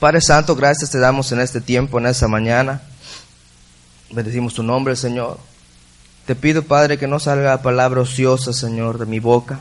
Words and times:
Padre 0.00 0.20
Santo, 0.20 0.54
gracias 0.54 0.90
te 0.90 0.98
damos 1.00 1.32
en 1.32 1.40
este 1.40 1.60
tiempo, 1.60 1.98
en 1.98 2.06
esta 2.06 2.28
mañana. 2.28 2.80
Bendecimos 4.12 4.54
tu 4.54 4.62
nombre, 4.62 4.94
Señor. 4.94 5.38
Te 6.24 6.36
pido, 6.36 6.62
Padre, 6.62 6.98
que 6.98 7.08
no 7.08 7.18
salga 7.18 7.62
palabra 7.62 8.02
ociosa, 8.02 8.52
Señor, 8.52 8.98
de 8.98 9.06
mi 9.06 9.18
boca. 9.18 9.58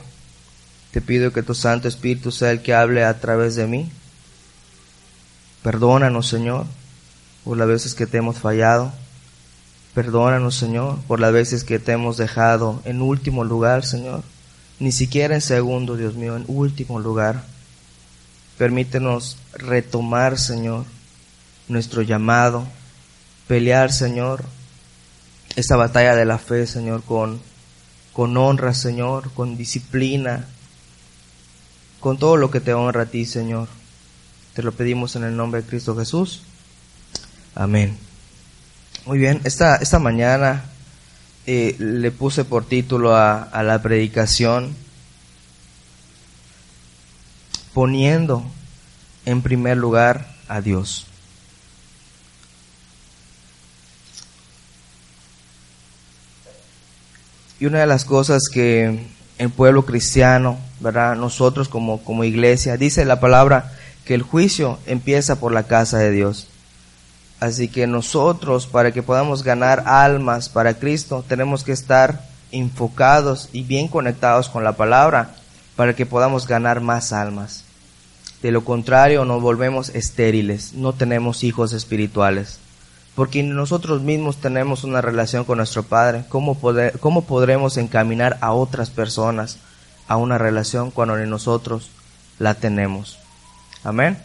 Te 0.92 1.02
pido 1.02 1.34
que 1.34 1.42
tu 1.42 1.56
Santo 1.56 1.88
Espíritu 1.88 2.32
sea 2.32 2.52
el 2.52 2.62
que 2.62 2.76
hable 2.76 3.04
a 3.04 3.20
través 3.20 3.56
de 3.56 3.66
mí. 3.66 3.90
Perdónanos, 5.64 6.28
Señor, 6.28 6.68
por 7.44 7.58
las 7.58 7.68
veces 7.68 7.96
que 7.96 8.06
te 8.06 8.20
hemos 8.20 8.38
fallado. 8.38 8.92
Perdónanos, 9.96 10.54
Señor, 10.54 11.00
por 11.08 11.20
las 11.20 11.34
veces 11.34 11.64
que 11.64 11.80
te 11.80 11.94
hemos 11.94 12.16
dejado 12.16 12.80
en 12.86 13.02
último 13.02 13.44
lugar, 13.44 13.84
Señor. 13.84 14.22
Ni 14.80 14.92
siquiera 14.92 15.34
en 15.34 15.42
segundo, 15.42 15.98
Dios 15.98 16.14
mío, 16.14 16.36
en 16.36 16.46
último 16.48 17.00
lugar. 17.00 17.44
Permítenos 18.58 19.38
retomar, 19.54 20.40
Señor, 20.40 20.86
nuestro 21.68 22.02
llamado, 22.02 22.68
pelear, 23.48 23.92
Señor, 23.92 24.44
esta 25.56 25.76
batalla 25.76 26.16
de 26.16 26.26
la 26.26 26.38
fe, 26.38 26.66
Señor, 26.66 27.04
con, 27.04 27.40
con 28.14 28.36
honra, 28.36 28.74
Señor, 28.74 29.32
con 29.34 29.58
disciplina, 29.58 30.46
con 32.00 32.18
todo 32.18 32.38
lo 32.38 32.50
que 32.50 32.60
te 32.60 32.74
honra 32.74 33.04
a 33.04 33.06
ti, 33.06 33.26
Señor. 33.26 33.68
Te 34.54 34.64
lo 34.64 34.72
pedimos 34.72 35.16
en 35.16 35.24
el 35.24 35.36
nombre 35.36 35.62
de 35.62 35.68
Cristo 35.68 35.96
Jesús. 35.96 36.42
Amén. 37.54 37.98
Muy 39.06 39.20
bien, 39.20 39.40
esta, 39.44 39.76
esta 39.76 40.00
mañana 40.00 40.66
eh, 41.46 41.76
le 41.80 42.12
puse 42.12 42.44
por 42.44 42.66
título 42.66 43.16
a, 43.16 43.44
a 43.44 43.62
la 43.62 43.82
predicación 43.82 44.76
poniendo 47.78 48.44
en 49.24 49.44
primer 49.44 49.78
lugar 49.78 50.26
a 50.48 50.62
Dios. 50.62 51.06
Y 57.60 57.68
una 57.68 57.82
de 57.82 57.86
las 57.86 58.04
cosas 58.04 58.50
que 58.52 59.06
el 59.38 59.52
pueblo 59.52 59.86
cristiano, 59.86 60.58
¿verdad? 60.80 61.16
Nosotros 61.18 61.70
como, 61.70 62.04
como 62.04 62.24
iglesia, 62.24 62.78
dice 62.78 63.06
la 63.06 63.20
palabra 63.20 63.72
que 64.06 64.16
el 64.16 64.24
juicio 64.24 64.80
empieza 64.88 65.40
por 65.40 65.52
la 65.52 65.68
casa 65.68 66.00
de 66.00 66.10
Dios. 66.10 66.48
Así 67.40 67.68
que 67.68 67.86
nosotros, 67.86 68.66
para 68.66 68.92
que 68.92 69.04
podamos 69.04 69.44
ganar 69.44 69.84
almas 69.86 70.50
para 70.50 70.80
Cristo, 70.80 71.24
tenemos 71.28 71.64
que 71.64 71.74
estar 71.74 72.28
enfocados 72.52 73.50
y 73.54 73.62
bien 73.62 73.88
conectados 73.88 74.50
con 74.50 74.64
la 74.64 74.72
palabra 74.72 75.36
para 75.76 75.96
que 75.96 76.08
podamos 76.08 76.48
ganar 76.48 76.82
más 76.82 77.14
almas. 77.14 77.67
De 78.42 78.52
lo 78.52 78.64
contrario, 78.64 79.26
nos 79.26 79.42
volvemos 79.42 79.90
estériles, 79.90 80.74
no 80.74 80.94
tenemos 80.94 81.44
hijos 81.44 81.74
espirituales. 81.74 82.60
Porque 83.16 83.42
nosotros 83.42 84.04
mismos 84.04 84.38
tenemos 84.38 84.84
una 84.84 85.02
relación 85.02 85.44
con 85.44 85.58
nuestro 85.58 85.82
Padre. 85.82 86.26
¿Cómo, 86.30 86.56
¿Cómo 87.00 87.24
podremos 87.24 87.78
encaminar 87.78 88.38
a 88.42 88.52
otras 88.54 88.92
personas 88.92 89.58
a 90.08 90.18
una 90.18 90.38
relación 90.38 90.92
cuando 90.92 91.18
nosotros 91.18 91.90
la 92.38 92.54
tenemos? 92.54 93.18
Amén. 93.84 94.20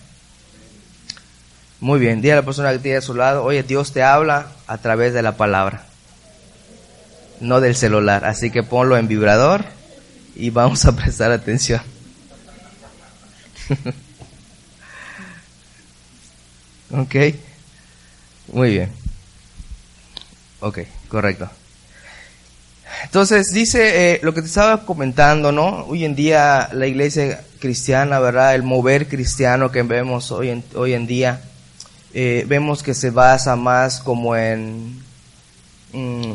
Muy 1.83 1.99
bien, 1.99 2.21
dile 2.21 2.35
a 2.35 2.37
la 2.37 2.43
persona 2.45 2.71
que 2.71 2.79
tiene 2.79 2.99
a 2.99 3.01
su 3.01 3.13
lado, 3.13 3.43
oye, 3.43 3.65
Dios 3.65 3.93
te 3.93 4.05
habla 4.05 4.47
a 4.69 4.79
través 4.79 5.15
de 5.15 5.23
la 5.23 5.37
palabra, 5.37 5.85
no 7.41 7.61
del 7.61 7.75
celular. 7.75 8.25
Así 8.25 8.53
que 8.53 8.63
ponlo 8.63 8.97
en 8.97 9.09
vibrador 9.09 9.65
y 10.37 10.51
vamos 10.51 10.85
a 10.85 10.95
prestar 10.95 11.33
atención. 11.33 11.81
ok. 16.91 17.15
Muy 18.53 18.71
bien. 18.71 18.91
Ok, 20.61 20.81
correcto. 21.09 21.51
Entonces 23.05 23.53
dice 23.53 24.13
eh, 24.13 24.21
lo 24.23 24.33
que 24.33 24.43
te 24.43 24.47
estaba 24.47 24.85
comentando, 24.85 25.51
¿no? 25.51 25.85
Hoy 25.87 26.05
en 26.05 26.15
día 26.15 26.69
la 26.73 26.87
iglesia 26.87 27.43
cristiana, 27.59 28.21
¿verdad? 28.21 28.55
El 28.55 28.63
mover 28.63 29.09
cristiano 29.09 29.71
que 29.71 29.83
vemos 29.83 30.31
hoy 30.31 30.51
en, 30.51 30.65
hoy 30.75 30.95
en 30.95 31.07
día, 31.07 31.41
eh, 32.15 32.45
vemos 32.47 32.83
que 32.83 32.95
se 32.95 33.11
basa 33.11 33.57
más 33.57 34.01
como 34.01 34.37
en 34.37 35.03
mm, 35.93 36.33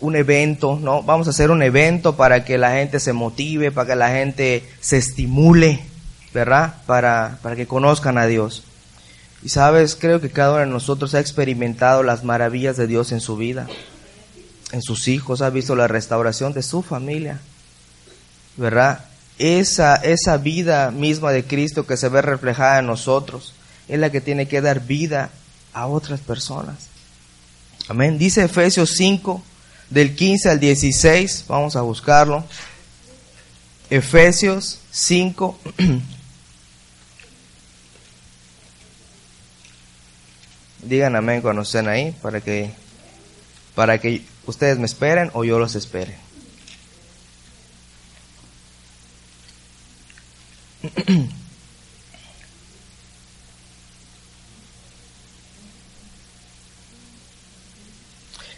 un 0.00 0.16
evento, 0.16 0.78
¿no? 0.80 1.02
Vamos 1.02 1.26
a 1.26 1.30
hacer 1.30 1.50
un 1.50 1.62
evento 1.62 2.16
para 2.16 2.44
que 2.44 2.58
la 2.58 2.72
gente 2.72 3.00
se 3.00 3.12
motive, 3.12 3.70
para 3.70 3.88
que 3.88 3.96
la 3.96 4.10
gente 4.10 4.64
se 4.80 4.98
estimule, 4.98 5.80
¿verdad? 6.34 6.74
Para, 6.84 7.38
para 7.40 7.56
que 7.56 7.66
conozcan 7.66 8.18
a 8.18 8.26
Dios. 8.26 8.64
Y 9.42 9.50
sabes, 9.50 9.94
creo 9.94 10.20
que 10.20 10.30
cada 10.30 10.52
uno 10.52 10.60
de 10.60 10.66
nosotros 10.66 11.14
ha 11.14 11.20
experimentado 11.20 12.02
las 12.02 12.24
maravillas 12.24 12.76
de 12.76 12.86
Dios 12.86 13.12
en 13.12 13.20
su 13.20 13.36
vida, 13.36 13.68
en 14.72 14.82
sus 14.82 15.06
hijos, 15.06 15.42
ha 15.42 15.50
visto 15.50 15.76
la 15.76 15.86
restauración 15.86 16.52
de 16.52 16.62
su 16.62 16.82
familia, 16.82 17.40
¿verdad? 18.56 19.04
Esa, 19.38 19.96
esa 19.96 20.36
vida 20.38 20.90
misma 20.90 21.30
de 21.30 21.44
Cristo 21.44 21.86
que 21.86 21.96
se 21.96 22.08
ve 22.08 22.22
reflejada 22.22 22.78
en 22.80 22.86
nosotros 22.86 23.54
es 23.88 23.98
la 23.98 24.10
que 24.10 24.20
tiene 24.20 24.48
que 24.48 24.60
dar 24.60 24.80
vida 24.80 25.30
a 25.72 25.86
otras 25.86 26.20
personas. 26.20 26.88
Amén. 27.88 28.18
Dice 28.18 28.44
Efesios 28.44 28.94
5, 28.96 29.42
del 29.90 30.16
15 30.16 30.50
al 30.50 30.60
16, 30.60 31.44
vamos 31.48 31.76
a 31.76 31.82
buscarlo. 31.82 32.44
Efesios 33.90 34.80
5, 34.90 35.58
Digan 40.84 41.16
amén 41.16 41.40
cuando 41.40 41.62
estén 41.62 41.88
ahí 41.88 42.14
para 42.20 42.40
que, 42.42 42.70
para 43.74 43.98
que 43.98 44.22
ustedes 44.46 44.78
me 44.78 44.84
esperen 44.84 45.30
o 45.32 45.44
yo 45.44 45.58
los 45.58 45.74
espere. 45.74 46.14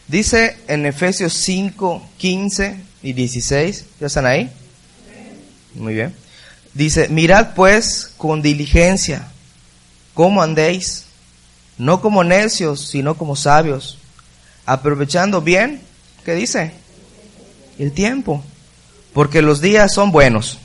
Dice 0.08 0.56
en 0.68 0.86
Efesios 0.86 1.32
5, 1.32 2.10
15 2.16 2.80
y 3.02 3.12
16, 3.12 3.84
¿ya 4.00 4.06
están 4.06 4.26
ahí? 4.26 4.50
Muy 5.74 5.94
bien. 5.94 6.14
Dice, 6.74 7.08
mirad 7.08 7.54
pues 7.54 8.12
con 8.16 8.42
diligencia 8.42 9.28
cómo 10.14 10.42
andéis 10.42 11.05
no 11.78 12.00
como 12.00 12.24
necios, 12.24 12.88
sino 12.88 13.16
como 13.16 13.36
sabios, 13.36 13.98
aprovechando 14.64 15.40
bien, 15.40 15.82
¿qué 16.24 16.34
dice? 16.34 16.72
El 17.78 17.92
tiempo, 17.92 18.42
porque 19.12 19.42
los 19.42 19.60
días 19.60 19.92
son 19.92 20.10
buenos. 20.10 20.58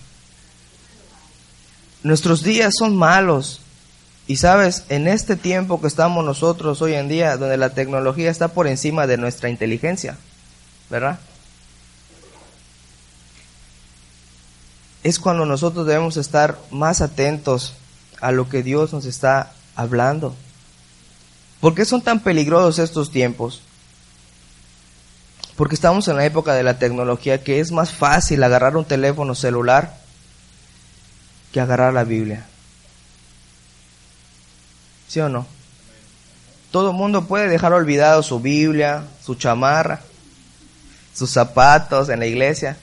Nuestros 2.03 2.44
días 2.44 2.73
son 2.77 2.95
malos. 2.95 3.61
Y 4.27 4.38
sabes, 4.38 4.85
en 4.89 5.07
este 5.07 5.35
tiempo 5.35 5.81
que 5.81 5.88
estamos 5.88 6.23
nosotros 6.23 6.81
hoy 6.81 6.94
en 6.94 7.09
día, 7.09 7.38
donde 7.38 7.57
la 7.57 7.71
tecnología 7.71 8.31
está 8.31 8.50
por 8.50 8.67
encima 8.67 9.07
de 9.07 9.17
nuestra 9.17 9.50
inteligencia, 9.50 10.17
¿verdad? 10.89 11.19
Es 15.03 15.19
cuando 15.19 15.45
nosotros 15.45 15.85
debemos 15.85 16.17
estar 16.17 16.57
más 16.69 17.01
atentos 17.01 17.73
a 18.21 18.31
lo 18.31 18.47
que 18.47 18.63
Dios 18.63 18.94
nos 18.94 19.05
está 19.05 19.51
hablando. 19.75 20.35
¿Por 21.61 21.75
qué 21.75 21.85
son 21.85 22.01
tan 22.01 22.19
peligrosos 22.19 22.79
estos 22.79 23.11
tiempos? 23.11 23.61
Porque 25.55 25.75
estamos 25.75 26.07
en 26.07 26.17
la 26.17 26.25
época 26.25 26.55
de 26.55 26.63
la 26.63 26.79
tecnología 26.79 27.44
que 27.44 27.59
es 27.59 27.72
más 27.72 27.91
fácil 27.91 28.44
agarrar 28.44 28.75
un 28.75 28.83
teléfono 28.85 29.35
celular 29.35 29.95
que 31.53 31.61
agarrar 31.61 31.94
la 31.94 32.03
Biblia. 32.03 32.47
¿Sí 35.07 35.19
o 35.19 35.29
no? 35.29 35.45
Todo 36.71 36.91
el 36.91 36.97
mundo 36.97 37.27
puede 37.27 37.47
dejar 37.47 37.74
olvidado 37.74 38.24
su 38.24 38.39
Biblia, 38.39 39.03
su 39.24 39.36
chamarra, 39.36 40.01
sus 41.13 41.30
zapatos 41.30 42.09
en 42.09 42.19
la 42.19 42.25
iglesia, 42.25 42.77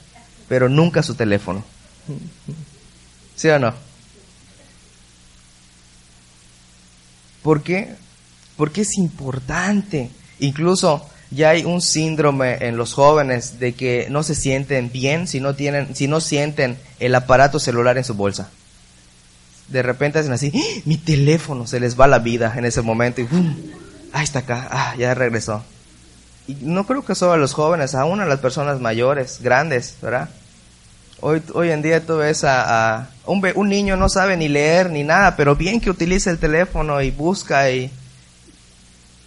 pero 0.48 0.68
nunca 0.68 1.02
su 1.02 1.16
teléfono. 1.16 1.64
¿Sí 3.34 3.48
o 3.48 3.58
no? 3.58 3.74
¿Por 7.42 7.62
qué? 7.62 7.96
Porque 8.58 8.82
es 8.82 8.98
importante. 8.98 10.10
Incluso 10.40 11.08
ya 11.30 11.50
hay 11.50 11.64
un 11.64 11.80
síndrome 11.80 12.66
en 12.66 12.76
los 12.76 12.92
jóvenes 12.92 13.58
de 13.58 13.72
que 13.72 14.08
no 14.10 14.22
se 14.22 14.34
sienten 14.34 14.90
bien 14.92 15.26
si 15.26 15.40
no 15.40 15.54
tienen, 15.54 15.94
si 15.94 16.08
no 16.08 16.20
sienten 16.20 16.76
el 16.98 17.14
aparato 17.14 17.58
celular 17.60 17.96
en 17.96 18.04
su 18.04 18.14
bolsa. 18.14 18.50
De 19.68 19.82
repente 19.82 20.18
hacen 20.18 20.32
así, 20.32 20.52
¡Ah! 20.54 20.80
mi 20.84 20.96
teléfono, 20.96 21.66
se 21.66 21.80
les 21.80 21.98
va 21.98 22.06
la 22.08 22.18
vida 22.18 22.54
en 22.56 22.64
ese 22.64 22.82
momento 22.82 23.20
y 23.20 23.28
ahí 24.12 24.24
está 24.24 24.40
acá, 24.40 24.68
ah, 24.70 24.94
ya 24.98 25.14
regresó. 25.14 25.62
Y 26.48 26.56
no 26.62 26.84
creo 26.86 27.04
que 27.04 27.14
solo 27.14 27.34
a 27.34 27.36
los 27.36 27.52
jóvenes, 27.52 27.94
aún 27.94 28.20
a 28.20 28.26
las 28.26 28.40
personas 28.40 28.80
mayores, 28.80 29.38
grandes, 29.40 29.96
¿verdad? 30.02 30.30
Hoy, 31.20 31.42
hoy 31.52 31.70
en 31.70 31.82
día 31.82 32.04
tú 32.04 32.16
ves 32.16 32.42
a, 32.44 33.10
un, 33.26 33.46
un, 33.54 33.68
niño 33.68 33.96
no 33.96 34.08
sabe 34.08 34.36
ni 34.36 34.48
leer 34.48 34.90
ni 34.90 35.04
nada, 35.04 35.36
pero 35.36 35.54
bien 35.54 35.80
que 35.80 35.90
utiliza 35.90 36.30
el 36.30 36.38
teléfono 36.38 37.00
y 37.02 37.12
busca 37.12 37.70
y... 37.70 37.92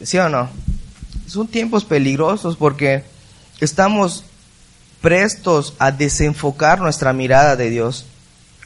¿Sí 0.04 0.18
o 0.18 0.30
no? 0.30 0.50
Son 1.28 1.48
tiempos 1.48 1.86
peligrosos 1.86 2.58
porque 2.58 3.04
estamos 3.60 4.26
prestos 5.02 5.74
a 5.80 5.92
desenfocar 5.92 6.80
nuestra 6.80 7.14
mirada 7.14 7.56
de 7.56 7.70
Dios 7.70 8.06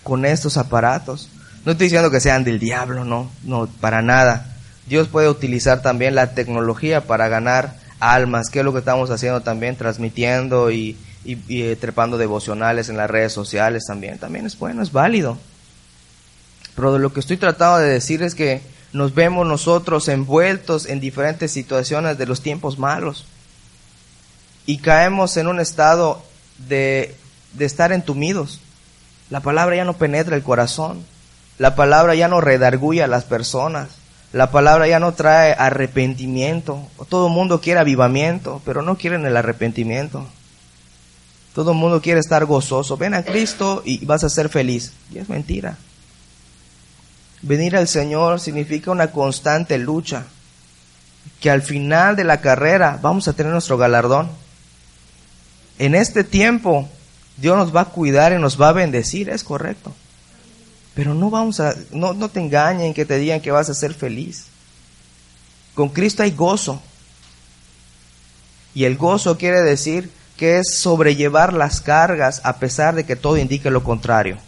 con 0.03 0.25
estos 0.25 0.57
aparatos. 0.57 1.29
No 1.65 1.71
estoy 1.71 1.85
diciendo 1.85 2.11
que 2.11 2.19
sean 2.19 2.43
del 2.43 2.59
diablo, 2.59 3.05
no, 3.05 3.29
no, 3.43 3.67
para 3.81 4.01
nada. 4.01 4.55
Dios 4.87 5.07
puede 5.07 5.29
utilizar 5.29 5.81
también 5.81 6.15
la 6.15 6.33
tecnología 6.33 7.01
para 7.01 7.27
ganar 7.27 7.75
almas, 7.99 8.49
que 8.49 8.59
es 8.59 8.65
lo 8.65 8.73
que 8.73 8.79
estamos 8.79 9.09
haciendo 9.09 9.41
también, 9.41 9.75
transmitiendo 9.75 10.69
y, 10.69 10.97
y, 11.23 11.61
eh, 11.61 11.75
trepando 11.75 12.17
devocionales 12.17 12.89
en 12.89 12.97
las 12.97 13.09
redes 13.09 13.33
sociales 13.33 13.85
también. 13.87 14.19
También 14.19 14.45
es 14.45 14.59
bueno, 14.59 14.83
es 14.83 14.91
válido. 14.91 15.37
Pero 16.75 16.99
lo 16.99 17.13
que 17.13 17.19
estoy 17.19 17.37
tratando 17.37 17.79
de 17.79 17.89
decir 17.89 18.21
es 18.21 18.35
que 18.35 18.61
nos 18.93 19.13
vemos 19.13 19.45
nosotros 19.45 20.07
envueltos 20.07 20.85
en 20.85 20.99
diferentes 20.99 21.51
situaciones 21.51 22.17
de 22.17 22.25
los 22.25 22.41
tiempos 22.41 22.79
malos 22.79 23.25
y 24.65 24.77
caemos 24.77 25.37
en 25.37 25.47
un 25.47 25.59
estado 25.59 26.23
de, 26.67 27.15
de 27.53 27.65
estar 27.65 27.91
entumidos. 27.91 28.61
La 29.29 29.41
palabra 29.41 29.75
ya 29.75 29.85
no 29.85 29.93
penetra 29.93 30.35
el 30.35 30.43
corazón. 30.43 31.03
La 31.57 31.75
palabra 31.75 32.15
ya 32.15 32.27
no 32.27 32.41
redarguye 32.41 33.03
a 33.03 33.07
las 33.07 33.23
personas. 33.23 33.89
La 34.33 34.51
palabra 34.51 34.87
ya 34.87 34.99
no 34.99 35.13
trae 35.13 35.55
arrepentimiento. 35.57 36.79
Todo 37.09 37.27
el 37.27 37.33
mundo 37.33 37.61
quiere 37.61 37.79
avivamiento, 37.79 38.61
pero 38.65 38.81
no 38.81 38.97
quieren 38.97 39.25
el 39.25 39.37
arrepentimiento. 39.37 40.25
Todo 41.53 41.71
el 41.71 41.77
mundo 41.77 42.01
quiere 42.01 42.19
estar 42.19 42.45
gozoso. 42.45 42.97
Ven 42.97 43.13
a 43.13 43.23
Cristo 43.23 43.81
y 43.85 44.05
vas 44.05 44.25
a 44.25 44.29
ser 44.29 44.49
feliz. 44.49 44.91
Y 45.13 45.19
es 45.19 45.29
mentira. 45.29 45.77
Venir 47.45 47.77
al 47.77 47.87
Señor 47.87 48.39
significa 48.39 48.89
una 48.89 49.11
constante 49.11 49.77
lucha. 49.77 50.23
Que 51.39 51.51
al 51.51 51.61
final 51.61 52.15
de 52.15 52.23
la 52.23 52.41
carrera 52.41 52.97
vamos 52.99 53.27
a 53.27 53.33
tener 53.33 53.51
nuestro 53.51 53.77
galardón. 53.77 54.31
En 55.77 55.93
este 55.93 56.23
tiempo 56.23 56.89
Dios 57.37 57.55
nos 57.55 57.75
va 57.75 57.81
a 57.81 57.85
cuidar 57.85 58.33
y 58.33 58.39
nos 58.39 58.59
va 58.59 58.69
a 58.69 58.73
bendecir, 58.73 59.29
es 59.29 59.43
correcto. 59.43 59.93
Pero 60.95 61.13
no 61.13 61.29
vamos 61.29 61.59
a, 61.59 61.75
no, 61.91 62.13
no 62.13 62.29
te 62.29 62.39
engañen 62.39 62.95
que 62.95 63.05
te 63.05 63.17
digan 63.17 63.41
que 63.41 63.51
vas 63.51 63.69
a 63.69 63.75
ser 63.75 63.93
feliz. 63.93 64.47
Con 65.75 65.89
Cristo 65.89 66.23
hay 66.23 66.31
gozo. 66.31 66.81
Y 68.73 68.85
el 68.85 68.97
gozo 68.97 69.37
quiere 69.37 69.61
decir 69.61 70.09
que 70.35 70.57
es 70.57 70.79
sobrellevar 70.79 71.53
las 71.53 71.79
cargas 71.79 72.41
a 72.43 72.57
pesar 72.57 72.95
de 72.95 73.05
que 73.05 73.15
todo 73.15 73.37
indique 73.37 73.69
lo 73.69 73.83
contrario. 73.83 74.39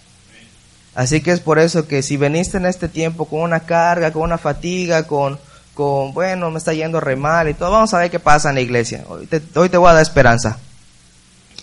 Así 0.97 1.21
que 1.21 1.31
es 1.31 1.41
por 1.41 1.59
eso 1.59 1.88
que 1.88 2.01
si 2.01 2.17
veniste 2.17 2.57
en 2.57 2.65
este 2.65 2.89
tiempo 2.89 3.25
con 3.25 3.41
una 3.41 3.59
carga, 3.59 4.11
con 4.11 4.23
una 4.23 4.39
fatiga, 4.39 5.05
con, 5.05 5.38
con 5.75 6.11
bueno, 6.11 6.49
me 6.49 6.57
está 6.57 6.73
yendo 6.73 6.99
re 6.99 7.15
mal 7.15 7.47
y 7.47 7.53
todo, 7.53 7.69
vamos 7.69 7.94
a 7.94 7.99
ver 7.99 8.09
qué 8.09 8.19
pasa 8.19 8.49
en 8.49 8.55
la 8.55 8.61
iglesia. 8.61 9.05
Hoy 9.07 9.27
te, 9.27 9.39
voy 9.53 9.69
a 9.89 9.94
dar 9.94 10.01
esperanza. 10.01 10.57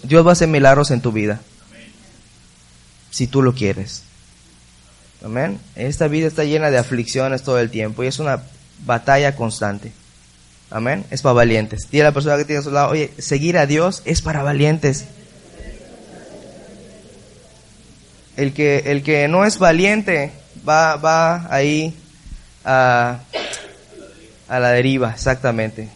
Dios 0.04 0.24
va 0.24 0.30
a 0.30 0.32
hacer 0.34 0.46
milagros 0.46 0.92
en 0.92 1.00
tu 1.00 1.10
vida. 1.10 1.40
Si 3.10 3.26
tú 3.26 3.42
lo 3.42 3.56
quieres. 3.56 4.04
Amén. 5.24 5.58
Esta 5.74 6.06
vida 6.06 6.28
está 6.28 6.44
llena 6.44 6.70
de 6.70 6.78
aflicciones 6.78 7.42
todo 7.42 7.58
el 7.58 7.72
tiempo 7.72 8.04
y 8.04 8.06
es 8.06 8.20
una 8.20 8.40
batalla 8.86 9.34
constante. 9.34 9.90
Amén. 10.70 11.04
Es 11.10 11.22
para 11.22 11.32
valientes. 11.32 11.90
Dile 11.90 12.04
la 12.04 12.12
persona 12.12 12.36
que 12.36 12.44
tiene 12.44 12.60
a 12.60 12.62
su 12.62 12.70
lado, 12.70 12.90
oye, 12.90 13.12
seguir 13.18 13.58
a 13.58 13.66
Dios 13.66 14.02
es 14.04 14.22
para 14.22 14.44
valientes. 14.44 15.06
El 18.36 18.52
que, 18.52 18.78
el 18.86 19.02
que 19.02 19.28
no 19.28 19.44
es 19.44 19.58
valiente 19.58 20.32
va, 20.68 20.96
va 20.96 21.46
ahí 21.54 21.94
a, 22.64 23.20
a 24.48 24.58
la 24.58 24.70
deriva, 24.70 25.10
exactamente. 25.10 25.88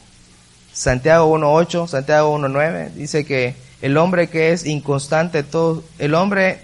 Santiago 0.73 1.37
1.8, 1.37 1.89
Santiago 1.89 2.39
1.9 2.39 2.91
dice 2.93 3.25
que 3.25 3.55
el 3.83 3.97
hombre 3.97 4.29
que 4.29 4.53
es 4.53 4.67
inconstante, 4.67 5.43
todo, 5.43 5.83
el 5.99 6.15
hombre 6.15 6.61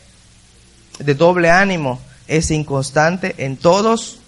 de 0.99 1.15
doble 1.15 1.51
ánimo 1.51 2.01
es 2.29 2.51
inconstante 2.51 3.35
en 3.39 3.57
todos 3.57 4.21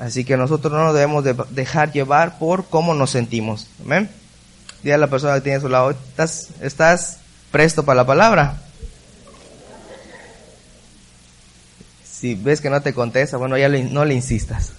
Así 0.00 0.24
que 0.24 0.38
nosotros 0.38 0.72
no 0.72 0.82
nos 0.82 0.94
debemos 0.94 1.24
dejar 1.50 1.92
llevar 1.92 2.38
por 2.38 2.64
cómo 2.64 2.94
nos 2.94 3.10
sentimos. 3.10 3.66
Amén. 3.84 4.08
Dile 4.82 4.94
a 4.94 4.98
la 4.98 5.08
persona 5.08 5.34
que 5.34 5.42
tiene 5.42 5.58
a 5.58 5.60
su 5.60 5.68
lado, 5.68 5.90
¿estás, 5.90 6.48
estás 6.62 7.18
presto 7.50 7.84
para 7.84 7.96
la 7.96 8.06
palabra? 8.06 8.62
Si 12.20 12.34
ves 12.34 12.60
que 12.60 12.70
no 12.70 12.82
te 12.82 12.92
contesta, 12.92 13.36
bueno, 13.36 13.56
ya 13.56 13.68
no 13.68 14.04
le 14.04 14.14
insistas. 14.14 14.72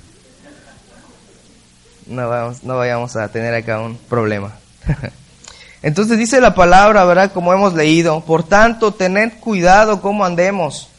No 2.06 2.30
vamos, 2.30 2.64
no 2.64 2.78
vayamos 2.78 3.16
a 3.16 3.30
tener 3.30 3.54
acá 3.54 3.80
un 3.80 3.98
problema. 3.98 4.54
Entonces 5.82 6.18
dice 6.18 6.40
la 6.40 6.54
palabra, 6.54 7.04
¿verdad? 7.06 7.32
Como 7.32 7.54
hemos 7.54 7.74
leído, 7.74 8.22
por 8.22 8.44
tanto, 8.44 8.94
tened 8.94 9.40
cuidado 9.40 10.02
cómo 10.02 10.24
andemos 10.24 10.92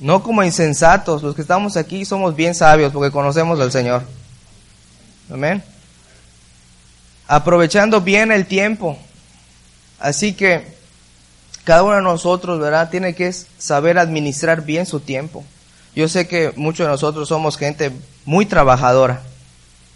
no 0.00 0.22
como 0.22 0.42
insensatos. 0.42 1.22
Los 1.22 1.34
que 1.34 1.42
estamos 1.42 1.76
aquí 1.76 2.04
somos 2.04 2.36
bien 2.36 2.54
sabios 2.54 2.92
porque 2.92 3.10
conocemos 3.10 3.60
al 3.60 3.72
Señor. 3.72 4.02
Amén. 5.32 5.62
Aprovechando 7.26 8.00
bien 8.00 8.30
el 8.30 8.46
tiempo. 8.46 8.98
Así 9.98 10.34
que 10.34 10.75
cada 11.66 11.82
uno 11.82 11.96
de 11.96 12.02
nosotros, 12.02 12.60
¿verdad? 12.60 12.90
Tiene 12.90 13.16
que 13.16 13.32
saber 13.32 13.98
administrar 13.98 14.62
bien 14.62 14.86
su 14.86 15.00
tiempo. 15.00 15.44
Yo 15.96 16.06
sé 16.08 16.28
que 16.28 16.52
muchos 16.54 16.86
de 16.86 16.92
nosotros 16.92 17.26
somos 17.26 17.58
gente 17.58 17.90
muy 18.24 18.46
trabajadora, 18.46 19.22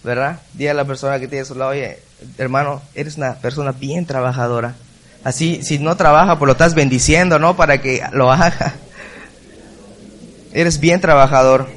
¿verdad? 0.02 0.40
Dile 0.55 0.70
a 0.70 0.75
la 0.75 0.84
persona 0.84 1.20
que 1.20 1.28
tiene 1.28 1.43
a 1.43 1.44
su 1.44 1.55
lado, 1.55 1.70
oye, 1.70 2.00
hermano, 2.38 2.82
eres 2.96 3.17
una 3.17 3.34
persona 3.34 3.70
bien 3.70 4.05
trabajadora. 4.05 4.75
Así, 5.22 5.62
si 5.62 5.78
no 5.78 5.96
trabaja, 5.96 6.40
pues 6.40 6.49
lo 6.49 6.52
estás 6.52 6.75
bendiciendo, 6.75 7.38
¿no? 7.38 7.55
Para 7.55 7.81
que 7.81 8.02
lo 8.14 8.32
haga. 8.32 8.75
Eres 10.52 10.81
bien 10.81 11.00
trabajador. 11.00 11.69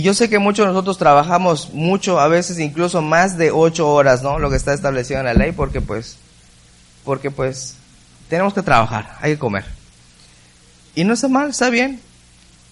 Y 0.00 0.02
yo 0.02 0.14
sé 0.14 0.30
que 0.30 0.38
muchos 0.38 0.64
de 0.64 0.72
nosotros 0.72 0.96
trabajamos 0.96 1.74
mucho, 1.74 2.20
a 2.20 2.26
veces 2.26 2.58
incluso 2.58 3.02
más 3.02 3.36
de 3.36 3.50
ocho 3.50 3.86
horas, 3.86 4.22
¿no? 4.22 4.38
Lo 4.38 4.48
que 4.48 4.56
está 4.56 4.72
establecido 4.72 5.20
en 5.20 5.26
la 5.26 5.34
ley, 5.34 5.52
porque 5.52 5.82
pues, 5.82 6.16
porque 7.04 7.30
pues, 7.30 7.76
tenemos 8.30 8.54
que 8.54 8.62
trabajar, 8.62 9.18
hay 9.20 9.34
que 9.34 9.38
comer. 9.38 9.66
Y 10.94 11.04
no 11.04 11.12
está 11.12 11.28
mal, 11.28 11.50
está 11.50 11.68
bien. 11.68 12.00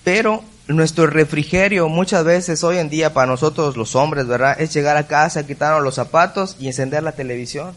Pero 0.04 0.42
nuestro 0.68 1.06
refrigerio 1.06 1.90
muchas 1.90 2.24
veces 2.24 2.64
hoy 2.64 2.78
en 2.78 2.88
día 2.88 3.12
para 3.12 3.26
nosotros 3.26 3.76
los 3.76 3.94
hombres, 3.94 4.26
¿verdad? 4.26 4.58
Es 4.58 4.72
llegar 4.72 4.96
a 4.96 5.06
casa, 5.06 5.46
quitarnos 5.46 5.82
los 5.82 5.96
zapatos 5.96 6.56
y 6.58 6.68
encender 6.68 7.02
la 7.02 7.12
televisión. 7.12 7.74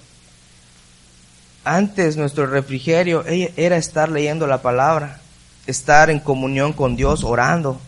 Antes 1.66 2.16
nuestro 2.16 2.46
refrigerio 2.46 3.26
era 3.28 3.76
estar 3.76 4.08
leyendo 4.08 4.48
la 4.48 4.62
palabra, 4.62 5.20
estar 5.68 6.10
en 6.10 6.22
comunión 6.22 6.72
con 6.72 6.96
Dios, 6.96 7.26
orando. 7.26 7.82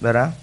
¿Verdad? 0.00 0.34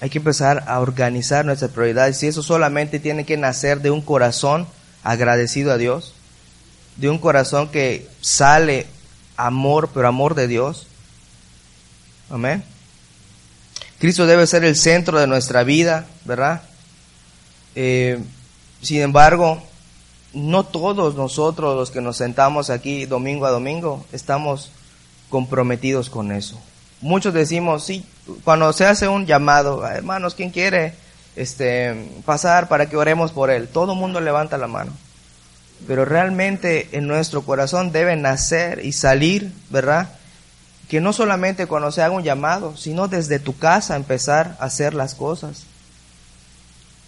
Hay 0.00 0.08
que 0.08 0.18
empezar 0.18 0.64
a 0.66 0.80
organizar 0.80 1.44
nuestras 1.44 1.70
prioridades 1.72 2.22
y 2.22 2.28
eso 2.28 2.42
solamente 2.42 3.00
tiene 3.00 3.24
que 3.24 3.36
nacer 3.36 3.82
de 3.82 3.90
un 3.90 4.00
corazón 4.00 4.66
agradecido 5.02 5.72
a 5.72 5.76
Dios, 5.76 6.14
de 6.96 7.10
un 7.10 7.18
corazón 7.18 7.68
que 7.68 8.08
sale 8.20 8.86
amor, 9.36 9.90
pero 9.92 10.08
amor 10.08 10.34
de 10.34 10.48
Dios. 10.48 10.86
Amén. 12.30 12.64
Cristo 13.98 14.26
debe 14.26 14.46
ser 14.46 14.64
el 14.64 14.76
centro 14.76 15.18
de 15.18 15.26
nuestra 15.26 15.62
vida, 15.64 16.06
¿verdad? 16.24 16.62
Eh, 17.74 18.18
sin 18.80 19.02
embargo, 19.02 19.62
no 20.32 20.64
todos 20.64 21.14
nosotros 21.14 21.76
los 21.76 21.90
que 21.90 22.00
nos 22.00 22.16
sentamos 22.16 22.70
aquí 22.70 23.04
domingo 23.04 23.44
a 23.46 23.50
domingo 23.50 24.04
estamos 24.12 24.70
comprometidos 25.28 26.08
con 26.08 26.32
eso. 26.32 26.58
Muchos 27.00 27.32
decimos, 27.32 27.84
sí, 27.84 28.04
cuando 28.44 28.72
se 28.72 28.84
hace 28.84 29.08
un 29.08 29.26
llamado, 29.26 29.86
hermanos, 29.86 30.34
¿quién 30.34 30.50
quiere 30.50 30.94
este, 31.34 32.10
pasar 32.24 32.68
para 32.68 32.86
que 32.86 32.96
oremos 32.96 33.32
por 33.32 33.50
él? 33.50 33.68
Todo 33.68 33.92
el 33.92 33.98
mundo 33.98 34.20
levanta 34.20 34.58
la 34.58 34.66
mano. 34.66 34.92
Pero 35.86 36.04
realmente 36.04 36.90
en 36.92 37.06
nuestro 37.06 37.42
corazón 37.42 37.90
debe 37.90 38.16
nacer 38.16 38.84
y 38.84 38.92
salir, 38.92 39.52
¿verdad? 39.70 40.10
Que 40.88 41.00
no 41.00 41.14
solamente 41.14 41.66
cuando 41.66 41.90
se 41.90 42.02
haga 42.02 42.14
un 42.14 42.22
llamado, 42.22 42.76
sino 42.76 43.08
desde 43.08 43.38
tu 43.38 43.56
casa 43.56 43.96
empezar 43.96 44.56
a 44.60 44.66
hacer 44.66 44.92
las 44.92 45.14
cosas. 45.14 45.64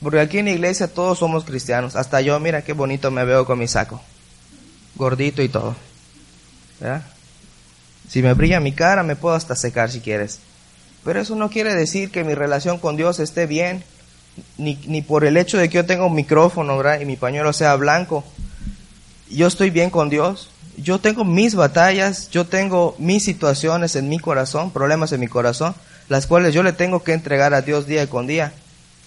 Porque 0.02 0.20
aquí 0.20 0.38
en 0.38 0.46
la 0.46 0.52
iglesia 0.52 0.88
todos 0.88 1.18
somos 1.18 1.44
cristianos. 1.44 1.96
Hasta 1.96 2.22
yo, 2.22 2.40
mira 2.40 2.62
qué 2.62 2.72
bonito 2.72 3.10
me 3.10 3.24
veo 3.24 3.44
con 3.44 3.58
mi 3.58 3.68
saco. 3.68 4.00
Gordito 4.96 5.42
y 5.42 5.48
todo. 5.48 5.76
Si 8.12 8.20
me 8.20 8.34
brilla 8.34 8.60
mi 8.60 8.72
cara, 8.72 9.02
me 9.02 9.16
puedo 9.16 9.34
hasta 9.34 9.56
secar 9.56 9.90
si 9.90 10.00
quieres. 10.00 10.38
Pero 11.02 11.18
eso 11.18 11.34
no 11.34 11.48
quiere 11.48 11.74
decir 11.74 12.10
que 12.10 12.24
mi 12.24 12.34
relación 12.34 12.76
con 12.76 12.94
Dios 12.94 13.18
esté 13.20 13.46
bien 13.46 13.84
ni, 14.58 14.78
ni 14.86 15.00
por 15.00 15.24
el 15.24 15.38
hecho 15.38 15.56
de 15.56 15.70
que 15.70 15.76
yo 15.76 15.86
tenga 15.86 16.04
un 16.04 16.14
micrófono 16.14 16.78
y 17.00 17.06
mi 17.06 17.16
pañuelo 17.16 17.54
sea 17.54 17.74
blanco. 17.76 18.22
Yo 19.30 19.46
estoy 19.46 19.70
bien 19.70 19.88
con 19.88 20.10
Dios. 20.10 20.50
Yo 20.76 20.98
tengo 20.98 21.24
mis 21.24 21.54
batallas, 21.54 22.28
yo 22.28 22.44
tengo 22.44 22.94
mis 22.98 23.24
situaciones 23.24 23.96
en 23.96 24.10
mi 24.10 24.18
corazón, 24.18 24.72
problemas 24.72 25.12
en 25.12 25.20
mi 25.20 25.26
corazón, 25.26 25.74
las 26.10 26.26
cuales 26.26 26.52
yo 26.52 26.62
le 26.62 26.74
tengo 26.74 27.02
que 27.02 27.14
entregar 27.14 27.54
a 27.54 27.62
Dios 27.62 27.86
día 27.86 28.06
con 28.10 28.26
día. 28.26 28.52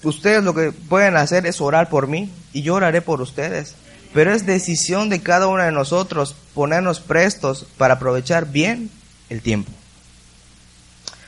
Ustedes 0.01 0.43
lo 0.43 0.55
que 0.55 0.71
pueden 0.71 1.15
hacer 1.15 1.45
es 1.45 1.61
orar 1.61 1.89
por 1.89 2.07
mí 2.07 2.31
y 2.53 2.63
yo 2.63 2.73
oraré 2.73 3.03
por 3.03 3.21
ustedes. 3.21 3.75
Pero 4.15 4.31
es 4.31 4.45
decisión 4.45 5.09
de 5.09 5.19
cada 5.19 5.47
uno 5.47 5.61
de 5.61 5.73
nosotros 5.73 6.37
ponernos 6.53 7.01
prestos 7.01 7.65
para 7.77 7.95
aprovechar 7.95 8.45
bien 8.45 8.89
el 9.29 9.41
tiempo. 9.41 9.69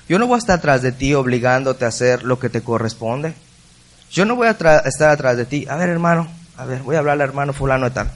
Yo 0.08 0.18
no 0.18 0.26
voy 0.26 0.36
a 0.36 0.38
estar 0.38 0.60
atrás 0.60 0.82
de 0.82 0.94
ti 0.94 1.14
obligándote 1.14 1.84
a 1.84 1.90
hacer 1.90 2.24
lo 2.24 2.40
que 2.40 2.48
te 2.48 2.62
corresponde. 2.62 3.34
Yo 4.10 4.24
no 4.24 4.38
voy 4.38 4.48
a 4.48 4.52
estar 4.52 5.10
atrás 5.10 5.36
de 5.36 5.44
ti. 5.44 5.68
A 5.70 5.76
ver, 5.76 5.90
hermano, 5.90 6.30
a 6.56 6.64
ver, 6.64 6.82
voy 6.82 6.96
a 6.96 7.00
hablarle 7.00 7.24
al 7.24 7.30
hermano 7.30 7.52
fulano 7.52 7.90
de 7.90 7.92
tal. 7.92 8.10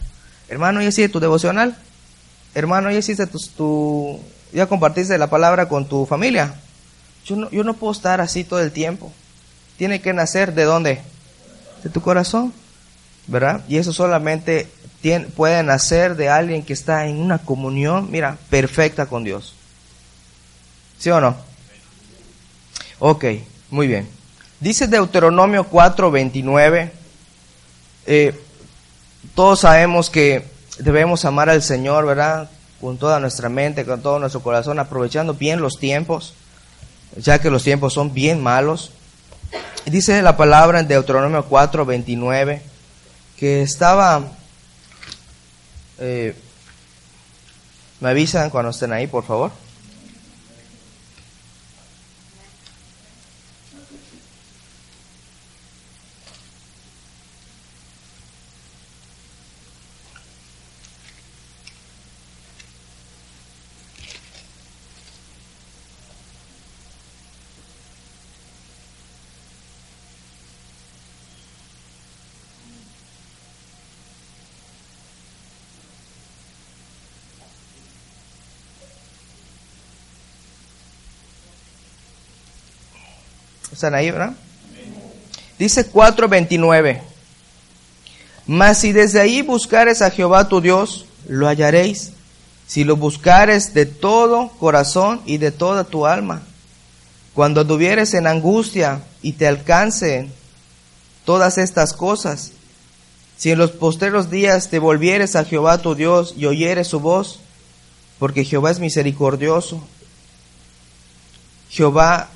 Hermano, 0.48 0.82
¿ya 0.82 0.88
hiciste 0.88 1.10
tu 1.10 1.20
devocional? 1.20 1.76
Hermano, 2.56 2.90
¿ya 2.92 3.00
hiciste 3.00 3.28
tu, 3.28 3.40
tu, 3.58 4.22
ya 4.54 4.68
compartiste 4.68 5.18
la 5.18 5.30
palabra 5.30 5.68
con 5.68 5.86
tu 5.86 6.06
familia? 6.06 6.54
Yo 7.26 7.36
no, 7.36 7.52
yo 7.52 7.66
no 7.66 7.74
puedo 7.74 7.92
estar 7.92 8.22
así 8.22 8.46
todo 8.46 8.62
el 8.62 8.72
tiempo. 8.72 9.12
Tiene 9.78 10.00
que 10.00 10.14
nacer 10.14 10.54
de 10.54 10.64
dónde? 10.64 11.02
De 11.84 11.90
tu 11.90 12.00
corazón, 12.00 12.54
¿verdad? 13.32 13.62
Y 13.70 13.78
eso 13.78 13.94
solamente 13.94 14.68
tiene, 15.02 15.26
puede 15.28 15.64
nacer 15.64 16.16
de 16.18 16.30
alguien 16.30 16.64
que 16.64 16.74
está 16.74 17.08
en 17.08 17.18
una 17.18 17.40
comunión, 17.40 18.12
mira, 18.12 18.38
perfecta 18.50 19.06
con 19.06 19.24
Dios. 19.24 19.56
¿Sí 21.00 21.10
o 21.10 21.22
no? 21.22 21.36
Ok, 23.00 23.26
muy 23.72 23.88
bien. 23.88 24.08
Dice 24.60 24.88
Deuteronomio 24.88 25.68
4:29, 25.72 26.92
eh, 28.06 28.40
todos 29.34 29.62
sabemos 29.62 30.10
que 30.10 30.46
debemos 30.78 31.24
amar 31.24 31.50
al 31.50 31.64
Señor, 31.64 32.06
¿verdad? 32.06 32.50
Con 32.82 32.98
toda 32.98 33.20
nuestra 33.20 33.48
mente, 33.48 33.86
con 33.86 34.02
todo 34.02 34.20
nuestro 34.20 34.42
corazón, 34.42 34.78
aprovechando 34.78 35.34
bien 35.36 35.62
los 35.62 35.80
tiempos, 35.80 36.34
ya 37.16 37.40
que 37.40 37.50
los 37.50 37.64
tiempos 37.64 37.94
son 37.94 38.14
bien 38.14 38.44
malos. 38.44 38.92
Dice 39.86 40.22
la 40.22 40.36
palabra 40.36 40.82
en 40.82 40.88
Deuteronomio 40.90 41.48
4:29 41.50 42.71
que 43.42 43.64
estaba... 43.64 44.22
Eh, 45.98 46.36
¿Me 48.00 48.10
avisan 48.10 48.52
cuando 48.52 48.70
estén 48.70 48.94
ahí, 48.94 49.08
por 49.08 49.24
favor? 49.24 49.52
¿Están 83.72 83.96
ahí, 83.96 84.12
verdad? 84.12 84.34
Dice 85.58 85.92
4.29. 85.92 87.02
Mas 88.48 88.80
si 88.80 88.92
desde 88.92 89.22
ahí 89.22 89.42
buscares 89.42 90.02
a 90.02 90.12
Jehová 90.12 90.50
tu 90.50 90.60
Dios, 90.60 91.06
lo 91.28 91.48
hallaréis. 91.48 92.14
Si 92.68 92.84
lo 92.84 92.96
buscares 92.96 93.74
de 93.74 93.86
todo 93.86 94.50
corazón 94.60 95.22
y 95.26 95.38
de 95.38 95.52
toda 95.52 95.84
tu 95.84 96.06
alma. 96.06 96.42
Cuando 97.34 97.62
anduvieres 97.62 98.14
en 98.14 98.28
angustia 98.28 99.04
y 99.22 99.34
te 99.34 99.48
alcancen 99.48 100.34
todas 101.26 101.58
estas 101.58 101.94
cosas. 101.94 102.52
Si 103.38 103.52
en 103.52 103.58
los 103.58 103.72
posteros 103.72 104.30
días 104.30 104.70
te 104.70 104.80
volvieres 104.80 105.36
a 105.36 105.46
Jehová 105.46 105.78
tu 105.78 105.96
Dios 105.96 106.34
y 106.38 106.46
oyeres 106.46 106.88
su 106.88 107.00
voz, 107.00 107.40
porque 108.20 108.46
Jehová 108.46 108.72
es 108.72 108.80
misericordioso. 108.80 109.82
Jehová 111.70 112.30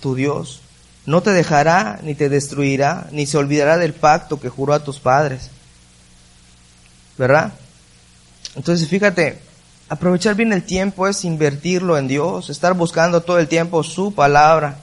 tu 0.00 0.14
Dios 0.14 0.60
no 1.06 1.22
te 1.22 1.30
dejará 1.30 2.00
ni 2.02 2.14
te 2.14 2.28
destruirá, 2.28 3.06
ni 3.12 3.26
se 3.26 3.38
olvidará 3.38 3.78
del 3.78 3.94
pacto 3.94 4.40
que 4.40 4.48
juró 4.48 4.74
a 4.74 4.84
tus 4.84 4.98
padres. 4.98 5.50
¿Verdad? 7.16 7.52
Entonces 8.56 8.88
fíjate, 8.88 9.38
aprovechar 9.88 10.34
bien 10.34 10.52
el 10.52 10.64
tiempo 10.64 11.06
es 11.06 11.24
invertirlo 11.24 11.96
en 11.96 12.08
Dios, 12.08 12.50
estar 12.50 12.74
buscando 12.74 13.22
todo 13.22 13.38
el 13.38 13.48
tiempo 13.48 13.82
su 13.82 14.12
palabra. 14.14 14.78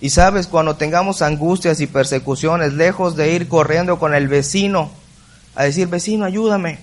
Y 0.00 0.10
sabes, 0.10 0.46
cuando 0.46 0.76
tengamos 0.76 1.22
angustias 1.22 1.80
y 1.80 1.86
persecuciones, 1.86 2.72
lejos 2.72 3.16
de 3.16 3.32
ir 3.32 3.48
corriendo 3.48 3.98
con 3.98 4.14
el 4.14 4.28
vecino 4.28 4.90
a 5.54 5.64
decir, 5.64 5.88
vecino, 5.88 6.24
ayúdame, 6.24 6.78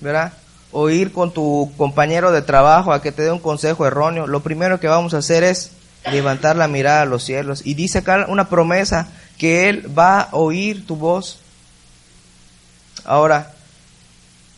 ¿verdad? 0.00 0.32
O 0.72 0.88
ir 0.88 1.12
con 1.12 1.32
tu 1.32 1.70
compañero 1.76 2.32
de 2.32 2.42
trabajo 2.42 2.92
a 2.92 3.02
que 3.02 3.12
te 3.12 3.22
dé 3.22 3.30
un 3.30 3.38
consejo 3.38 3.86
erróneo, 3.86 4.26
lo 4.26 4.40
primero 4.40 4.80
que 4.80 4.88
vamos 4.88 5.14
a 5.14 5.18
hacer 5.18 5.44
es 5.44 5.72
levantar 6.10 6.56
la 6.56 6.68
mirada 6.68 7.02
a 7.02 7.06
los 7.06 7.24
cielos. 7.24 7.62
Y 7.64 7.74
dice 7.74 7.98
acá 7.98 8.26
una 8.28 8.48
promesa 8.48 9.08
que 9.36 9.68
Él 9.68 9.86
va 9.96 10.20
a 10.20 10.36
oír 10.36 10.86
tu 10.86 10.96
voz. 10.96 11.38
Ahora, 13.04 13.52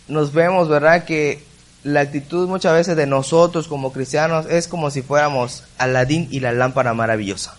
nos 0.08 0.32
vemos, 0.32 0.68
¿verdad? 0.68 1.04
Que 1.04 1.44
la 1.82 2.00
actitud 2.00 2.48
muchas 2.48 2.74
veces 2.74 2.96
de 2.96 3.06
nosotros 3.06 3.68
como 3.68 3.92
cristianos 3.92 4.46
es 4.46 4.68
como 4.68 4.90
si 4.90 5.02
fuéramos 5.02 5.64
Aladín 5.78 6.28
y 6.30 6.40
la 6.40 6.52
lámpara 6.52 6.94
maravillosa. 6.94 7.54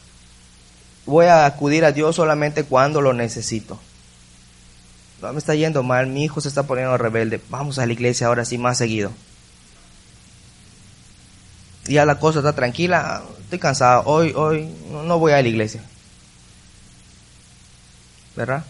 Voy 1.05 1.25
a 1.25 1.45
acudir 1.45 1.85
a 1.85 1.91
Dios 1.91 2.15
solamente 2.15 2.63
cuando 2.63 3.01
lo 3.01 3.13
necesito. 3.13 3.79
No, 5.21 5.33
me 5.33 5.39
está 5.39 5.55
yendo 5.55 5.83
mal, 5.83 6.07
mi 6.07 6.23
hijo 6.23 6.41
se 6.41 6.47
está 6.47 6.63
poniendo 6.63 6.97
rebelde. 6.97 7.41
Vamos 7.49 7.79
a 7.79 7.85
la 7.85 7.93
iglesia 7.93 8.27
ahora 8.27 8.45
sí 8.45 8.57
más 8.57 8.77
seguido 8.77 9.11
ya 11.85 12.05
la 12.05 12.19
cosa 12.19 12.39
está 12.39 12.53
tranquila, 12.53 13.23
estoy 13.43 13.59
cansado, 13.59 14.03
hoy, 14.05 14.33
hoy 14.35 14.73
no 14.89 15.19
voy 15.19 15.33
a 15.33 15.41
la 15.41 15.47
iglesia. 15.47 15.81
¿Verdad? 18.35 18.63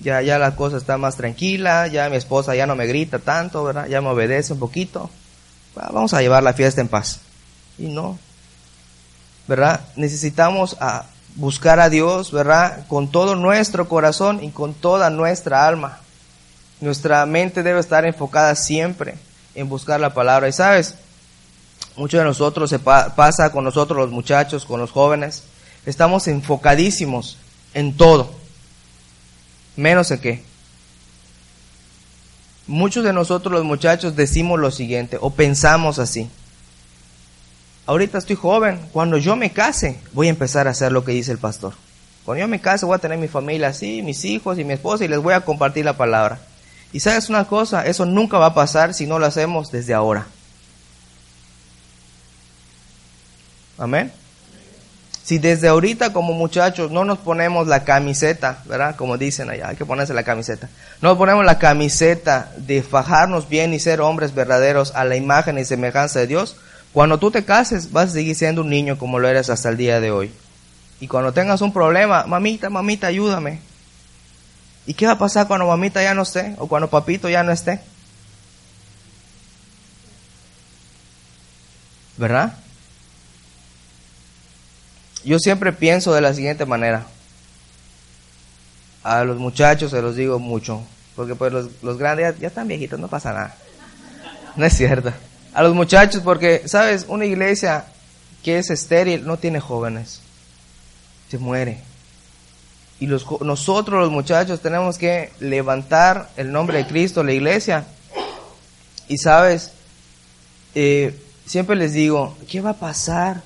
Ya, 0.00 0.22
ya 0.22 0.38
la 0.38 0.54
cosa 0.54 0.76
está 0.76 0.96
más 0.98 1.16
tranquila, 1.16 1.88
ya 1.88 2.08
mi 2.08 2.16
esposa 2.16 2.54
ya 2.54 2.66
no 2.66 2.76
me 2.76 2.86
grita 2.86 3.18
tanto, 3.18 3.64
¿verdad? 3.64 3.86
Ya 3.86 4.00
me 4.00 4.08
obedece 4.08 4.52
un 4.52 4.60
poquito. 4.60 5.10
Vamos 5.74 6.14
a 6.14 6.20
llevar 6.20 6.42
la 6.42 6.52
fiesta 6.52 6.80
en 6.80 6.88
paz. 6.88 7.20
Y 7.78 7.86
no. 7.88 8.18
¿Verdad? 9.48 9.80
Necesitamos 9.96 10.76
a 10.80 11.06
buscar 11.34 11.80
a 11.80 11.88
Dios, 11.88 12.32
¿verdad? 12.32 12.86
Con 12.86 13.10
todo 13.10 13.34
nuestro 13.34 13.88
corazón 13.88 14.42
y 14.42 14.50
con 14.50 14.74
toda 14.74 15.10
nuestra 15.10 15.66
alma. 15.66 15.98
Nuestra 16.80 17.26
mente 17.26 17.62
debe 17.62 17.80
estar 17.80 18.04
enfocada 18.04 18.54
siempre 18.54 19.16
en 19.54 19.68
buscar 19.68 19.98
la 19.98 20.14
palabra. 20.14 20.48
Y 20.48 20.52
sabes, 20.52 20.94
Muchos 21.98 22.18
de 22.18 22.24
nosotros 22.24 22.70
se 22.70 22.78
pasa 22.78 23.50
con 23.50 23.64
nosotros 23.64 23.98
los 23.98 24.10
muchachos, 24.12 24.64
con 24.64 24.78
los 24.78 24.92
jóvenes. 24.92 25.42
Estamos 25.84 26.28
enfocadísimos 26.28 27.38
en 27.74 27.96
todo. 27.96 28.30
Menos 29.74 30.12
en 30.12 30.20
qué. 30.20 30.42
Muchos 32.68 33.02
de 33.02 33.12
nosotros 33.12 33.52
los 33.52 33.64
muchachos 33.64 34.14
decimos 34.14 34.60
lo 34.60 34.70
siguiente 34.70 35.18
o 35.20 35.30
pensamos 35.30 35.98
así. 35.98 36.30
Ahorita 37.84 38.18
estoy 38.18 38.36
joven, 38.36 38.78
cuando 38.92 39.18
yo 39.18 39.34
me 39.34 39.50
case 39.50 39.98
voy 40.12 40.28
a 40.28 40.30
empezar 40.30 40.68
a 40.68 40.70
hacer 40.70 40.92
lo 40.92 41.04
que 41.04 41.10
dice 41.10 41.32
el 41.32 41.38
pastor. 41.38 41.74
Cuando 42.24 42.42
yo 42.42 42.46
me 42.48 42.60
case 42.60 42.86
voy 42.86 42.94
a 42.94 42.98
tener 42.98 43.18
mi 43.18 43.26
familia 43.26 43.68
así, 43.68 44.02
mis 44.02 44.24
hijos 44.24 44.56
y 44.60 44.62
mi 44.64 44.74
esposa 44.74 45.04
y 45.04 45.08
les 45.08 45.18
voy 45.18 45.34
a 45.34 45.40
compartir 45.40 45.84
la 45.84 45.96
palabra. 45.96 46.38
Y 46.92 47.00
sabes 47.00 47.28
una 47.28 47.46
cosa, 47.46 47.86
eso 47.86 48.06
nunca 48.06 48.38
va 48.38 48.46
a 48.46 48.54
pasar 48.54 48.94
si 48.94 49.04
no 49.04 49.18
lo 49.18 49.26
hacemos 49.26 49.72
desde 49.72 49.94
ahora. 49.94 50.28
Amén. 53.78 54.12
Si 55.28 55.38
desde 55.38 55.68
ahorita 55.68 56.14
como 56.14 56.32
muchachos 56.32 56.90
no 56.90 57.04
nos 57.04 57.18
ponemos 57.18 57.68
la 57.68 57.84
camiseta, 57.84 58.62
¿verdad? 58.64 58.96
Como 58.96 59.18
dicen 59.18 59.50
allá, 59.50 59.68
hay 59.68 59.76
que 59.76 59.84
ponerse 59.84 60.14
la 60.14 60.22
camiseta. 60.22 60.70
No 61.02 61.18
ponemos 61.18 61.44
la 61.44 61.58
camiseta 61.58 62.50
de 62.56 62.82
fajarnos 62.82 63.46
bien 63.46 63.74
y 63.74 63.78
ser 63.78 64.00
hombres 64.00 64.34
verdaderos 64.34 64.94
a 64.94 65.04
la 65.04 65.16
imagen 65.16 65.58
y 65.58 65.66
semejanza 65.66 66.20
de 66.20 66.28
Dios. 66.28 66.56
Cuando 66.94 67.18
tú 67.18 67.30
te 67.30 67.44
cases 67.44 67.92
vas 67.92 68.08
a 68.08 68.12
seguir 68.14 68.34
siendo 68.36 68.62
un 68.62 68.70
niño 68.70 68.96
como 68.96 69.18
lo 69.18 69.28
eres 69.28 69.50
hasta 69.50 69.68
el 69.68 69.76
día 69.76 70.00
de 70.00 70.10
hoy. 70.10 70.32
Y 70.98 71.08
cuando 71.08 71.32
tengas 71.32 71.60
un 71.60 71.74
problema, 71.74 72.24
mamita, 72.24 72.70
mamita, 72.70 73.08
ayúdame. 73.08 73.60
¿Y 74.86 74.94
qué 74.94 75.04
va 75.04 75.12
a 75.12 75.18
pasar 75.18 75.46
cuando 75.46 75.66
mamita 75.66 76.02
ya 76.02 76.14
no 76.14 76.22
esté? 76.22 76.54
O 76.56 76.68
cuando 76.68 76.88
papito 76.88 77.28
ya 77.28 77.42
no 77.42 77.52
esté? 77.52 77.80
¿Verdad? 82.16 82.54
Yo 85.28 85.38
siempre 85.38 85.74
pienso 85.74 86.14
de 86.14 86.22
la 86.22 86.32
siguiente 86.32 86.64
manera. 86.64 87.06
A 89.02 89.24
los 89.24 89.36
muchachos 89.36 89.90
se 89.90 90.00
los 90.00 90.16
digo 90.16 90.38
mucho, 90.38 90.82
porque 91.14 91.34
pues 91.34 91.52
los, 91.52 91.98
grandes 91.98 92.38
ya, 92.38 92.46
están 92.46 92.66
viejitos, 92.66 92.98
no 92.98 93.08
pasa 93.08 93.34
nada. 93.34 93.54
No 94.56 94.64
es 94.64 94.72
cierto. 94.72 95.12
A 95.52 95.62
los 95.62 95.74
muchachos, 95.74 96.22
porque, 96.22 96.62
¿sabes? 96.66 97.04
Una 97.08 97.26
iglesia 97.26 97.84
que 98.42 98.56
es 98.56 98.70
estéril 98.70 99.26
no 99.26 99.36
tiene 99.36 99.60
jóvenes. 99.60 100.22
Se 101.30 101.36
muere. 101.36 101.82
Y 102.98 103.06
nosotros 103.06 104.00
los 104.00 104.10
muchachos 104.10 104.62
tenemos 104.62 104.96
que 104.96 105.30
levantar 105.40 106.30
el 106.38 106.50
nombre 106.50 106.78
de 106.78 106.86
Cristo, 106.86 107.22
la 107.22 107.34
iglesia. 107.34 107.84
Y 109.08 109.18
sabes, 109.18 109.72
eh, 110.74 111.20
siempre 111.44 111.76
les 111.76 111.92
digo, 111.92 112.34
¿qué 112.48 112.62
va 112.62 112.70
a 112.70 112.78
pasar 112.78 113.42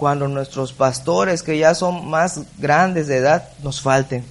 cuando 0.00 0.26
nuestros 0.26 0.72
pastores 0.72 1.44
que 1.44 1.56
ya 1.56 1.76
son 1.76 2.08
más 2.08 2.40
grandes 2.58 3.06
de 3.06 3.18
edad 3.18 3.48
nos 3.62 3.80
falten? 3.80 4.24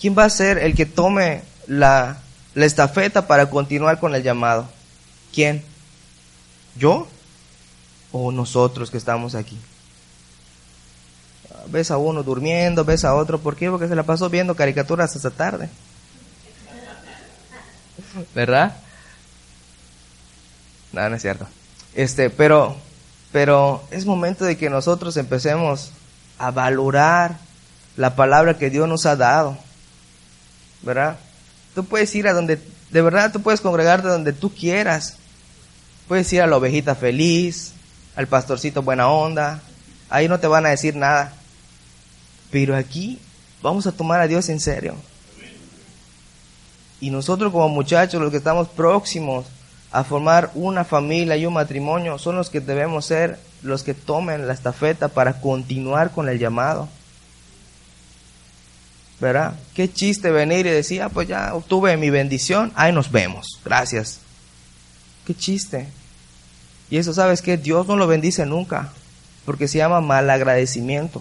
¿Quién 0.00 0.16
va 0.16 0.26
a 0.26 0.30
ser 0.30 0.58
el 0.58 0.76
que 0.76 0.86
tome 0.86 1.42
la, 1.66 2.18
la 2.54 2.66
estafeta 2.66 3.26
para 3.26 3.50
continuar 3.50 3.98
con 3.98 4.14
el 4.14 4.22
llamado? 4.22 4.68
¿Quién? 5.34 5.64
¿Yo? 6.76 7.08
¿O 8.12 8.30
nosotros 8.30 8.90
que 8.92 8.98
estamos 8.98 9.34
aquí? 9.34 9.58
ves 11.70 11.90
a 11.90 11.98
uno 11.98 12.22
durmiendo, 12.22 12.84
ves 12.84 13.04
a 13.04 13.14
otro, 13.14 13.38
¿por 13.38 13.56
qué? 13.56 13.70
Porque 13.70 13.88
se 13.88 13.96
la 13.96 14.02
pasó 14.02 14.28
viendo 14.30 14.54
caricaturas 14.54 15.14
hasta 15.14 15.30
tarde. 15.30 15.68
¿Verdad? 18.34 18.76
No, 20.92 21.08
no 21.08 21.16
es 21.16 21.22
cierto. 21.22 21.46
Este, 21.94 22.30
pero, 22.30 22.76
pero 23.32 23.82
es 23.90 24.06
momento 24.06 24.44
de 24.44 24.56
que 24.56 24.70
nosotros 24.70 25.16
empecemos 25.16 25.90
a 26.38 26.50
valorar 26.50 27.38
la 27.96 28.16
palabra 28.16 28.56
que 28.56 28.70
Dios 28.70 28.88
nos 28.88 29.06
ha 29.06 29.16
dado. 29.16 29.58
¿Verdad? 30.82 31.18
Tú 31.74 31.84
puedes 31.84 32.14
ir 32.14 32.28
a 32.28 32.32
donde, 32.32 32.58
de 32.90 33.02
verdad, 33.02 33.32
tú 33.32 33.42
puedes 33.42 33.60
congregarte 33.60 34.08
donde 34.08 34.32
tú 34.32 34.54
quieras. 34.54 35.16
Puedes 36.06 36.32
ir 36.32 36.40
a 36.40 36.46
la 36.46 36.56
ovejita 36.56 36.94
feliz, 36.94 37.72
al 38.16 38.28
pastorcito 38.28 38.82
buena 38.82 39.08
onda. 39.08 39.60
Ahí 40.08 40.28
no 40.28 40.40
te 40.40 40.46
van 40.46 40.64
a 40.64 40.70
decir 40.70 40.96
nada. 40.96 41.32
Pero 42.50 42.76
aquí 42.76 43.18
vamos 43.60 43.86
a 43.86 43.92
tomar 43.92 44.20
a 44.20 44.28
Dios 44.28 44.48
en 44.48 44.60
serio. 44.60 44.94
Y 47.00 47.10
nosotros 47.10 47.52
como 47.52 47.68
muchachos, 47.68 48.20
los 48.20 48.30
que 48.30 48.38
estamos 48.38 48.68
próximos 48.68 49.46
a 49.90 50.04
formar 50.04 50.50
una 50.54 50.84
familia 50.84 51.36
y 51.36 51.46
un 51.46 51.54
matrimonio, 51.54 52.18
son 52.18 52.36
los 52.36 52.50
que 52.50 52.60
debemos 52.60 53.06
ser 53.06 53.38
los 53.62 53.82
que 53.82 53.94
tomen 53.94 54.46
la 54.46 54.52
estafeta 54.52 55.08
para 55.08 55.40
continuar 55.40 56.10
con 56.10 56.28
el 56.28 56.38
llamado. 56.38 56.88
¿Verdad? 59.20 59.54
Qué 59.74 59.92
chiste 59.92 60.30
venir 60.30 60.66
y 60.66 60.70
decir, 60.70 61.02
ah, 61.02 61.08
pues 61.08 61.26
ya 61.26 61.54
obtuve 61.54 61.96
mi 61.96 62.10
bendición, 62.10 62.72
ahí 62.76 62.92
nos 62.92 63.10
vemos, 63.10 63.60
gracias. 63.64 64.20
Qué 65.26 65.34
chiste. 65.34 65.88
Y 66.90 66.98
eso 66.98 67.12
sabes 67.12 67.42
que 67.42 67.56
Dios 67.56 67.86
no 67.86 67.96
lo 67.96 68.06
bendice 68.06 68.46
nunca, 68.46 68.92
porque 69.44 69.66
se 69.66 69.78
llama 69.78 70.00
malagradecimiento. 70.00 71.20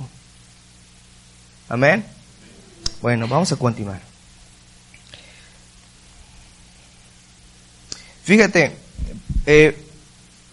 Amén. 1.69 2.05
Bueno, 3.01 3.27
vamos 3.27 3.51
a 3.51 3.55
continuar. 3.55 4.06
Fíjate, 8.27 8.74
eh, 9.46 9.74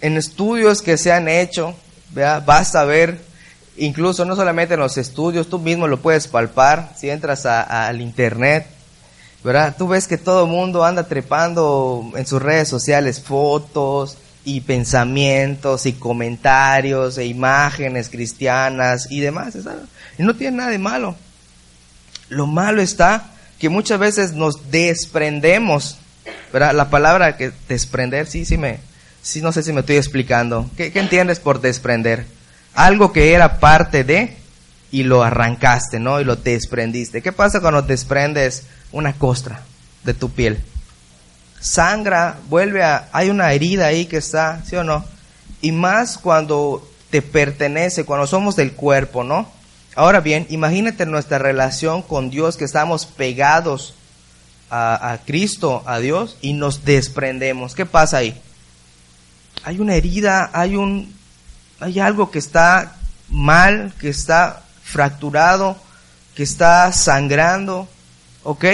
en 0.01 0.17
estudios 0.17 0.81
que 0.81 0.97
se 0.97 1.11
han 1.11 1.27
hecho, 1.27 1.75
basta 2.47 2.85
ver, 2.85 3.19
incluso 3.77 4.25
no 4.25 4.37
solamente 4.37 4.75
en 4.75 4.81
los 4.81 4.97
estudios, 4.97 5.49
tú 5.49 5.59
mismo 5.59 5.89
lo 5.89 6.01
puedes 6.01 6.29
palpar 6.29 6.93
si 6.97 7.11
entras 7.11 7.47
al 7.47 8.01
internet, 8.01 8.69
¿verdad? 9.43 9.75
Tú 9.77 9.89
ves 9.89 10.07
que 10.07 10.19
todo 10.19 10.45
el 10.45 10.53
mundo 10.53 10.85
anda 10.85 11.09
trepando 11.09 12.13
en 12.15 12.25
sus 12.29 12.41
redes 12.41 12.69
sociales 12.69 13.21
fotos 13.21 14.19
y 14.45 14.61
pensamientos 14.61 15.87
y 15.87 15.95
comentarios 15.95 17.19
e 17.19 17.27
imágenes 17.27 18.09
cristianas 18.09 19.11
y 19.11 19.19
demás. 19.19 19.57
Y 20.17 20.23
no 20.23 20.37
tiene 20.37 20.59
nada 20.59 20.71
de 20.71 20.79
malo. 20.79 21.17
Lo 22.29 22.47
malo 22.47 22.81
está 22.81 23.33
que 23.59 23.69
muchas 23.69 23.99
veces 23.99 24.33
nos 24.33 24.71
desprendemos, 24.71 25.97
La 26.61 26.89
palabra 26.89 27.37
que 27.37 27.51
desprender, 27.69 28.29
sí, 28.29 28.45
sí 28.45 28.57
me, 28.57 28.79
sí, 29.23 29.43
no 29.43 29.51
sé 29.51 29.65
si 29.65 29.73
me 29.73 29.81
estoy 29.81 29.97
explicando. 29.97 30.71
¿Qué, 30.77 30.93
qué 30.93 31.01
entiendes 31.01 31.41
por 31.41 31.61
desprender? 31.61 32.27
Algo 32.75 33.13
que 33.13 33.33
era 33.33 33.59
parte 33.59 34.05
de 34.05 34.37
y 34.93 35.03
lo 35.03 35.25
arrancaste, 35.25 35.99
¿no? 35.99 36.21
Y 36.21 36.25
lo 36.25 36.37
desprendiste. 36.37 37.23
¿Qué 37.23 37.33
pasa 37.33 37.61
cuando 37.61 37.83
desprendes 37.83 38.65
una 38.93 39.13
costra 39.15 39.63
de 40.05 40.15
tu 40.15 40.31
piel? 40.31 40.63
Sangra, 41.59 42.39
vuelve 42.49 42.85
a, 42.85 43.09
hay 43.11 43.31
una 43.31 43.53
herida 43.53 43.87
ahí 43.87 44.07
que 44.07 44.19
está, 44.19 44.63
¿sí 44.65 44.77
o 44.77 44.85
no? 44.85 45.05
Y 45.61 45.73
más 45.73 46.19
cuando 46.19 46.89
te 47.11 47.23
pertenece, 47.23 48.05
cuando 48.05 48.29
somos 48.29 48.55
del 48.55 48.73
cuerpo, 48.73 49.25
¿no? 49.25 49.51
Ahora 49.97 50.21
bien, 50.21 50.47
imagínate 50.51 51.07
nuestra 51.07 51.39
relación 51.39 52.03
con 52.03 52.31
Dios, 52.31 52.57
que 52.57 52.65
estamos 52.65 53.07
pegados 53.07 53.95
a, 54.77 55.19
Cristo, 55.25 55.83
a 55.87 55.99
Dios, 56.01 56.37
y 56.41 56.53
nos 56.55 56.85
desprendemos. 56.85 57.75
¿Qué 57.75 57.87
pasa 57.87 58.19
ahí? 58.19 58.41
Hay 59.63 59.79
una 59.79 59.95
herida, 59.95 60.51
hay 60.53 60.77
un, 60.77 61.15
hay 61.79 62.01
algo 62.01 62.31
que 62.31 62.41
está 62.41 62.97
mal, 63.29 63.93
que 64.01 64.09
está 64.09 64.63
fracturado, 64.83 65.77
que 66.35 66.43
está 66.43 66.93
sangrando, 66.93 67.89
¿ok? 68.43 68.65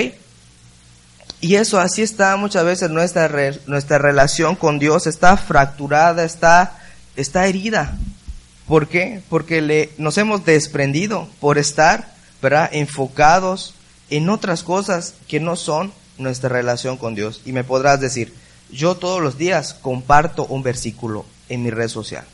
Y 1.42 1.56
eso 1.56 1.78
así 1.78 2.02
está 2.02 2.36
muchas 2.36 2.64
veces 2.64 2.90
nuestra, 2.90 3.30
nuestra 3.66 3.98
relación 3.98 4.56
con 4.56 4.78
Dios, 4.78 5.06
está 5.06 5.36
fracturada, 5.36 6.24
está, 6.24 6.78
está 7.16 7.46
herida. 7.46 7.96
¿Por 8.66 8.88
qué? 8.88 9.20
Porque 9.28 9.60
le, 9.60 9.90
nos 9.98 10.16
hemos 10.16 10.44
desprendido 10.44 11.28
por 11.40 11.58
estar 11.58 12.14
¿verdad? 12.40 12.70
enfocados 12.72 13.74
en 14.11 14.29
otras 14.29 14.62
cosas 14.62 15.14
que 15.29 15.40
no 15.40 15.57
son 15.57 15.92
nuestra 16.18 16.49
relación 16.49 16.96
con 16.96 17.14
Dios. 17.14 17.40
Y 17.44 17.53
me 17.53 17.64
podrás 17.64 18.01
decir, 18.01 18.35
yo 18.70 18.96
todos 18.96 19.20
los 19.20 19.38
días 19.38 19.75
comparto 19.75 20.44
un 20.46 20.62
versículo 20.62 21.25
en 21.49 21.62
mi 21.62 21.70
red 21.70 21.88
social. 21.88 22.25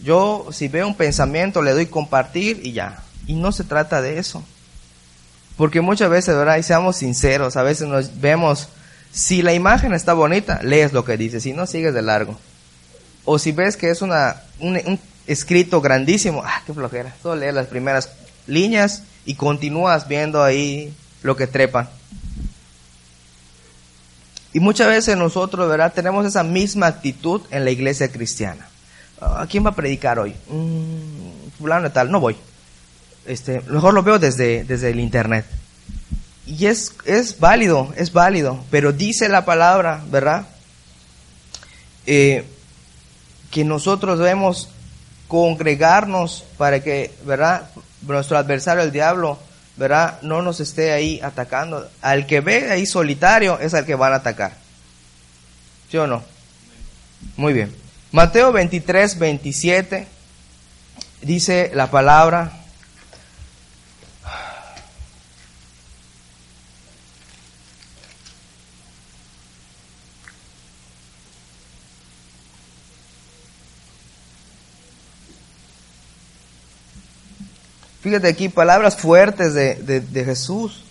Yo 0.00 0.48
si 0.50 0.68
veo 0.68 0.86
un 0.86 0.96
pensamiento 0.96 1.62
le 1.62 1.72
doy 1.72 1.86
compartir 1.86 2.60
y 2.64 2.72
ya. 2.72 3.02
Y 3.26 3.34
no 3.34 3.52
se 3.52 3.64
trata 3.64 4.02
de 4.02 4.18
eso. 4.18 4.42
Porque 5.56 5.80
muchas 5.80 6.10
veces, 6.10 6.34
¿verdad? 6.34 6.56
Y 6.56 6.62
seamos 6.62 6.96
sinceros, 6.96 7.56
a 7.56 7.62
veces 7.62 7.86
nos 7.86 8.20
vemos, 8.20 8.68
si 9.12 9.42
la 9.42 9.52
imagen 9.52 9.92
está 9.92 10.14
bonita, 10.14 10.60
lees 10.62 10.92
lo 10.92 11.04
que 11.04 11.16
dice, 11.16 11.40
si 11.40 11.52
no, 11.52 11.66
sigues 11.66 11.94
de 11.94 12.02
largo. 12.02 12.38
O 13.24 13.38
si 13.38 13.52
ves 13.52 13.76
que 13.76 13.90
es 13.90 14.02
una, 14.02 14.42
un, 14.58 14.98
escrito 15.26 15.80
grandísimo, 15.80 16.42
ah, 16.44 16.62
qué 16.66 16.72
flojera. 16.72 17.14
Solo 17.22 17.36
lees 17.36 17.54
las 17.54 17.66
primeras 17.66 18.10
líneas 18.46 19.04
y 19.24 19.34
continúas 19.34 20.08
viendo 20.08 20.42
ahí 20.42 20.92
lo 21.22 21.36
que 21.36 21.46
trepa. 21.46 21.90
Y 24.52 24.60
muchas 24.60 24.88
veces 24.88 25.16
nosotros, 25.16 25.68
¿verdad? 25.68 25.92
Tenemos 25.94 26.26
esa 26.26 26.42
misma 26.42 26.86
actitud 26.86 27.40
en 27.50 27.64
la 27.64 27.70
iglesia 27.70 28.10
cristiana. 28.12 28.68
¿A 29.20 29.46
quién 29.46 29.64
va 29.64 29.70
a 29.70 29.74
predicar 29.74 30.18
hoy? 30.18 30.34
Mm, 30.48 31.50
fulano 31.58 31.90
tal, 31.90 32.10
no 32.10 32.20
voy. 32.20 32.36
Este, 33.24 33.60
mejor 33.62 33.94
lo 33.94 34.02
veo 34.02 34.18
desde, 34.18 34.64
desde 34.64 34.90
el 34.90 35.00
internet. 35.00 35.46
Y 36.46 36.66
es, 36.66 36.94
es 37.04 37.38
válido, 37.38 37.92
es 37.96 38.12
válido, 38.12 38.62
pero 38.70 38.92
dice 38.92 39.28
la 39.28 39.44
palabra, 39.44 40.02
¿verdad? 40.10 40.46
Eh, 42.04 42.44
que 43.50 43.64
nosotros 43.64 44.18
debemos 44.18 44.68
congregarnos 45.32 46.44
para 46.58 46.82
que, 46.82 47.10
¿verdad? 47.24 47.62
Nuestro 48.02 48.36
adversario, 48.36 48.82
el 48.82 48.92
diablo, 48.92 49.38
¿verdad? 49.78 50.18
No 50.20 50.42
nos 50.42 50.60
esté 50.60 50.92
ahí 50.92 51.22
atacando. 51.22 51.88
Al 52.02 52.26
que 52.26 52.42
ve 52.42 52.70
ahí 52.70 52.84
solitario 52.84 53.58
es 53.58 53.72
al 53.72 53.86
que 53.86 53.94
van 53.94 54.12
a 54.12 54.16
atacar. 54.16 54.52
¿Sí 55.90 55.96
o 55.96 56.06
no? 56.06 56.22
Muy 57.38 57.54
bien. 57.54 57.74
Mateo 58.10 58.52
23, 58.52 59.18
27 59.18 60.06
dice 61.22 61.70
la 61.72 61.90
palabra, 61.90 62.52
Fíjate 78.12 78.28
aquí, 78.28 78.50
palabras 78.50 78.94
fuertes 78.94 79.54
de, 79.54 80.22
Jesús. 80.26 80.84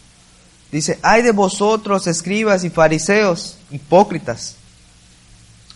Dice, 0.72 0.98
hay 1.04 1.22
de 1.22 1.32
vosotros, 1.32 2.08
escribas 2.08 2.64
y 2.64 2.72
fariseos, 2.72 3.60
hipócritas, 3.70 4.56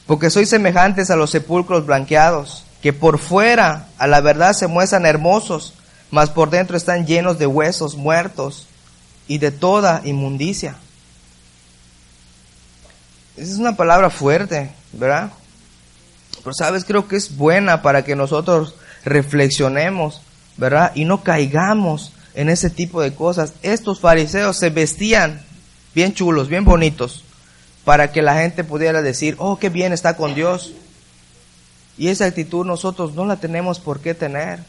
porque 0.07 0.31
sois 0.31 0.49
semejantes 0.49 1.11
a 1.11 1.15
los 1.15 1.29
sepulcros 1.29 1.85
blanqueados, 1.85 2.65
que 2.81 2.93
por 2.93 3.19
fuera 3.19 3.89
a 3.99 4.07
la 4.07 4.21
verdad 4.21 4.53
se 4.53 4.65
muestran 4.65 5.05
hermosos, 5.05 5.75
mas 6.09 6.31
por 6.31 6.49
dentro 6.49 6.75
están 6.75 7.05
llenos 7.05 7.37
de 7.37 7.45
huesos 7.45 7.95
muertos 7.95 8.65
y 9.27 9.37
de 9.37 9.51
toda 9.51 10.01
inmundicia. 10.03 10.77
Esa 13.37 13.51
es 13.51 13.59
una 13.59 13.77
palabra 13.77 14.09
fuerte, 14.09 14.71
¿verdad? 14.93 15.31
Pero 16.43 16.55
sabes, 16.55 16.85
creo 16.85 17.07
que 17.07 17.17
es 17.17 17.37
buena 17.37 17.83
para 17.83 18.03
que 18.03 18.15
nosotros 18.15 18.73
reflexionemos, 19.03 20.23
¿verdad? 20.57 20.91
Y 20.95 21.05
no 21.05 21.23
caigamos 21.23 22.13
en 22.33 22.49
ese 22.49 22.69
tipo 22.69 23.01
de 23.01 23.13
cosas. 23.13 23.53
Estos 23.63 23.99
fariseos 23.99 24.57
se 24.57 24.69
vestían 24.69 25.41
bien 25.93 26.13
chulos, 26.13 26.49
bien 26.49 26.65
bonitos, 26.65 27.23
para 27.83 28.11
que 28.11 28.21
la 28.21 28.35
gente 28.35 28.63
pudiera 28.63 29.01
decir, 29.01 29.35
oh, 29.39 29.57
qué 29.57 29.69
bien 29.69 29.93
está 29.93 30.17
con 30.17 30.35
Dios. 30.35 30.73
Y 31.97 32.09
esa 32.09 32.25
actitud 32.25 32.65
nosotros 32.65 33.13
no 33.13 33.25
la 33.25 33.37
tenemos 33.37 33.79
por 33.79 34.01
qué 34.01 34.13
tener, 34.13 34.59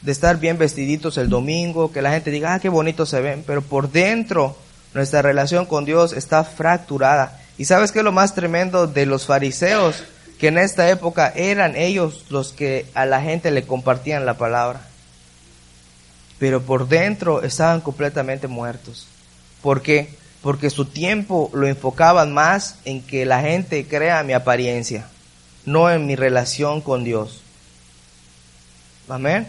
de 0.00 0.10
estar 0.10 0.40
bien 0.40 0.58
vestiditos 0.58 1.18
el 1.18 1.28
domingo, 1.28 1.92
que 1.92 2.02
la 2.02 2.10
gente 2.10 2.30
diga, 2.30 2.54
ah, 2.54 2.60
qué 2.60 2.68
bonito 2.68 3.06
se 3.06 3.20
ven, 3.20 3.44
pero 3.46 3.62
por 3.62 3.90
dentro 3.90 4.56
nuestra 4.94 5.22
relación 5.22 5.66
con 5.66 5.84
Dios 5.84 6.12
está 6.12 6.44
fracturada. 6.44 7.38
¿Y 7.58 7.66
sabes 7.66 7.92
qué 7.92 7.98
es 8.00 8.04
lo 8.04 8.12
más 8.12 8.34
tremendo 8.34 8.86
de 8.86 9.06
los 9.06 9.26
fariseos? 9.26 10.02
Que 10.38 10.48
en 10.48 10.58
esta 10.58 10.88
época 10.88 11.32
eran 11.36 11.76
ellos 11.76 12.24
los 12.30 12.52
que 12.52 12.86
a 12.94 13.06
la 13.06 13.20
gente 13.20 13.50
le 13.50 13.64
compartían 13.64 14.26
la 14.26 14.34
palabra. 14.34 14.80
Pero 16.42 16.60
por 16.62 16.88
dentro 16.88 17.44
estaban 17.44 17.80
completamente 17.80 18.48
muertos. 18.48 19.06
¿Por 19.62 19.80
qué? 19.80 20.16
Porque 20.42 20.70
su 20.70 20.86
tiempo 20.86 21.52
lo 21.54 21.68
enfocaban 21.68 22.34
más 22.34 22.78
en 22.84 23.00
que 23.00 23.24
la 23.24 23.42
gente 23.42 23.86
crea 23.86 24.24
mi 24.24 24.32
apariencia 24.32 25.06
no 25.66 25.88
en 25.88 26.04
mi 26.04 26.16
relación 26.16 26.80
con 26.80 27.04
Dios. 27.04 27.40
Amén. 29.08 29.46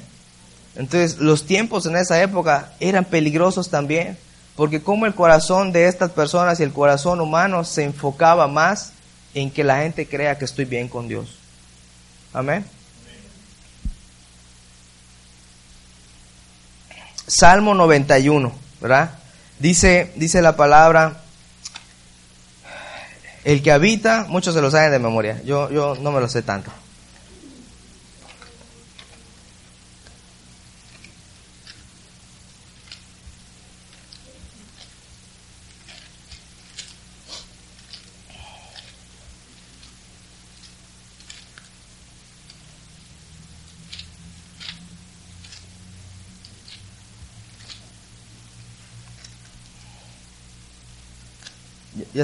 Entonces 0.75 1.17
los 1.17 1.47
tiempos 1.47 1.87
en 1.87 1.95
esa 1.95 2.21
época 2.21 2.73
eran 2.79 3.05
peligrosos 3.05 3.71
también, 3.71 4.15
porque 4.55 4.83
como 4.83 5.07
el 5.07 5.15
corazón 5.15 5.71
de 5.71 5.87
estas 5.87 6.11
personas 6.11 6.59
y 6.59 6.63
el 6.63 6.73
corazón 6.73 7.21
humano 7.21 7.63
se 7.63 7.85
enfocaba 7.85 8.47
más 8.47 8.93
en 9.33 9.49
que 9.49 9.63
la 9.63 9.77
gente 9.77 10.07
crea 10.07 10.37
que 10.37 10.45
estoy 10.45 10.65
bien 10.65 10.87
con 10.87 11.07
Dios. 11.07 11.39
Amén. 12.33 12.63
Salmo 17.27 17.73
91, 17.73 18.51
¿verdad? 18.81 19.11
Dice, 19.59 20.11
dice 20.15 20.41
la 20.41 20.55
palabra, 20.55 21.21
el 23.43 23.61
que 23.61 23.71
habita, 23.71 24.25
muchos 24.27 24.53
se 24.53 24.61
lo 24.61 24.71
saben 24.71 24.91
de 24.91 24.99
memoria. 24.99 25.41
Yo, 25.43 25.69
yo 25.69 25.95
no 26.01 26.11
me 26.11 26.19
lo 26.19 26.27
sé 26.27 26.41
tanto. 26.41 26.71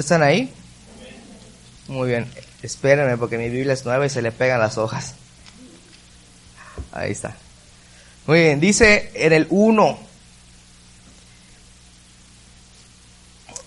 ¿Ya 0.00 0.02
están 0.02 0.22
ahí? 0.22 0.50
Muy 1.86 2.08
bien, 2.08 2.26
espérenme 2.62 3.18
porque 3.18 3.36
mi 3.36 3.50
Biblia 3.50 3.74
es 3.74 3.84
nueva 3.84 4.06
y 4.06 4.08
se 4.08 4.22
le 4.22 4.32
pegan 4.32 4.58
las 4.58 4.78
hojas. 4.78 5.12
Ahí 6.90 7.10
está. 7.10 7.36
Muy 8.26 8.40
bien, 8.40 8.60
dice 8.60 9.10
en 9.12 9.34
el 9.34 9.46
1, 9.50 9.98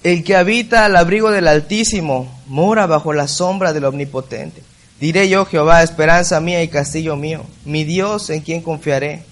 el 0.01 0.23
que 0.23 0.35
habita 0.35 0.85
al 0.85 0.95
abrigo 0.95 1.29
del 1.29 1.47
Altísimo 1.47 2.41
mora 2.47 2.87
bajo 2.87 3.13
la 3.13 3.27
sombra 3.27 3.71
del 3.71 3.85
Omnipotente. 3.85 4.63
Diré 4.99 5.29
yo, 5.29 5.45
Jehová, 5.45 5.83
esperanza 5.83 6.39
mía 6.39 6.63
y 6.63 6.67
castillo 6.67 7.15
mío, 7.15 7.45
mi 7.63 7.83
Dios 7.83 8.31
en 8.31 8.41
quien 8.41 8.63
confiaré. 8.63 9.23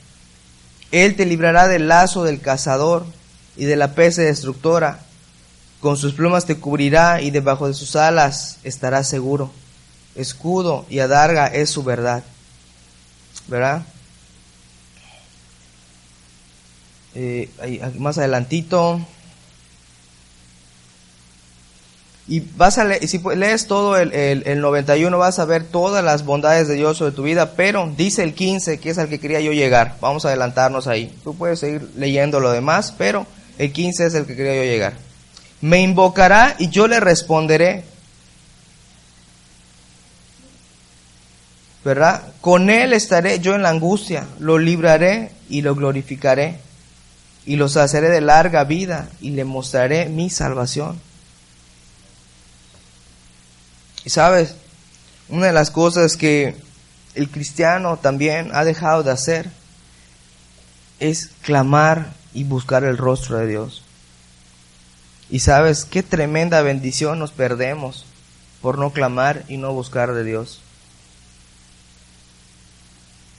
Él 0.91 1.15
te 1.15 1.25
librará 1.25 1.67
del 1.67 1.87
lazo 1.87 2.23
del 2.23 2.41
cazador 2.41 3.07
y 3.57 3.65
de 3.65 3.75
la 3.75 3.95
peste 3.95 4.21
destructora 4.21 4.99
con 5.81 5.97
sus 5.97 6.13
plumas 6.13 6.45
te 6.45 6.57
cubrirá 6.57 7.21
y 7.21 7.31
debajo 7.31 7.67
de 7.67 7.73
sus 7.73 7.95
alas 7.95 8.59
estarás 8.63 9.09
seguro. 9.09 9.51
Escudo 10.15 10.85
y 10.89 10.99
adarga 10.99 11.47
es 11.47 11.71
su 11.71 11.83
verdad. 11.83 12.23
¿Verdad? 13.47 13.83
Eh, 17.15 17.49
más 17.97 18.19
adelantito. 18.19 19.01
Y 22.27 22.41
vas 22.55 22.77
a 22.77 22.85
leer, 22.85 23.07
si 23.07 23.19
lees 23.35 23.65
todo 23.65 23.97
el, 23.97 24.13
el, 24.13 24.43
el, 24.45 24.61
91 24.61 25.17
vas 25.17 25.39
a 25.39 25.45
ver 25.45 25.63
todas 25.63 26.03
las 26.03 26.23
bondades 26.23 26.67
de 26.67 26.75
Dios 26.75 26.97
sobre 26.97 27.11
tu 27.11 27.23
vida, 27.23 27.53
pero 27.55 27.91
dice 27.97 28.23
el 28.23 28.35
15 28.35 28.79
que 28.79 28.91
es 28.91 28.99
al 28.99 29.09
que 29.09 29.19
quería 29.19 29.41
yo 29.41 29.51
llegar. 29.51 29.97
Vamos 29.99 30.23
a 30.23 30.27
adelantarnos 30.27 30.85
ahí. 30.85 31.17
Tú 31.23 31.35
puedes 31.35 31.59
seguir 31.59 31.89
leyendo 31.97 32.39
lo 32.39 32.51
demás, 32.51 32.93
pero 32.95 33.25
el 33.57 33.73
15 33.73 34.05
es 34.05 34.13
el 34.13 34.25
que 34.27 34.35
quería 34.35 34.55
yo 34.55 34.63
llegar. 34.63 35.11
Me 35.62 35.82
invocará 35.82 36.56
y 36.60 36.69
yo 36.69 36.88
le 36.88 37.00
responderé. 37.00 37.86
¿Verdad? 41.84 42.24
Con 42.41 42.69
él 42.69 42.93
estaré 42.93 43.39
yo 43.39 43.56
en 43.56 43.63
la 43.63 43.69
angustia, 43.69 44.28
lo 44.39 44.60
libraré 44.60 45.32
y 45.50 45.62
lo 45.62 45.74
glorificaré, 45.76 46.60
y 47.45 47.56
lo 47.56 47.69
saceré 47.69 48.10
de 48.10 48.21
larga 48.21 48.63
vida 48.65 49.10
y 49.19 49.32
le 49.32 49.45
mostraré 49.45 50.08
mi 50.08 50.30
salvación. 50.30 51.00
Y 54.06 54.10
sabes, 54.10 54.56
una 55.30 55.47
de 55.47 55.54
las 55.54 55.71
cosas 55.71 56.17
que 56.17 56.56
el 57.15 57.30
cristiano 57.30 57.97
también 57.97 58.52
ha 58.54 58.63
dejado 58.63 59.04
de 59.04 59.12
hacer 59.12 59.50
es 61.00 61.32
clamar 61.41 62.13
y 62.34 62.43
buscar 62.43 62.84
el 62.84 62.97
rostro 62.97 63.38
de 63.38 63.47
Dios. 63.47 63.84
Y 65.31 65.39
sabes 65.39 65.85
qué 65.85 66.03
tremenda 66.03 66.61
bendición 66.61 67.17
nos 67.17 67.31
perdemos 67.31 68.05
por 68.61 68.77
no 68.77 68.91
clamar 68.91 69.45
y 69.47 69.55
no 69.55 69.71
buscar 69.71 70.13
de 70.13 70.25
Dios. 70.25 70.59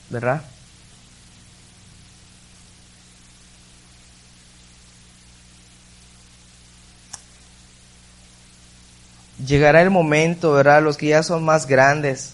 ¿Verdad? 0.09 0.41
Llegará 9.45 9.83
el 9.83 9.91
momento, 9.91 10.51
¿verdad? 10.53 10.81
Los 10.81 10.97
que 10.97 11.09
ya 11.09 11.21
son 11.21 11.45
más 11.45 11.67
grandes, 11.67 12.33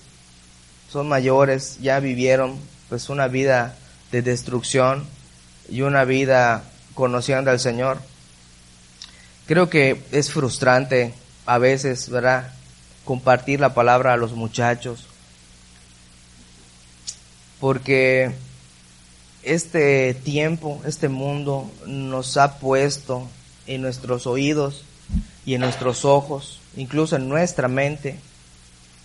son 0.89 1.09
mayores, 1.09 1.79
ya 1.81 1.99
vivieron 1.99 2.57
pues 2.87 3.09
una 3.09 3.27
vida 3.27 3.75
de 4.13 4.21
destrucción 4.21 5.05
y 5.67 5.81
una 5.81 6.05
vida 6.05 6.63
conociendo 6.93 7.51
al 7.51 7.59
Señor 7.59 7.99
Creo 9.49 9.67
que 9.67 9.99
es 10.11 10.31
frustrante 10.31 11.11
a 11.47 11.57
veces, 11.57 12.07
¿verdad? 12.11 12.53
Compartir 13.03 13.59
la 13.59 13.73
palabra 13.73 14.13
a 14.13 14.15
los 14.15 14.33
muchachos. 14.33 15.07
Porque 17.59 18.29
este 19.41 20.13
tiempo, 20.13 20.79
este 20.85 21.09
mundo 21.09 21.67
nos 21.87 22.37
ha 22.37 22.59
puesto 22.59 23.27
en 23.65 23.81
nuestros 23.81 24.27
oídos 24.27 24.83
y 25.47 25.55
en 25.55 25.61
nuestros 25.61 26.05
ojos, 26.05 26.59
incluso 26.77 27.15
en 27.15 27.27
nuestra 27.27 27.67
mente, 27.67 28.19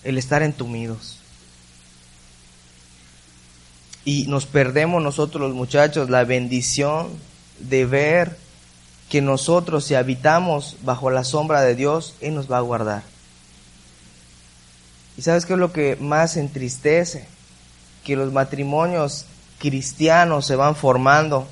el 0.03 0.19
estar 0.19 0.43
entumidos. 0.43 1.21
Y 4.05 4.27
nos 4.27 4.45
perdemos 4.45 5.03
nosotros 5.03 5.41
los 5.41 5.55
muchachos 5.55 6.11
la 6.11 6.25
bendición 6.25 7.09
de 7.61 7.87
ver 7.87 8.44
que 9.15 9.23
nosotros 9.23 9.85
si 9.85 9.95
habitamos 9.95 10.77
bajo 10.83 11.09
la 11.09 11.23
sombra 11.23 11.61
de 11.61 11.77
Dios, 11.77 12.17
Él 12.21 12.35
nos 12.35 12.51
va 12.51 12.57
a 12.57 12.63
guardar. 12.63 13.05
¿Y 15.17 15.23
sabes 15.23 15.47
qué 15.47 15.53
es 15.53 15.59
lo 15.61 15.73
que 15.73 15.95
más 15.95 16.37
entristece? 16.37 17.29
Que 18.03 18.17
los 18.17 18.33
matrimonios 18.33 19.27
cristianos 19.61 20.47
se 20.47 20.57
van 20.57 20.75
formando 20.75 21.47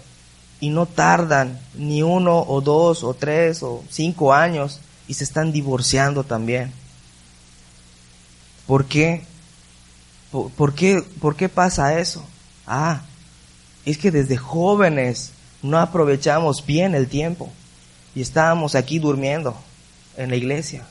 y 0.59 0.70
no 0.70 0.87
tardan 0.87 1.61
ni 1.75 2.03
uno 2.03 2.44
o 2.48 2.61
dos 2.62 3.05
o 3.05 3.14
tres 3.14 3.62
o 3.62 3.85
cinco 3.88 4.35
años 4.35 4.81
y 5.07 5.14
se 5.14 5.22
están 5.22 5.53
divorciando 5.53 6.25
también. 6.25 6.72
¿Por 8.66 8.87
qué? 8.87 9.22
¿Por, 10.33 10.75
qué, 10.75 11.01
¿Por 11.20 11.37
qué 11.37 11.48
pasa 11.48 11.96
eso? 12.01 12.27
Ah, 12.66 13.03
es 13.85 13.98
que 13.98 14.11
desde 14.11 14.37
jóvenes 14.37 15.31
no 15.62 15.79
aprovechamos 15.79 16.66
bien 16.66 16.94
el 16.94 17.09
tiempo 17.09 17.51
y 18.14 18.20
estábamos 18.20 18.75
aquí 18.75 18.98
durmiendo 18.98 19.57
en 20.16 20.31
la 20.31 20.37
iglesia. 20.37 20.85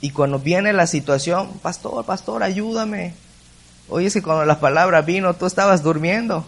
Y 0.00 0.10
cuando 0.10 0.38
viene 0.38 0.72
la 0.72 0.86
situación, 0.86 1.58
pastor, 1.62 2.04
pastor, 2.04 2.42
ayúdame. 2.42 3.14
Oye, 3.88 4.06
es 4.06 4.14
que 4.14 4.22
cuando 4.22 4.44
la 4.44 4.60
palabra 4.60 5.02
vino, 5.02 5.34
tú 5.34 5.46
estabas 5.46 5.82
durmiendo. 5.82 6.44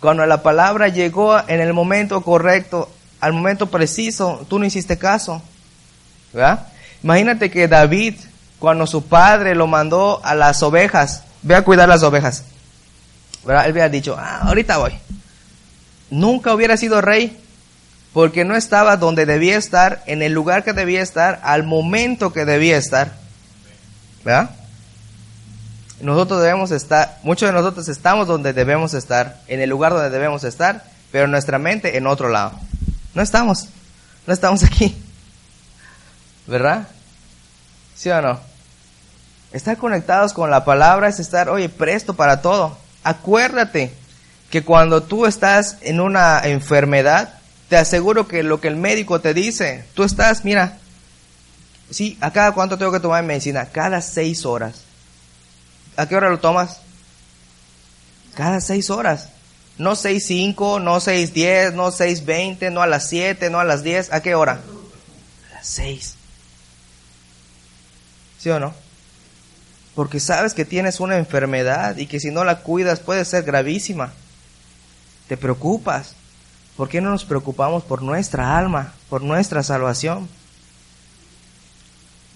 Cuando 0.00 0.26
la 0.26 0.42
palabra 0.42 0.88
llegó 0.88 1.38
en 1.48 1.60
el 1.60 1.72
momento 1.72 2.20
correcto, 2.20 2.90
al 3.20 3.32
momento 3.32 3.66
preciso, 3.66 4.44
tú 4.48 4.58
no 4.58 4.64
hiciste 4.64 4.98
caso. 4.98 5.42
¿Verdad? 6.32 6.68
Imagínate 7.02 7.50
que 7.50 7.68
David, 7.68 8.14
cuando 8.58 8.86
su 8.86 9.04
padre 9.04 9.54
lo 9.54 9.66
mandó 9.66 10.20
a 10.24 10.34
las 10.34 10.62
ovejas, 10.62 11.24
ve 11.42 11.54
a 11.54 11.64
cuidar 11.64 11.88
las 11.88 12.02
ovejas. 12.02 12.44
¿Verdad? 13.44 13.66
Él 13.66 13.72
hubiera 13.72 13.88
dicho, 13.88 14.16
ah, 14.18 14.40
ahorita 14.42 14.78
voy. 14.78 14.92
Nunca 16.10 16.54
hubiera 16.54 16.76
sido 16.76 17.00
rey 17.00 17.36
porque 18.12 18.44
no 18.44 18.56
estaba 18.56 18.96
donde 18.96 19.26
debía 19.26 19.56
estar, 19.56 20.02
en 20.06 20.22
el 20.22 20.32
lugar 20.32 20.64
que 20.64 20.72
debía 20.72 21.02
estar, 21.02 21.40
al 21.42 21.62
momento 21.62 22.32
que 22.32 22.44
debía 22.44 22.76
estar. 22.76 23.12
¿Verdad? 24.24 24.50
Nosotros 26.00 26.40
debemos 26.40 26.70
estar, 26.70 27.18
muchos 27.22 27.48
de 27.48 27.52
nosotros 27.52 27.88
estamos 27.88 28.26
donde 28.26 28.52
debemos 28.52 28.94
estar, 28.94 29.40
en 29.48 29.60
el 29.60 29.68
lugar 29.68 29.92
donde 29.92 30.10
debemos 30.10 30.44
estar, 30.44 30.84
pero 31.12 31.26
nuestra 31.26 31.58
mente 31.58 31.96
en 31.96 32.06
otro 32.06 32.28
lado. 32.28 32.52
No 33.14 33.22
estamos, 33.22 33.68
no 34.26 34.32
estamos 34.32 34.62
aquí. 34.64 34.96
¿Verdad? 36.46 36.88
¿Sí 37.94 38.10
o 38.10 38.22
no? 38.22 38.40
Estar 39.52 39.76
conectados 39.76 40.32
con 40.32 40.50
la 40.50 40.64
palabra 40.64 41.08
es 41.08 41.18
estar, 41.20 41.48
oye, 41.48 41.68
presto 41.68 42.14
para 42.14 42.42
todo. 42.42 42.76
Acuérdate 43.04 43.92
que 44.50 44.64
cuando 44.64 45.02
tú 45.02 45.26
estás 45.26 45.76
en 45.82 46.00
una 46.00 46.40
enfermedad, 46.44 47.34
te 47.68 47.76
aseguro 47.76 48.26
que 48.28 48.42
lo 48.42 48.60
que 48.60 48.68
el 48.68 48.76
médico 48.76 49.20
te 49.20 49.34
dice, 49.34 49.84
tú 49.94 50.04
estás, 50.04 50.44
mira, 50.44 50.78
sí, 51.90 52.16
¿a 52.20 52.32
cada 52.32 52.52
cuánto 52.52 52.78
tengo 52.78 52.92
que 52.92 53.00
tomar 53.00 53.22
medicina? 53.24 53.66
Cada 53.66 54.00
seis 54.00 54.46
horas. 54.46 54.82
¿A 55.96 56.06
qué 56.08 56.16
hora 56.16 56.30
lo 56.30 56.38
tomas? 56.38 56.80
Cada 58.34 58.60
seis 58.60 58.88
horas. 58.88 59.28
No 59.78 59.96
seis 59.96 60.26
cinco, 60.26 60.80
no 60.80 61.00
seis 61.00 61.32
diez, 61.34 61.74
no 61.74 61.90
seis 61.90 62.24
veinte, 62.24 62.70
no 62.70 62.82
a 62.82 62.86
las 62.86 63.08
siete, 63.08 63.50
no 63.50 63.60
a 63.60 63.64
las 63.64 63.82
diez. 63.82 64.12
¿A 64.12 64.22
qué 64.22 64.34
hora? 64.34 64.60
A 65.50 65.54
las 65.54 65.66
seis. 65.66 66.14
¿Sí 68.38 68.48
o 68.50 68.58
no? 68.58 68.74
Porque 69.98 70.20
sabes 70.20 70.54
que 70.54 70.64
tienes 70.64 71.00
una 71.00 71.16
enfermedad 71.16 71.96
y 71.96 72.06
que 72.06 72.20
si 72.20 72.30
no 72.30 72.44
la 72.44 72.60
cuidas 72.60 73.00
puede 73.00 73.24
ser 73.24 73.42
gravísima. 73.42 74.12
Te 75.26 75.36
preocupas. 75.36 76.14
¿Por 76.76 76.88
qué 76.88 77.00
no 77.00 77.10
nos 77.10 77.24
preocupamos 77.24 77.82
por 77.82 78.02
nuestra 78.02 78.56
alma, 78.56 78.92
por 79.08 79.22
nuestra 79.22 79.64
salvación? 79.64 80.28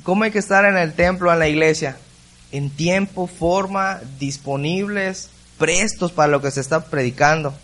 ¿Cómo 0.03 0.25
hay 0.25 0.33
que 0.33 0.41
estar 0.41 0.65
en 0.65 0.77
el 0.77 0.95
templo, 0.95 1.33
en 1.33 1.39
la 1.39 1.47
iglesia? 1.47 1.99
en 2.51 2.69
tiempo, 2.69 3.29
forma, 3.29 4.01
disponibles, 4.19 5.31
prestos 5.57 6.11
para 6.11 6.33
lo 6.33 6.43
que 6.43 6.51
se 6.51 6.61
está 6.61 6.85
predicando. 6.85 7.55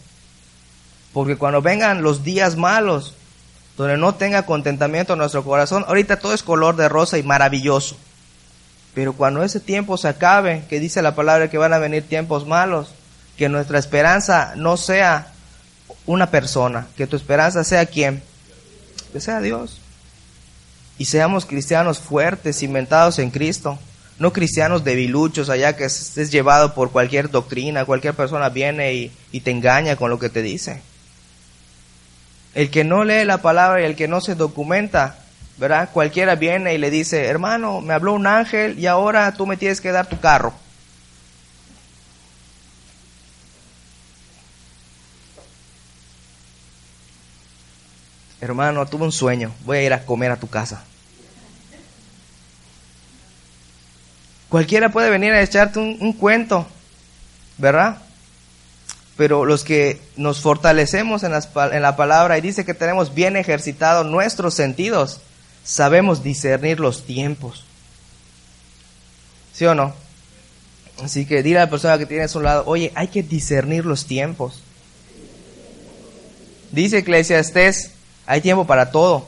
Porque 1.12 1.34
cuando 1.34 1.60
vengan 1.60 2.02
los 2.02 2.22
días 2.22 2.56
malos, 2.56 3.16
donde 3.76 3.96
no 3.96 4.14
tenga 4.14 4.46
contentamiento 4.46 5.14
en 5.14 5.18
nuestro 5.18 5.42
corazón, 5.42 5.84
ahorita 5.88 6.20
todo 6.20 6.34
es 6.34 6.44
color 6.44 6.76
de 6.76 6.88
rosa 6.88 7.18
y 7.18 7.24
maravilloso. 7.24 7.96
Pero 8.94 9.12
cuando 9.12 9.42
ese 9.42 9.60
tiempo 9.60 9.96
se 9.96 10.08
acabe, 10.08 10.64
que 10.68 10.80
dice 10.80 11.02
la 11.02 11.14
palabra 11.14 11.50
que 11.50 11.58
van 11.58 11.72
a 11.72 11.78
venir 11.78 12.02
tiempos 12.08 12.46
malos, 12.46 12.94
que 13.36 13.48
nuestra 13.48 13.78
esperanza 13.78 14.54
no 14.56 14.76
sea 14.76 15.28
una 16.06 16.30
persona, 16.30 16.86
que 16.96 17.06
tu 17.06 17.16
esperanza 17.16 17.64
sea 17.64 17.86
quién, 17.86 18.22
que 19.12 19.20
sea 19.20 19.40
Dios. 19.40 19.80
Y 20.98 21.04
seamos 21.04 21.46
cristianos 21.46 22.00
fuertes, 22.00 22.58
cimentados 22.58 23.18
en 23.18 23.30
Cristo 23.30 23.78
no 24.18 24.32
cristianos 24.32 24.84
debiluchos 24.84 25.48
allá 25.48 25.76
que 25.76 25.84
estés 25.84 26.30
llevado 26.30 26.74
por 26.74 26.90
cualquier 26.90 27.30
doctrina, 27.30 27.84
cualquier 27.84 28.14
persona 28.14 28.48
viene 28.48 28.94
y, 28.94 29.40
te 29.40 29.50
engaña 29.50 29.96
con 29.96 30.10
lo 30.10 30.18
que 30.18 30.28
te 30.28 30.42
dice. 30.42 30.82
El 32.54 32.70
que 32.70 32.82
no 32.82 33.04
lee 33.04 33.24
la 33.24 33.38
palabra 33.38 33.80
y 33.80 33.84
el 33.84 33.94
que 33.94 34.08
no 34.08 34.20
se 34.20 34.34
documenta, 34.34 35.18
¿verdad? 35.58 35.90
Cualquiera 35.92 36.36
viene 36.36 36.74
y 36.74 36.78
le 36.78 36.90
dice, 36.90 37.26
hermano, 37.26 37.80
me 37.80 37.92
habló 37.92 38.14
un 38.14 38.26
ángel 38.26 38.78
y 38.78 38.86
ahora 38.86 39.32
tú 39.32 39.46
me 39.46 39.56
tienes 39.56 39.80
que 39.80 39.90
dar 39.90 40.06
tu 40.06 40.18
carro. 40.20 40.54
Hermano, 48.40 48.86
tuve 48.86 49.04
un 49.04 49.12
sueño, 49.12 49.52
voy 49.64 49.78
a 49.78 49.82
ir 49.82 49.92
a 49.92 50.06
comer 50.06 50.30
a 50.30 50.36
tu 50.36 50.48
casa. 50.48 50.84
Cualquiera 54.48 54.90
puede 54.90 55.10
venir 55.10 55.32
a 55.32 55.42
echarte 55.42 55.80
un, 55.80 56.12
cuento, 56.12 56.66
¿verdad? 57.58 57.98
Pero 59.16 59.44
los 59.44 59.64
que 59.64 60.00
nos 60.16 60.40
fortalecemos 60.40 61.24
en, 61.24 61.32
en 61.34 61.82
la 61.82 61.96
palabra 61.96 62.38
y 62.38 62.40
dice 62.40 62.64
que 62.64 62.74
tenemos 62.74 63.12
bien 63.12 63.36
ejercitados 63.36 64.06
nuestros 64.06 64.54
sentidos, 64.54 65.20
sabemos 65.68 66.22
discernir 66.22 66.80
los 66.80 67.04
tiempos. 67.04 67.62
¿Sí 69.52 69.66
o 69.66 69.74
no? 69.74 69.92
Así 71.04 71.26
que 71.26 71.42
dile 71.42 71.58
a 71.58 71.64
la 71.64 71.70
persona 71.70 71.98
que 71.98 72.06
tienes 72.06 72.34
a 72.34 72.38
un 72.38 72.44
lado, 72.44 72.62
oye, 72.66 72.90
hay 72.94 73.08
que 73.08 73.22
discernir 73.22 73.84
los 73.84 74.06
tiempos. 74.06 74.62
Dice 76.72 76.98
Eclesiastés, 76.98 77.90
hay 78.26 78.40
tiempo 78.40 78.66
para 78.66 78.90
todo, 78.90 79.26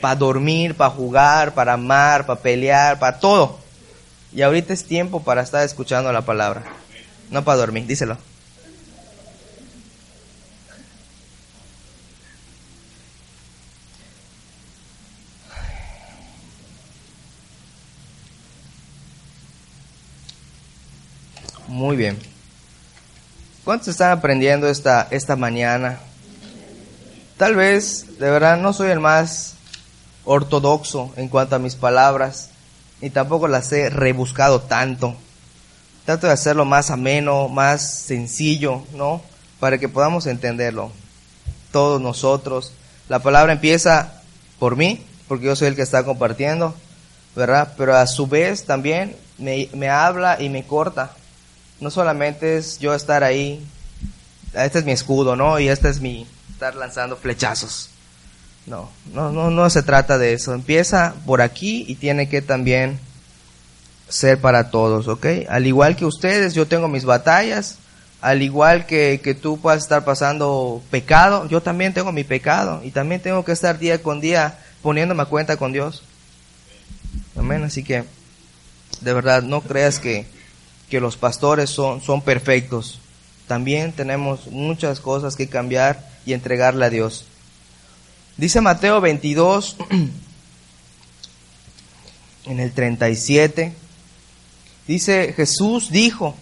para 0.00 0.16
dormir, 0.16 0.74
para 0.74 0.90
jugar, 0.90 1.54
para 1.54 1.74
amar, 1.74 2.26
para 2.26 2.40
pelear, 2.40 2.98
para 2.98 3.20
todo. 3.20 3.58
Y 4.32 4.42
ahorita 4.42 4.72
es 4.72 4.84
tiempo 4.84 5.22
para 5.22 5.42
estar 5.42 5.64
escuchando 5.64 6.12
la 6.12 6.22
palabra, 6.22 6.64
no 7.30 7.44
para 7.44 7.58
dormir, 7.58 7.86
díselo. 7.86 8.18
Muy 21.86 21.96
bien. 21.96 22.18
¿Cuántos 23.64 23.86
están 23.86 24.10
aprendiendo 24.10 24.68
esta, 24.68 25.06
esta 25.12 25.36
mañana? 25.36 26.00
Tal 27.36 27.54
vez, 27.54 28.18
de 28.18 28.28
verdad, 28.28 28.56
no 28.56 28.72
soy 28.72 28.90
el 28.90 28.98
más 28.98 29.54
ortodoxo 30.24 31.12
en 31.14 31.28
cuanto 31.28 31.54
a 31.54 31.60
mis 31.60 31.76
palabras, 31.76 32.48
y 33.00 33.10
tampoco 33.10 33.46
las 33.46 33.70
he 33.70 33.88
rebuscado 33.88 34.62
tanto. 34.62 35.14
Trato 36.04 36.26
de 36.26 36.32
hacerlo 36.32 36.64
más 36.64 36.90
ameno, 36.90 37.46
más 37.46 37.88
sencillo, 37.88 38.82
¿no? 38.92 39.22
Para 39.60 39.78
que 39.78 39.88
podamos 39.88 40.26
entenderlo. 40.26 40.90
Todos 41.70 42.00
nosotros. 42.00 42.72
La 43.08 43.20
palabra 43.20 43.52
empieza 43.52 44.22
por 44.58 44.74
mí, 44.74 45.06
porque 45.28 45.46
yo 45.46 45.54
soy 45.54 45.68
el 45.68 45.76
que 45.76 45.82
está 45.82 46.02
compartiendo, 46.02 46.74
¿verdad? 47.36 47.74
Pero 47.78 47.94
a 47.94 48.08
su 48.08 48.26
vez 48.26 48.64
también 48.64 49.14
me, 49.38 49.68
me 49.72 49.88
habla 49.88 50.42
y 50.42 50.48
me 50.48 50.66
corta. 50.66 51.12
No 51.80 51.90
solamente 51.90 52.56
es 52.56 52.78
yo 52.78 52.94
estar 52.94 53.22
ahí, 53.24 53.64
este 54.54 54.78
es 54.78 54.84
mi 54.84 54.92
escudo, 54.92 55.36
¿no? 55.36 55.58
Y 55.58 55.68
este 55.68 55.88
es 55.88 56.00
mi 56.00 56.26
estar 56.50 56.74
lanzando 56.74 57.16
flechazos. 57.16 57.90
No, 58.66 58.90
no, 59.12 59.30
no, 59.30 59.50
no 59.50 59.70
se 59.70 59.82
trata 59.82 60.18
de 60.18 60.32
eso. 60.32 60.52
Empieza 60.52 61.14
por 61.24 61.40
aquí 61.40 61.84
y 61.86 61.94
tiene 61.94 62.28
que 62.28 62.42
también 62.42 62.98
ser 64.08 64.40
para 64.40 64.70
todos, 64.70 65.06
¿ok? 65.08 65.26
Al 65.48 65.66
igual 65.66 65.96
que 65.96 66.04
ustedes, 66.04 66.54
yo 66.54 66.66
tengo 66.66 66.88
mis 66.88 67.04
batallas. 67.04 67.78
Al 68.20 68.42
igual 68.42 68.86
que, 68.86 69.20
que 69.22 69.34
tú 69.34 69.60
puedas 69.60 69.82
estar 69.82 70.04
pasando 70.04 70.82
pecado, 70.90 71.46
yo 71.48 71.62
también 71.62 71.92
tengo 71.92 72.10
mi 72.10 72.24
pecado. 72.24 72.80
Y 72.82 72.90
también 72.90 73.20
tengo 73.20 73.44
que 73.44 73.52
estar 73.52 73.78
día 73.78 74.02
con 74.02 74.20
día 74.20 74.58
poniéndome 74.82 75.22
a 75.22 75.26
cuenta 75.26 75.56
con 75.56 75.72
Dios. 75.72 76.02
Amén. 77.36 77.62
Así 77.62 77.84
que, 77.84 78.04
de 79.00 79.12
verdad, 79.12 79.42
no 79.42 79.60
creas 79.60 80.00
que, 80.00 80.26
que 80.90 81.00
los 81.00 81.16
pastores 81.16 81.70
son, 81.70 82.00
son 82.00 82.22
perfectos. 82.22 83.00
También 83.46 83.92
tenemos 83.92 84.48
muchas 84.48 85.00
cosas 85.00 85.36
que 85.36 85.48
cambiar 85.48 86.08
y 86.24 86.32
entregarle 86.32 86.84
a 86.84 86.90
Dios. 86.90 87.24
Dice 88.36 88.60
Mateo 88.60 89.00
22, 89.00 89.76
en 92.46 92.60
el 92.60 92.72
37, 92.72 93.72
dice, 94.86 95.32
Jesús 95.34 95.90
dijo, 95.90 96.34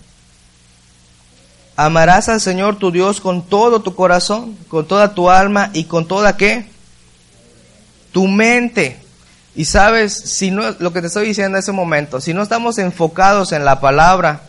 amarás 1.76 2.28
al 2.28 2.40
Señor 2.40 2.76
tu 2.76 2.90
Dios 2.90 3.20
con 3.20 3.42
todo 3.42 3.80
tu 3.80 3.94
corazón, 3.94 4.56
con 4.68 4.86
toda 4.86 5.14
tu 5.14 5.30
alma 5.30 5.70
y 5.72 5.84
con 5.84 6.08
toda 6.08 6.36
qué? 6.36 6.66
Tu 8.12 8.26
mente. 8.26 9.03
Y 9.56 9.66
sabes, 9.66 10.12
si 10.12 10.50
no, 10.50 10.70
lo 10.78 10.92
que 10.92 11.00
te 11.00 11.06
estoy 11.06 11.28
diciendo 11.28 11.56
en 11.56 11.62
ese 11.62 11.72
momento, 11.72 12.20
si 12.20 12.34
no 12.34 12.42
estamos 12.42 12.78
enfocados 12.78 13.52
en 13.52 13.64
la 13.64 13.80
palabra, 13.80 14.40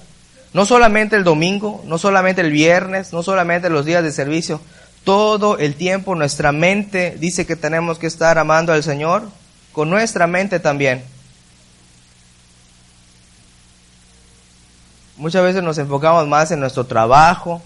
no 0.53 0.65
solamente 0.65 1.15
el 1.15 1.23
domingo, 1.23 1.83
no 1.85 1.97
solamente 1.97 2.41
el 2.41 2.51
viernes, 2.51 3.13
no 3.13 3.21
solamente 3.21 3.69
los 3.69 3.85
días 3.85 4.03
de 4.03 4.11
servicio, 4.11 4.61
todo 5.03 5.59
el 5.59 5.75
tiempo 5.75 6.15
nuestra 6.15 6.51
mente 6.51 7.15
dice 7.19 7.45
que 7.45 7.55
tenemos 7.55 7.99
que 7.99 8.07
estar 8.07 8.39
amando 8.39 8.73
al 8.73 8.81
Señor, 8.81 9.29
con 9.71 9.89
nuestra 9.89 10.25
mente 10.25 10.59
también. 10.59 11.03
Muchas 15.17 15.43
veces 15.43 15.61
nos 15.61 15.77
enfocamos 15.77 16.27
más 16.27 16.49
en 16.51 16.59
nuestro 16.59 16.85
trabajo, 16.85 17.61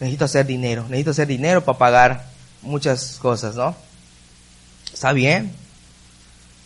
necesito 0.00 0.24
hacer 0.24 0.46
dinero, 0.46 0.82
necesito 0.84 1.12
hacer 1.12 1.28
dinero 1.28 1.64
para 1.64 1.78
pagar 1.78 2.24
muchas 2.62 3.18
cosas, 3.20 3.54
¿no? 3.54 3.74
Está 4.92 5.12
bien, 5.12 5.54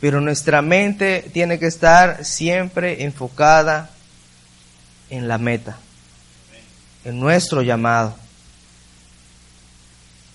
pero 0.05 0.21
nuestra 0.21 0.61
mente 0.61 1.31
tiene 1.33 1.59
que 1.59 1.65
estar 1.65 2.27
siempre 2.27 3.05
enfocada 3.05 3.89
en 5.09 5.29
la 5.29 5.39
meta, 5.39 5.79
en 7.07 7.19
nuestro 7.19 7.63
llamado. 7.63 8.15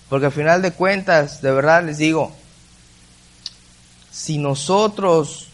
Porque 0.08 0.26
al 0.26 0.32
final 0.32 0.60
de 0.60 0.72
cuentas, 0.72 1.40
de 1.40 1.52
verdad 1.52 1.84
les 1.84 1.98
digo, 1.98 2.32
si 4.10 4.38
nosotros, 4.38 5.46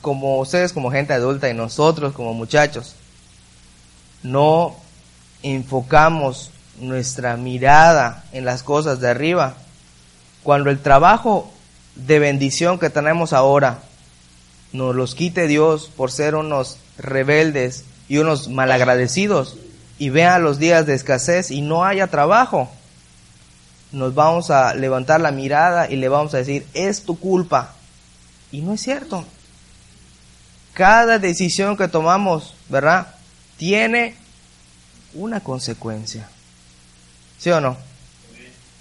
como 0.00 0.38
ustedes 0.38 0.72
como 0.72 0.90
gente 0.90 1.12
adulta 1.12 1.50
y 1.50 1.52
nosotros 1.52 2.14
como 2.14 2.32
muchachos, 2.32 2.94
no 4.22 4.74
enfocamos 5.42 6.52
nuestra 6.80 7.36
mirada 7.36 8.24
en 8.32 8.46
las 8.46 8.62
cosas 8.62 8.98
de 9.00 9.10
arriba, 9.10 9.56
cuando 10.42 10.70
el 10.70 10.78
trabajo 10.80 11.52
de 11.96 12.18
bendición 12.18 12.78
que 12.78 12.90
tenemos 12.90 13.32
ahora 13.32 13.80
nos 14.72 14.94
los 14.94 15.14
quite 15.14 15.46
Dios 15.46 15.90
por 15.96 16.12
ser 16.12 16.34
unos 16.34 16.78
rebeldes 16.98 17.84
y 18.08 18.18
unos 18.18 18.48
malagradecidos 18.48 19.56
y 19.98 20.10
vean 20.10 20.42
los 20.42 20.58
días 20.58 20.86
de 20.86 20.94
escasez 20.94 21.50
y 21.50 21.62
no 21.62 21.84
haya 21.84 22.08
trabajo, 22.08 22.70
nos 23.92 24.14
vamos 24.14 24.50
a 24.50 24.74
levantar 24.74 25.20
la 25.20 25.30
mirada 25.30 25.90
y 25.90 25.96
le 25.96 26.08
vamos 26.08 26.34
a 26.34 26.38
decir, 26.38 26.66
es 26.74 27.02
tu 27.02 27.18
culpa. 27.18 27.74
Y 28.52 28.60
no 28.60 28.74
es 28.74 28.82
cierto. 28.82 29.24
Cada 30.74 31.18
decisión 31.18 31.76
que 31.76 31.88
tomamos, 31.88 32.54
¿verdad? 32.68 33.14
Tiene 33.56 34.14
una 35.14 35.40
consecuencia. 35.40 36.28
¿Sí 37.38 37.50
o 37.50 37.60
no? 37.60 37.76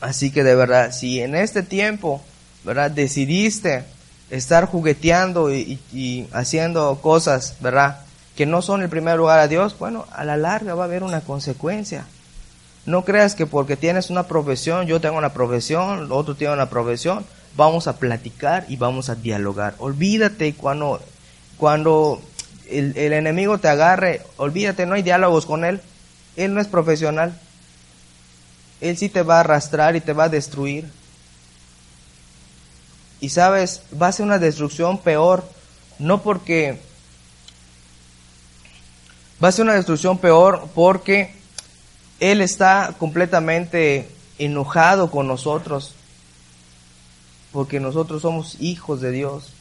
Así 0.01 0.31
que 0.31 0.43
de 0.43 0.55
verdad, 0.55 0.91
si 0.91 1.21
en 1.21 1.35
este 1.35 1.63
tiempo, 1.63 2.21
¿verdad? 2.65 2.91
Decidiste 2.91 3.85
estar 4.29 4.65
jugueteando 4.65 5.53
y, 5.53 6.27
haciendo 6.33 6.99
cosas, 7.01 7.55
¿verdad? 7.61 7.99
Que 8.35 8.45
no 8.45 8.61
son 8.61 8.81
el 8.81 8.89
primer 8.89 9.17
lugar 9.17 9.39
a 9.39 9.47
Dios, 9.47 9.77
bueno, 9.77 10.05
a 10.11 10.25
la 10.25 10.35
larga 10.35 10.75
va 10.75 10.83
a 10.83 10.87
haber 10.87 11.03
una 11.03 11.21
consecuencia. 11.21 12.05
No 12.85 13.03
creas 13.03 13.35
que 13.35 13.45
porque 13.45 13.77
tienes 13.77 14.09
una 14.09 14.23
profesión, 14.23 14.87
yo 14.87 14.99
tengo 14.99 15.17
una 15.17 15.33
profesión, 15.33 16.11
otro 16.11 16.35
tiene 16.35 16.53
una 16.53 16.69
profesión, 16.69 17.25
vamos 17.55 17.87
a 17.87 17.97
platicar 17.97 18.65
y 18.67 18.75
vamos 18.75 19.09
a 19.09 19.15
dialogar. 19.15 19.75
Olvídate 19.79 20.53
cuando, 20.53 20.99
cuando 21.57 22.21
el, 22.69 22.97
el 22.97 23.13
enemigo 23.13 23.57
te 23.57 23.69
agarre, 23.69 24.21
olvídate, 24.37 24.85
no 24.85 24.95
hay 24.95 25.03
diálogos 25.03 25.45
con 25.45 25.65
él. 25.65 25.81
Él 26.35 26.53
no 26.53 26.61
es 26.61 26.67
profesional. 26.67 27.33
Él 28.81 28.97
sí 28.97 29.09
te 29.09 29.23
va 29.23 29.37
a 29.37 29.39
arrastrar 29.39 29.95
y 29.95 30.01
te 30.01 30.13
va 30.13 30.25
a 30.25 30.29
destruir. 30.29 30.85
Y 33.21 33.29
sabes, 33.29 33.81
va 33.99 34.07
a 34.07 34.11
ser 34.11 34.25
una 34.25 34.39
destrucción 34.39 34.97
peor, 34.97 35.47
no 35.99 36.21
porque... 36.21 36.79
Va 39.43 39.49
a 39.49 39.51
ser 39.51 39.65
una 39.65 39.73
destrucción 39.73 40.17
peor 40.17 40.69
porque 40.73 41.35
Él 42.19 42.41
está 42.41 42.93
completamente 42.97 44.09
enojado 44.39 45.11
con 45.11 45.27
nosotros, 45.27 45.93
porque 47.51 47.79
nosotros 47.79 48.21
somos 48.21 48.57
hijos 48.59 49.01
de 49.01 49.11
Dios, 49.11 49.51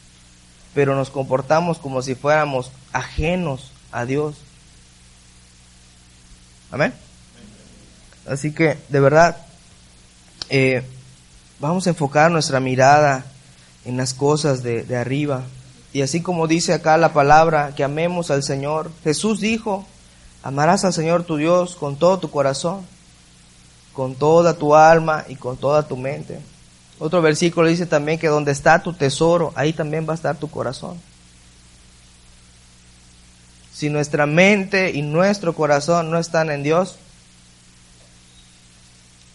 pero 0.73 0.95
nos 0.95 1.09
comportamos 1.09 1.77
como 1.77 2.01
si 2.01 2.15
fuéramos 2.15 2.71
ajenos 2.93 3.71
a 3.91 4.05
Dios. 4.05 4.35
Amén. 6.71 6.93
Así 8.27 8.51
que, 8.53 8.77
de 8.89 8.99
verdad, 8.99 9.37
eh, 10.49 10.83
vamos 11.59 11.85
a 11.87 11.91
enfocar 11.91 12.31
nuestra 12.31 12.59
mirada 12.59 13.25
en 13.85 13.97
las 13.97 14.13
cosas 14.13 14.63
de, 14.63 14.83
de 14.83 14.97
arriba. 14.97 15.43
Y 15.93 16.01
así 16.01 16.21
como 16.21 16.47
dice 16.47 16.73
acá 16.73 16.97
la 16.97 17.13
palabra, 17.13 17.73
que 17.75 17.83
amemos 17.83 18.29
al 18.31 18.43
Señor. 18.43 18.91
Jesús 19.03 19.39
dijo, 19.39 19.85
amarás 20.43 20.83
al 20.83 20.93
Señor 20.93 21.23
tu 21.23 21.37
Dios 21.37 21.75
con 21.75 21.95
todo 21.95 22.19
tu 22.19 22.29
corazón, 22.29 22.85
con 23.93 24.15
toda 24.15 24.55
tu 24.55 24.75
alma 24.75 25.23
y 25.27 25.35
con 25.35 25.57
toda 25.57 25.87
tu 25.87 25.95
mente. 25.95 26.39
Otro 26.99 27.21
versículo 27.21 27.67
dice 27.67 27.85
también 27.85 28.19
que 28.19 28.27
donde 28.27 28.51
está 28.51 28.81
tu 28.81 28.93
tesoro, 28.93 29.51
ahí 29.55 29.73
también 29.73 30.07
va 30.07 30.13
a 30.13 30.15
estar 30.15 30.37
tu 30.37 30.49
corazón. 30.49 30.99
Si 33.73 33.89
nuestra 33.89 34.25
mente 34.25 34.91
y 34.91 35.01
nuestro 35.01 35.53
corazón 35.53 36.09
no 36.09 36.17
están 36.17 36.49
en 36.49 36.63
Dios, 36.63 36.95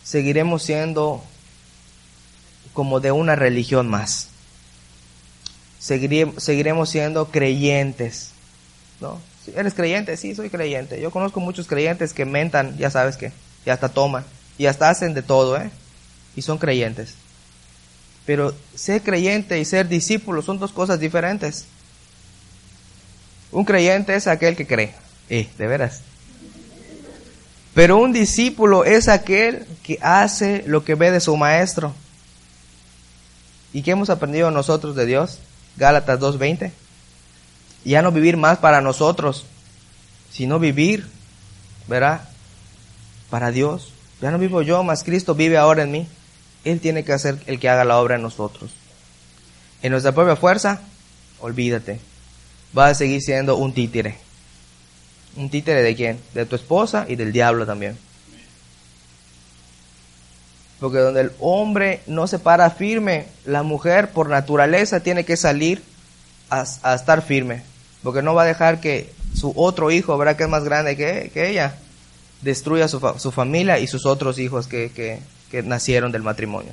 seguiremos 0.03 0.63
siendo 0.63 1.23
como 2.73 3.01
de 3.01 3.13
una 3.13 3.37
religión 3.37 3.89
más. 3.89 4.30
Seguiremos, 5.81 6.91
siendo 6.91 7.31
creyentes, 7.31 8.33
¿no? 9.01 9.19
¿Eres 9.57 9.73
creyente? 9.73 10.17
Sí, 10.19 10.35
soy 10.35 10.51
creyente. 10.51 11.01
Yo 11.01 11.11
conozco 11.11 11.41
muchos 11.41 11.67
creyentes 11.67 12.13
que 12.13 12.27
mentan, 12.27 12.77
ya 12.77 12.91
sabes 12.91 13.17
que, 13.17 13.33
y 13.65 13.71
hasta 13.71 13.89
toman, 13.89 14.25
y 14.59 14.67
hasta 14.67 14.91
hacen 14.91 15.15
de 15.15 15.23
todo, 15.23 15.57
¿eh? 15.57 15.71
Y 16.37 16.43
son 16.43 16.59
creyentes. 16.59 17.15
Pero 18.27 18.55
ser 18.75 19.03
creyente 19.03 19.59
y 19.59 19.65
ser 19.65 19.89
discípulo 19.89 20.43
son 20.43 20.59
dos 20.59 20.73
cosas 20.73 21.01
diferentes. 21.01 21.65
Un 23.51 23.65
creyente 23.65 24.15
es 24.15 24.27
aquel 24.27 24.55
que 24.55 24.67
cree. 24.67 24.95
Eh, 25.31 25.49
de 25.57 25.67
veras. 25.67 26.03
Pero 27.73 27.99
un 27.99 28.13
discípulo 28.13 28.85
es 28.85 29.09
aquel 29.09 29.67
que 29.83 29.99
hace 30.03 30.63
lo 30.67 30.85
que 30.85 30.95
ve 30.97 31.11
de 31.11 31.21
su 31.21 31.37
maestro. 31.37 31.95
¿Y 33.73 33.83
qué 33.83 33.93
hemos 33.93 34.11
aprendido 34.11 34.51
nosotros 34.51 34.97
de 34.97 35.07
Dios? 35.07 35.39
Gálatas 35.77 36.21
2.20. 36.21 36.71
Ya 37.85 38.03
no 38.03 38.13
vivir 38.13 38.37
más 38.37 38.59
para 38.59 38.81
nosotros, 38.81 39.47
sino 40.31 40.59
vivir, 40.59 41.07
¿verdad? 41.87 42.29
Para 43.31 43.51
Dios. 43.51 43.93
Ya 44.21 44.31
no 44.31 44.39
vivo 44.39 44.63
yo, 44.63 44.83
más 44.83 45.03
Cristo 45.03 45.35
vive 45.35 45.57
ahora 45.57 45.83
en 45.83 45.91
mí. 45.91 46.07
Él 46.65 46.81
tiene 46.81 47.05
que 47.05 47.13
hacer 47.13 47.39
el 47.47 47.59
que 47.59 47.69
haga 47.69 47.85
la 47.85 47.99
obra 47.99 48.17
en 48.17 48.23
nosotros. 48.23 48.71
En 49.83 49.93
nuestra 49.93 50.13
propia 50.13 50.37
fuerza, 50.37 50.83
olvídate. 51.41 52.01
Va 52.77 52.89
a 52.89 52.95
seguir 52.95 53.23
siendo 53.23 53.57
un 53.57 53.73
títere. 53.73 54.19
¿Un 55.37 55.49
títere 55.49 55.83
de 55.83 55.97
quién? 55.97 56.21
De 56.35 56.45
tu 56.45 56.57
esposa 56.57 57.07
y 57.09 57.17
del 57.17 57.33
diablo 57.33 57.65
también. 57.65 57.97
Porque 60.81 60.99
donde 60.99 61.21
el 61.21 61.33
hombre 61.41 62.01
no 62.07 62.27
se 62.27 62.39
para 62.39 62.71
firme, 62.71 63.27
la 63.45 63.63
mujer 63.63 64.11
por 64.11 64.31
naturaleza 64.31 65.01
tiene 65.01 65.25
que 65.25 65.37
salir 65.37 65.83
a, 66.49 66.63
estar 66.95 67.23
firme. 67.23 67.63
Porque 68.03 68.23
no 68.23 68.35
va 68.35 68.43
a 68.43 68.47
dejar 68.47 68.81
que 68.81 69.13
su 69.35 69.53
otro 69.57 69.91
hijo, 69.91 70.17
¿verdad? 70.17 70.37
Que 70.37 70.45
es 70.45 70.49
más 70.49 70.65
grande 70.65 70.97
que, 70.97 71.51
ella, 71.51 71.75
destruya 72.41 72.89
su, 72.89 72.99
su, 73.19 73.31
familia 73.31 73.79
y 73.79 73.87
sus 73.87 74.07
otros 74.07 74.39
hijos 74.39 74.67
que, 74.67 75.21
nacieron 75.65 76.13
del 76.13 76.23
matrimonio. 76.23 76.73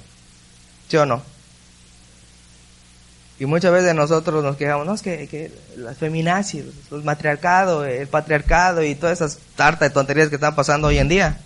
¿Sí 0.87 0.95
o 0.95 1.05
no? 1.05 1.21
Y 3.39 3.45
muchas 3.45 3.71
veces 3.71 3.93
nosotros 3.93 4.43
nos 4.43 4.55
quejamos, 4.55 4.87
no, 4.87 4.93
es 4.95 5.01
que, 5.01 5.27
que 5.27 5.51
las 5.75 5.97
feminazis, 5.97 6.63
el 6.91 7.03
matriarcado, 7.03 7.85
el 7.85 8.07
patriarcado 8.07 8.83
y 8.83 8.95
todas 8.95 9.19
esas 9.21 9.37
tartas 9.55 9.89
de 9.89 9.93
tonterías 9.93 10.29
que 10.29 10.35
están 10.35 10.55
pasando 10.55 10.87
hoy 10.87 10.97
en 10.97 11.09
día. 11.09 11.37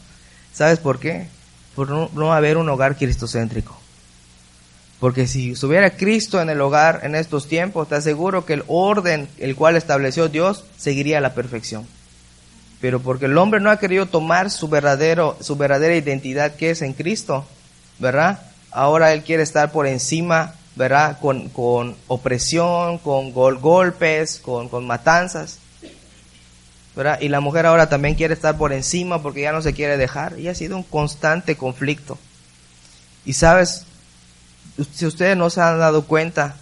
¿Sabes 0.54 0.80
por 0.80 1.00
qué? 1.00 1.28
Por 1.76 1.90
no, 1.90 2.34
haber 2.34 2.58
un 2.58 2.70
hogar 2.70 2.98
cristocéntrico. 2.98 3.78
Porque 5.00 5.28
si 5.28 5.52
estuviera 5.52 5.98
Cristo 5.98 6.42
en 6.42 6.50
el 6.50 6.62
hogar 6.62 7.02
en 7.04 7.16
estos 7.16 7.48
tiempos, 7.48 7.90
te 7.90 7.96
aseguro 7.96 8.46
que 8.46 8.54
el 8.54 8.64
orden 8.68 9.28
el 9.40 9.56
cual 9.56 9.76
estableció 9.76 10.30
Dios 10.30 10.64
seguiría 10.78 11.18
a 11.18 11.22
la 11.22 11.34
perfección. 11.34 11.88
Pero 12.80 13.00
porque 13.00 13.26
el 13.26 13.38
hombre 13.38 13.60
no 13.60 13.72
ha 13.72 13.80
querido 13.80 14.06
tomar 14.06 14.52
su 14.52 14.68
verdadero, 14.68 15.38
su 15.42 15.56
verdadera 15.56 15.96
identidad 15.96 16.56
que 16.56 16.72
es 16.72 16.82
en 16.82 16.94
Cristo, 16.94 17.46
¿verdad? 18.00 18.42
Ahora 18.70 19.14
él 19.14 19.24
quiere 19.24 19.44
estar 19.44 19.72
por 19.72 19.88
encima 19.88 20.56
¿verdad? 20.76 21.18
Con, 21.20 21.50
con 21.50 21.96
opresión, 22.08 22.98
con 23.00 23.34
gol, 23.34 23.58
golpes, 23.58 24.40
con, 24.40 24.70
con 24.70 24.86
matanzas. 24.86 25.60
¿Verdad? 26.96 27.20
Y 27.22 27.30
la 27.30 27.40
mujer 27.40 27.66
ahora 27.66 27.90
también 27.90 28.16
quiere 28.16 28.34
estar 28.34 28.58
por 28.58 28.74
encima 28.74 29.22
porque 29.22 29.42
ya 29.42 29.52
no 29.52 29.62
se 29.62 29.74
quiere 29.74 29.98
dejar. 29.98 30.40
Y 30.40 30.48
ha 30.48 30.56
sido 30.56 30.78
un 30.78 30.84
constante 30.84 31.56
conflicto. 31.56 32.18
Y 33.26 33.34
sabes, 33.34 33.86
si 34.94 35.06
ustedes 35.06 35.38
no 35.38 35.50
se 35.50 35.62
han 35.62 35.80
dado 35.80 36.04
cuenta 36.06 36.56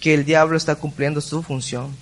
que 0.00 0.14
el 0.14 0.24
diablo 0.24 0.56
está 0.56 0.76
cumpliendo 0.76 1.20
su 1.20 1.42
función, 1.42 1.94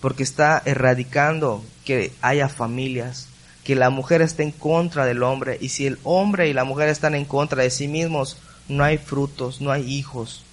porque 0.00 0.22
está 0.22 0.62
erradicando 0.64 1.64
que 1.84 2.12
haya 2.20 2.48
familias, 2.48 3.28
que 3.64 3.76
la 3.76 3.90
mujer 3.90 4.22
esté 4.22 4.42
en 4.42 4.50
contra 4.50 5.04
del 5.04 5.22
hombre, 5.22 5.58
y 5.60 5.68
si 5.68 5.86
el 5.86 5.98
hombre 6.02 6.48
y 6.48 6.52
la 6.52 6.64
mujer 6.64 6.88
están 6.88 7.14
en 7.14 7.24
contra 7.24 7.62
de 7.62 7.70
sí 7.70 7.88
mismos, 7.88 8.38
no 8.68 8.84
hay 8.84 8.98
frutos, 8.98 9.60
no 9.60 9.70
hay 9.70 9.90
hijos, 9.92 10.44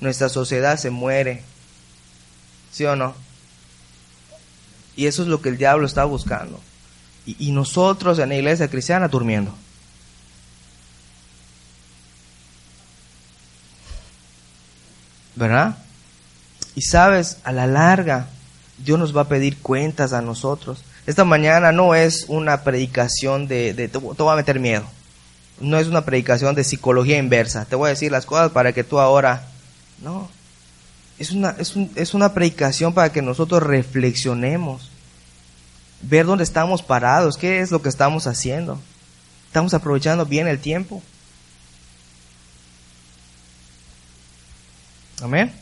nuestra 0.00 0.28
sociedad 0.28 0.78
se 0.78 0.90
muere. 0.90 1.42
¿Sí 2.72 2.84
o 2.84 2.96
no? 2.96 3.14
Y 4.96 5.06
eso 5.06 5.22
es 5.22 5.28
lo 5.28 5.42
que 5.42 5.50
el 5.50 5.58
diablo 5.58 5.86
está 5.86 6.04
buscando. 6.04 6.60
Y, 7.26 7.50
nosotros 7.52 8.18
en 8.18 8.28
la 8.28 8.36
iglesia 8.36 8.68
cristiana 8.68 9.08
durmiendo. 9.08 9.52
¿Verdad? 15.34 15.76
Y 16.76 16.82
sabes, 16.82 17.38
a 17.42 17.52
la 17.52 17.66
larga, 17.66 18.28
Dios 18.78 18.98
nos 18.98 19.14
va 19.14 19.22
a 19.22 19.28
pedir 19.28 19.58
cuentas 19.58 20.12
a 20.12 20.22
nosotros. 20.22 20.82
Esta 21.06 21.24
mañana 21.24 21.72
no 21.72 21.94
es 21.94 22.26
una 22.28 22.62
predicación 22.62 23.48
de, 23.48 23.74
de 23.74 23.88
te, 23.88 23.98
voy 23.98 24.32
a 24.32 24.36
meter 24.36 24.60
miedo. 24.60 24.84
No 25.60 25.78
es 25.78 25.88
una 25.88 26.04
predicación 26.04 26.54
de 26.54 26.64
psicología 26.64 27.18
inversa. 27.18 27.64
Te 27.64 27.76
voy 27.76 27.88
a 27.88 27.90
decir 27.90 28.12
las 28.12 28.24
cosas 28.24 28.52
para 28.52 28.72
que 28.72 28.84
tú 28.84 28.98
ahora... 29.00 29.48
No, 30.00 30.30
es 31.18 31.30
una, 31.30 31.50
es, 31.58 31.74
es 31.94 32.14
una 32.14 32.34
predicación 32.34 32.92
para 32.92 33.10
que 33.12 33.22
nosotros 33.22 33.62
reflexionemos. 33.62 34.90
Ver 36.02 36.26
dónde 36.26 36.44
estamos 36.44 36.82
parados. 36.82 37.36
¿Qué 37.36 37.60
es 37.60 37.70
lo 37.70 37.80
que 37.80 37.88
estamos 37.88 38.26
haciendo? 38.26 38.80
¿Estamos 39.46 39.72
aprovechando 39.72 40.26
bien 40.26 40.46
el 40.46 40.58
tiempo? 40.58 41.02
Amén. 45.22 45.52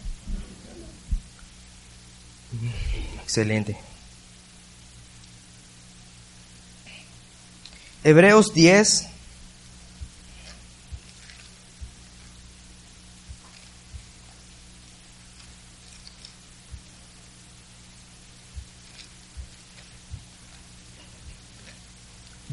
Excelente. 3.22 3.76
Hebreos 8.02 8.52
10. 8.52 9.13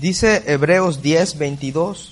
Dice 0.02 0.42
Hebreos 0.48 1.04
10, 1.04 1.38
22. 1.38 2.12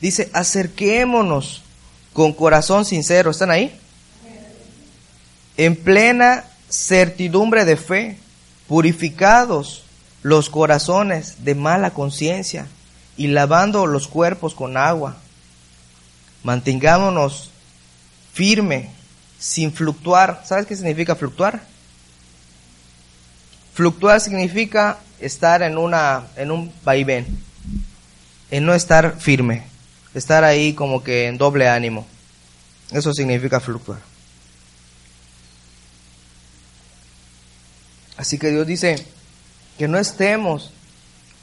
Dice, 0.00 0.28
acerquémonos 0.32 1.62
con 2.12 2.32
corazón 2.32 2.84
sincero. 2.84 3.30
¿Están 3.30 3.52
ahí? 3.52 3.78
En 5.56 5.76
plena 5.76 6.46
certidumbre 6.68 7.64
de 7.64 7.76
fe, 7.76 8.18
purificados 8.68 9.84
los 10.22 10.50
corazones 10.50 11.44
de 11.44 11.54
mala 11.54 11.90
conciencia 11.90 12.66
y 13.16 13.28
lavando 13.28 13.86
los 13.86 14.08
cuerpos 14.08 14.54
con 14.54 14.76
agua. 14.76 15.16
Mantengámonos 16.42 17.50
firme, 18.32 18.90
sin 19.38 19.72
fluctuar. 19.72 20.42
¿Sabes 20.44 20.66
qué 20.66 20.76
significa 20.76 21.14
fluctuar? 21.14 21.62
Fluctuar 23.74 24.20
significa 24.20 24.98
estar 25.20 25.62
en, 25.62 25.78
una, 25.78 26.26
en 26.36 26.50
un 26.50 26.72
vaivén, 26.84 27.26
en 28.50 28.64
no 28.64 28.74
estar 28.74 29.16
firme 29.18 29.64
estar 30.18 30.44
ahí 30.44 30.72
como 30.72 31.02
que 31.04 31.26
en 31.26 31.36
doble 31.36 31.68
ánimo. 31.68 32.06
Eso 32.90 33.12
significa 33.12 33.60
fluctuar. 33.60 33.98
Así 38.16 38.38
que 38.38 38.50
Dios 38.50 38.66
dice 38.66 39.06
que 39.78 39.88
no 39.88 39.98
estemos 39.98 40.72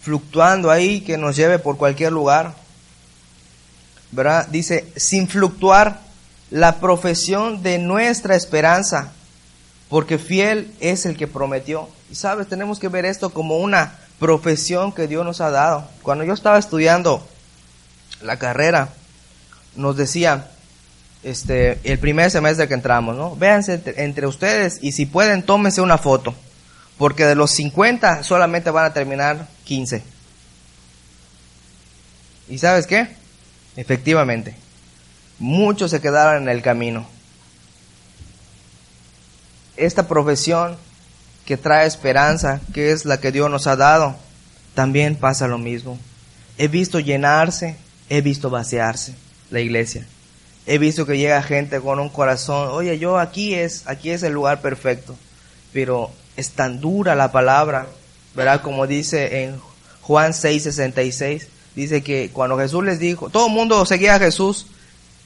fluctuando 0.02 0.72
ahí, 0.72 1.02
que 1.02 1.18
nos 1.18 1.36
lleve 1.36 1.60
por 1.60 1.78
cualquier 1.78 2.12
lugar. 2.12 2.54
¿Verdad? 4.12 4.48
Dice, 4.48 4.92
sin 4.96 5.28
fluctuar 5.28 6.02
la 6.50 6.80
profesión 6.80 7.64
de 7.64 7.80
nuestra 7.80 8.36
esperanza, 8.36 9.12
porque 9.90 10.18
fiel 10.18 10.74
es 10.80 11.06
el 11.06 11.18
que 11.18 11.28
prometió. 11.28 11.90
Y 12.12 12.16
sabes, 12.16 12.48
tenemos 12.48 12.80
que 12.80 12.90
ver 12.90 13.06
esto 13.06 13.32
como 13.32 13.58
una 13.58 13.98
profesión 14.20 14.92
que 14.92 15.08
Dios 15.08 15.26
nos 15.26 15.42
ha 15.42 15.50
dado. 15.50 15.88
Cuando 16.02 16.24
yo 16.24 16.34
estaba 16.34 16.58
estudiando 16.58 17.26
la 18.22 18.38
carrera, 18.38 18.90
nos 19.76 19.98
decía, 19.98 20.48
este, 21.24 21.80
el 21.84 22.00
primer 22.00 22.30
semestre 22.30 22.68
que 22.68 22.74
entramos, 22.74 23.16
¿no? 23.16 23.36
Véanse 23.36 23.82
entre, 23.98 24.28
ustedes 24.28 24.80
y 24.82 24.92
si 24.92 25.06
pueden, 25.06 25.44
tómense 25.44 25.82
una 25.82 25.98
foto, 25.98 26.36
porque 26.98 27.26
de 27.26 27.36
los 27.36 27.52
50 27.52 28.24
solamente 28.24 28.70
van 28.70 28.86
a 28.86 28.94
terminar 28.94 29.48
15. 29.66 30.04
¿Y 32.50 32.58
sabes 32.58 32.88
qué? 32.88 33.08
Efectivamente, 33.76 34.56
muchos 35.40 35.92
se 35.92 36.02
quedaron 36.02 36.44
en 36.44 36.50
el 36.50 36.62
camino. 36.62 37.08
Esta 39.76 40.08
profesión 40.08 40.78
que 41.46 41.58
trae 41.58 41.88
esperanza, 41.88 42.62
que 42.74 42.92
es 42.92 43.06
la 43.06 43.20
que 43.20 43.32
Dios 43.32 43.50
nos 43.50 43.68
ha 43.68 43.76
dado, 43.76 44.16
también 44.76 45.16
pasa 45.16 45.48
lo 45.48 45.58
mismo. 45.58 45.98
He 46.58 46.68
visto 46.68 47.00
llenarse 47.00 47.78
he 48.10 48.22
visto 48.22 48.50
vaciarse 48.50 49.16
la 49.50 49.60
iglesia. 49.60 50.06
He 50.66 50.78
visto 50.78 51.06
que 51.06 51.18
llega 51.18 51.42
gente 51.42 51.82
con 51.82 52.00
un 52.00 52.10
corazón, 52.10 52.70
oye, 52.72 52.98
yo 52.98 53.18
aquí 53.18 53.54
es, 53.54 53.84
aquí 53.88 54.12
es 54.12 54.24
el 54.24 54.34
lugar 54.34 54.62
perfecto, 54.62 55.16
pero 55.74 56.12
es 56.38 56.52
tan 56.52 56.80
dura 56.80 57.16
la 57.16 57.32
palabra, 57.32 57.88
¿verdad? 58.36 58.62
Como 58.62 58.88
dice 58.88 59.44
en 59.44 59.60
Juan 60.02 60.34
6:66, 60.34 61.48
dice 61.76 62.04
que 62.04 62.30
cuando 62.32 62.58
Jesús 62.58 62.84
les 62.84 63.00
dijo, 63.00 63.30
todo 63.30 63.48
el 63.48 63.54
mundo 63.54 63.86
seguía 63.86 64.16
a 64.16 64.20
Jesús, 64.20 64.68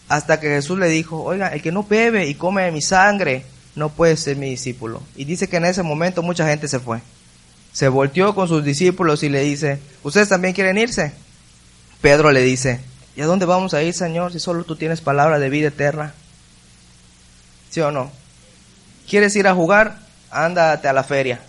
hasta 0.10 0.40
que 0.40 0.48
Jesús 0.48 0.80
le 0.80 0.88
dijo, 0.88 1.24
oiga, 1.24 1.50
el 1.50 1.62
que 1.62 1.72
no 1.72 1.84
bebe 1.84 2.28
y 2.28 2.36
come 2.36 2.64
de 2.64 2.72
mi 2.72 2.82
sangre, 2.82 3.44
no 3.76 3.90
puede 3.90 4.18
ser 4.18 4.38
mi 4.38 4.50
discípulo. 4.50 5.02
Y 5.16 5.26
dice 5.26 5.50
que 5.50 5.58
en 5.58 5.66
ese 5.66 5.84
momento 5.84 6.24
mucha 6.24 6.48
gente 6.48 6.68
se 6.68 6.80
fue. 6.80 7.02
Se 7.74 7.90
volteó 7.90 8.34
con 8.34 8.48
sus 8.48 8.64
discípulos 8.64 9.22
y 9.24 9.30
le 9.30 9.42
dice, 9.42 9.80
¿ustedes 10.04 10.30
también 10.30 10.54
quieren 10.54 10.78
irse? 10.78 11.14
Pedro 12.02 12.32
le 12.32 12.42
dice, 12.42 12.80
¿y 13.16 13.22
a 13.22 13.26
dónde 13.26 13.46
vamos 13.46 13.74
a 13.74 13.84
ir, 13.84 13.94
Señor, 13.94 14.32
si 14.32 14.40
solo 14.40 14.64
tú 14.64 14.76
tienes 14.76 15.02
palabra 15.02 15.40
de 15.40 15.50
vida 15.50 15.68
eterna? 15.68 16.14
¿Sí 17.70 17.82
o 17.82 17.92
no? 17.92 18.12
¿Quieres 19.08 19.36
ir 19.36 19.48
a 19.48 19.54
jugar? 19.54 20.07
Ándate 20.32 20.88
a 20.88 20.94
la 20.94 21.04
feria. 21.04 21.40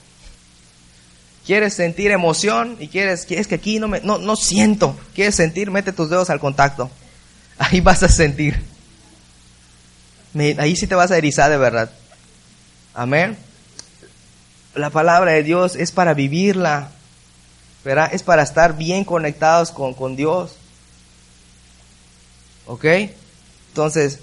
¿Quieres 1.49 1.73
sentir 1.73 2.11
emoción? 2.11 2.77
Y 2.79 2.89
quieres, 2.89 3.27
es 3.31 3.47
que 3.47 3.55
aquí 3.55 3.79
no, 3.79 3.89
me, 3.89 4.01
no, 4.01 4.19
no 4.19 4.37
siento. 4.37 4.95
¿Quieres 5.15 5.35
sentir? 5.35 5.71
Mete 5.71 5.93
tus 5.93 6.11
dedos 6.11 6.29
al 6.29 6.41
contacto. 6.41 6.91
Ahí 7.59 7.81
vas 7.81 8.03
a 8.03 8.09
sentir. 8.09 8.63
Ahí 10.59 10.77
sí 10.77 10.87
te 10.87 10.95
vas 10.95 11.11
a 11.11 11.17
erizar 11.17 11.51
de 11.51 11.57
verdad. 11.57 11.91
Amén. 12.95 13.37
La 14.75 14.91
palabra 14.91 15.33
de 15.33 15.43
Dios 15.43 15.75
es 15.75 15.91
para 15.91 16.15
vivirla. 16.15 16.91
Es 18.13 18.23
para 18.23 18.43
estar 18.43 18.77
bien 18.77 19.05
conectados 19.05 19.71
con, 19.71 19.95
con 19.95 20.17
Dios. 20.17 20.57
¿Ok? 22.67 22.85
Entonces, 23.71 24.21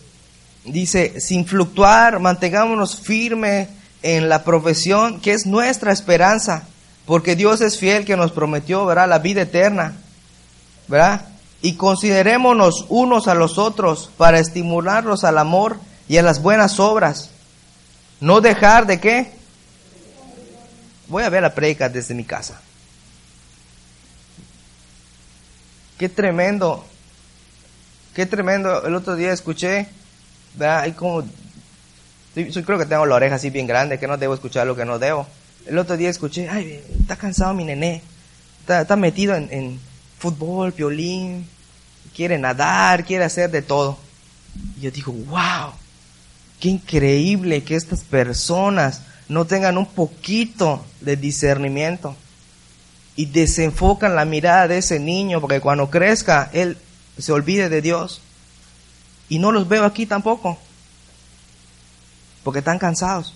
dice, 0.63 1.19
sin 1.19 1.47
fluctuar, 1.47 2.19
mantengámonos 2.19 2.99
firmes 2.99 3.69
en 4.05 4.29
la 4.29 4.43
profesión 4.43 5.19
que 5.19 5.33
es 5.33 5.47
nuestra 5.47 5.91
esperanza, 5.91 6.67
porque 7.07 7.35
Dios 7.35 7.61
es 7.61 7.79
fiel 7.79 8.05
que 8.05 8.15
nos 8.15 8.31
prometió, 8.31 8.85
¿verdad? 8.85 9.09
La 9.09 9.17
vida 9.17 9.41
eterna, 9.41 9.97
¿verdad? 10.87 11.25
Y 11.63 11.73
considerémonos 11.73 12.85
unos 12.89 13.27
a 13.27 13.33
los 13.33 13.57
otros 13.57 14.11
para 14.15 14.37
estimularlos 14.37 15.23
al 15.23 15.39
amor 15.39 15.79
y 16.07 16.17
a 16.17 16.21
las 16.21 16.43
buenas 16.43 16.79
obras. 16.79 17.31
No 18.19 18.41
dejar 18.41 18.85
de 18.85 18.99
qué. 18.99 19.31
Voy 21.07 21.23
a 21.23 21.29
ver 21.29 21.41
la 21.41 21.55
predica 21.55 21.89
desde 21.89 22.13
mi 22.13 22.25
casa. 22.25 22.61
Qué 25.97 26.09
tremendo. 26.09 26.85
Qué 28.13 28.27
tremendo. 28.27 28.85
El 28.85 28.93
otro 28.93 29.15
día 29.15 29.33
escuché. 29.33 29.87
Hay 30.59 30.91
como... 30.91 31.23
Yo 32.35 32.63
creo 32.65 32.77
que 32.77 32.85
tengo 32.85 33.05
la 33.05 33.15
oreja 33.15 33.35
así 33.35 33.49
bien 33.49 33.67
grande, 33.67 33.97
que 33.97 34.07
no 34.07 34.17
debo 34.17 34.33
escuchar 34.33 34.67
lo 34.67 34.75
que 34.75 34.85
no 34.85 34.99
debo. 34.99 35.25
El 35.65 35.77
otro 35.77 35.97
día 35.97 36.09
escuché, 36.09 36.49
ay, 36.49 36.81
está 36.99 37.15
cansado 37.15 37.53
mi 37.53 37.63
nené. 37.63 38.01
Está, 38.67 38.95
metido 38.95 39.35
en, 39.35 39.47
en 39.51 39.79
fútbol, 40.19 40.71
violín, 40.71 41.47
quiere 42.15 42.37
nadar, 42.37 43.05
quiere 43.05 43.23
hacer 43.23 43.51
de 43.51 43.61
todo. 43.61 43.97
Y 44.77 44.81
yo 44.81 44.91
digo, 44.91 45.11
wow, 45.11 45.71
qué 46.59 46.69
increíble 46.69 47.63
que 47.63 47.75
estas 47.75 48.03
personas 48.03 49.01
no 49.27 49.45
tengan 49.45 49.77
un 49.77 49.85
poquito 49.85 50.85
de 51.01 51.15
discernimiento 51.15 52.15
y 53.15 53.25
desenfocan 53.27 54.15
la 54.15 54.25
mirada 54.25 54.67
de 54.67 54.79
ese 54.79 54.99
niño 54.99 55.41
porque 55.41 55.61
cuando 55.61 55.89
crezca 55.89 56.49
él 56.53 56.77
se 57.17 57.31
olvide 57.31 57.69
de 57.69 57.81
Dios. 57.81 58.21
Y 59.27 59.39
no 59.39 59.51
los 59.51 59.67
veo 59.67 59.85
aquí 59.85 60.05
tampoco, 60.05 60.59
porque 62.45 62.59
están 62.59 62.77
cansados. 62.77 63.33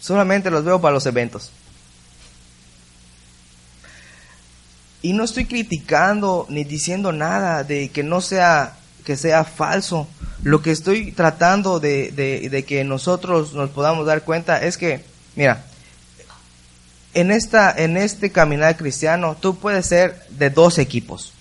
Solamente 0.00 0.50
los 0.50 0.64
veo 0.64 0.80
para 0.80 0.94
los 0.94 1.06
eventos. 1.06 1.52
Y 5.00 5.12
no 5.12 5.22
estoy 5.22 5.44
criticando 5.44 6.44
ni 6.48 6.64
diciendo 6.64 7.12
nada 7.12 7.62
de 7.62 7.90
que 7.90 8.02
no 8.02 8.20
sea, 8.20 8.76
que 9.04 9.16
sea 9.16 9.44
falso. 9.44 10.08
Lo 10.42 10.60
que 10.60 10.72
estoy 10.72 11.12
tratando 11.12 11.78
de, 11.78 12.10
de, 12.10 12.64
que 12.64 12.82
nosotros 12.82 13.52
nos 13.54 13.70
podamos 13.70 14.06
dar 14.06 14.22
cuenta 14.22 14.60
es 14.60 14.76
que, 14.76 15.04
mira, 15.36 15.64
en, 17.14 17.30
esta, 17.30 17.72
en 17.76 17.96
este 17.96 18.30
caminar 18.30 18.76
cristiano 18.76 19.36
tú 19.40 19.58
puedes 19.58 19.86
ser 19.86 20.22
de 20.30 20.50
dos 20.50 20.78
equipos. 20.78 21.32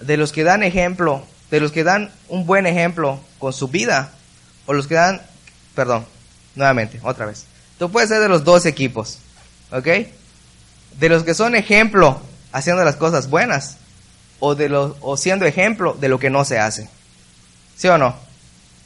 De 0.00 0.16
los 0.16 0.32
que 0.32 0.44
dan 0.44 0.62
ejemplo, 0.62 1.24
de 1.50 1.60
los 1.60 1.72
que 1.72 1.84
dan 1.84 2.10
un 2.28 2.46
buen 2.46 2.66
ejemplo 2.66 3.20
con 3.38 3.52
su 3.52 3.68
vida, 3.68 4.12
o 4.66 4.72
los 4.72 4.86
que 4.86 4.94
dan, 4.94 5.22
perdón, 5.74 6.04
nuevamente, 6.54 7.00
otra 7.02 7.26
vez. 7.26 7.44
Tú 7.78 7.90
puedes 7.90 8.08
ser 8.08 8.20
de 8.20 8.28
los 8.28 8.44
dos 8.44 8.66
equipos, 8.66 9.18
¿ok? 9.70 9.88
de 10.98 11.08
los 11.08 11.24
que 11.24 11.34
son 11.34 11.54
ejemplo 11.54 12.20
haciendo 12.52 12.84
las 12.84 12.96
cosas 12.96 13.28
buenas 13.28 13.76
o, 14.38 14.54
de 14.54 14.68
los, 14.68 14.96
o 15.00 15.16
siendo 15.16 15.46
ejemplo 15.46 15.96
de 15.98 16.08
lo 16.08 16.18
que 16.18 16.30
no 16.30 16.44
se 16.44 16.58
hace. 16.58 16.88
¿Sí 17.76 17.88
o 17.88 17.98
no? 17.98 18.16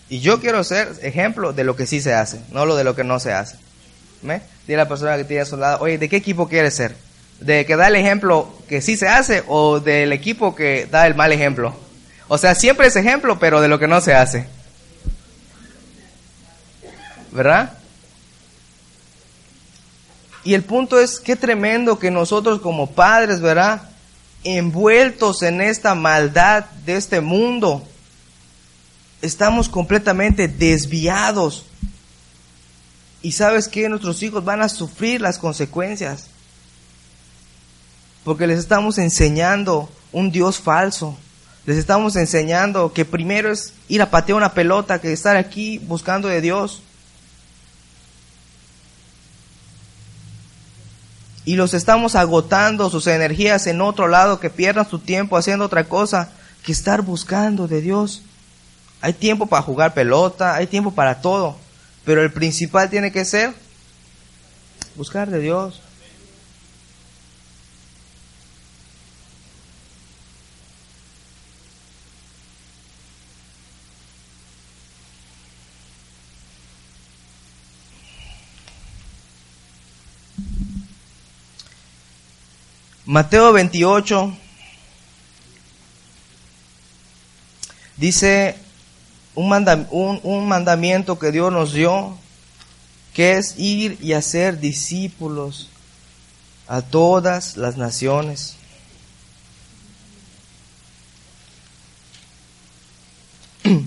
Y 0.09 0.21
yo 0.21 0.41
quiero 0.41 0.65
ser 0.65 0.93
ejemplo 1.03 1.53
de 1.53 1.65
lo 1.65 1.77
que 1.77 1.87
sí 1.87 2.01
se 2.01 2.15
hace, 2.15 2.41
no 2.51 2.67
lo 2.67 2.77
de 2.77 2.85
lo 2.85 2.97
que 2.97 3.05
no 3.05 3.21
se 3.21 3.33
hace. 3.33 3.57
¿Me? 4.23 4.43
Dile 4.71 4.83
a 4.83 4.85
la 4.85 4.89
persona 4.89 5.17
que 5.17 5.25
tiene 5.25 5.43
a 5.43 5.47
su 5.47 5.57
oye, 5.81 5.99
¿de 5.99 6.09
qué 6.09 6.15
equipo 6.15 6.49
quieres 6.49 6.75
ser? 6.75 6.95
¿De 7.41 7.67
que 7.67 7.75
da 7.75 7.89
el 7.89 7.97
ejemplo 7.97 8.55
que 8.69 8.81
sí 8.81 8.97
se 8.97 9.09
hace 9.09 9.43
o 9.49 9.81
del 9.81 10.13
equipo 10.13 10.55
que 10.55 10.87
da 10.89 11.09
el 11.09 11.17
mal 11.17 11.33
ejemplo? 11.33 11.75
O 12.29 12.39
sea, 12.39 12.55
siempre 12.55 12.87
es 12.87 12.95
ejemplo, 12.95 13.41
pero 13.41 13.61
de 13.61 13.67
lo 13.67 13.81
que 13.81 13.89
no 13.89 14.01
se 14.01 14.15
hace. 14.15 14.47
¿Verdad? 17.33 17.73
Y 20.45 20.55
el 20.55 20.63
punto 20.63 21.01
es, 21.01 21.19
qué 21.19 21.35
tremendo 21.35 21.99
que 21.99 22.13
nosotros 22.13 22.61
como 22.61 22.93
padres, 22.93 23.41
¿verdad? 23.41 23.83
Envueltos 24.45 25.43
en 25.43 25.63
esta 25.63 25.97
maldad 25.97 26.67
de 26.87 26.95
este 26.95 27.21
mundo, 27.21 27.85
estamos 29.21 29.69
completamente 29.69 30.47
desviados. 30.47 31.67
Y 33.23 33.33
sabes 33.33 33.69
que 33.69 33.89
nuestros 33.89 34.23
hijos 34.23 34.45
van 34.45 34.63
a 34.63 34.69
sufrir 34.69 35.21
las 35.21 35.39
consecuencias. 35.39 36.27
Porque 38.25 38.47
les 38.47 38.59
estamos 38.59 38.99
enseñando 38.99 39.91
un 40.13 40.31
Dios 40.31 40.59
falso. 40.59 41.17
Les 41.67 41.77
estamos 41.77 42.17
enseñando 42.17 42.93
que 42.93 43.05
primero 43.05 43.53
es 43.53 43.75
ir 43.89 44.01
a 44.03 44.11
patear 44.11 44.37
una 44.37 44.55
pelota 44.55 45.01
que 45.01 45.13
estar 45.13 45.37
aquí 45.37 45.79
buscando 45.79 46.29
de 46.29 46.41
Dios. 46.41 46.83
y 51.45 51.57
los 51.57 51.75
estamos 51.75 52.15
agotando 52.15 52.91
sus 52.91 53.09
energías 53.09 53.67
en 53.67 53.81
otro 53.81 54.07
lado, 54.07 54.39
que 54.39 54.51
pierdan 54.51 54.89
su 54.89 55.01
tiempo 55.01 55.37
haciendo 55.37 55.65
otra 55.65 55.83
cosa 55.85 56.29
que 56.63 56.71
estar 56.71 57.03
buscando 57.03 57.67
de 57.67 57.81
Dios. 57.81 58.23
Hay 59.01 59.15
tiempo 59.15 59.47
para 59.47 59.63
jugar 59.63 59.93
pelota, 59.93 60.55
hay 60.55 60.69
tiempo 60.69 60.93
para 60.93 61.21
todo, 61.21 61.57
pero 62.05 62.23
el 62.23 62.33
principal 62.33 62.91
tiene 62.91 63.13
que 63.13 63.25
ser 63.25 63.55
buscar 64.97 65.31
de 65.31 65.41
Dios. 65.41 65.81
Mateo 83.07 83.53
28 83.53 84.37
dice 87.97 88.57
un, 89.41 90.21
un, 90.23 90.49
mandamiento 90.49 91.19
que 91.19 91.33
Dios 91.33 91.51
nos 91.53 91.73
dio, 91.73 92.17
que 93.15 93.39
es 93.39 93.55
ir 93.59 93.99
y 94.01 94.13
hacer 94.13 94.61
discípulos 94.61 95.69
a 96.69 96.83
todas 96.83 97.57
las 97.57 97.77
naciones. 97.77 98.57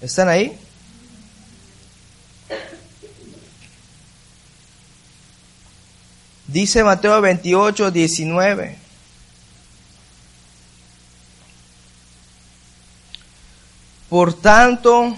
¿Están 0.00 0.28
ahí? 0.28 0.58
Dice 6.52 6.82
Mateo 6.82 7.20
28, 7.20 7.92
19. 7.92 8.76
Por 14.08 14.34
tanto, 14.34 15.14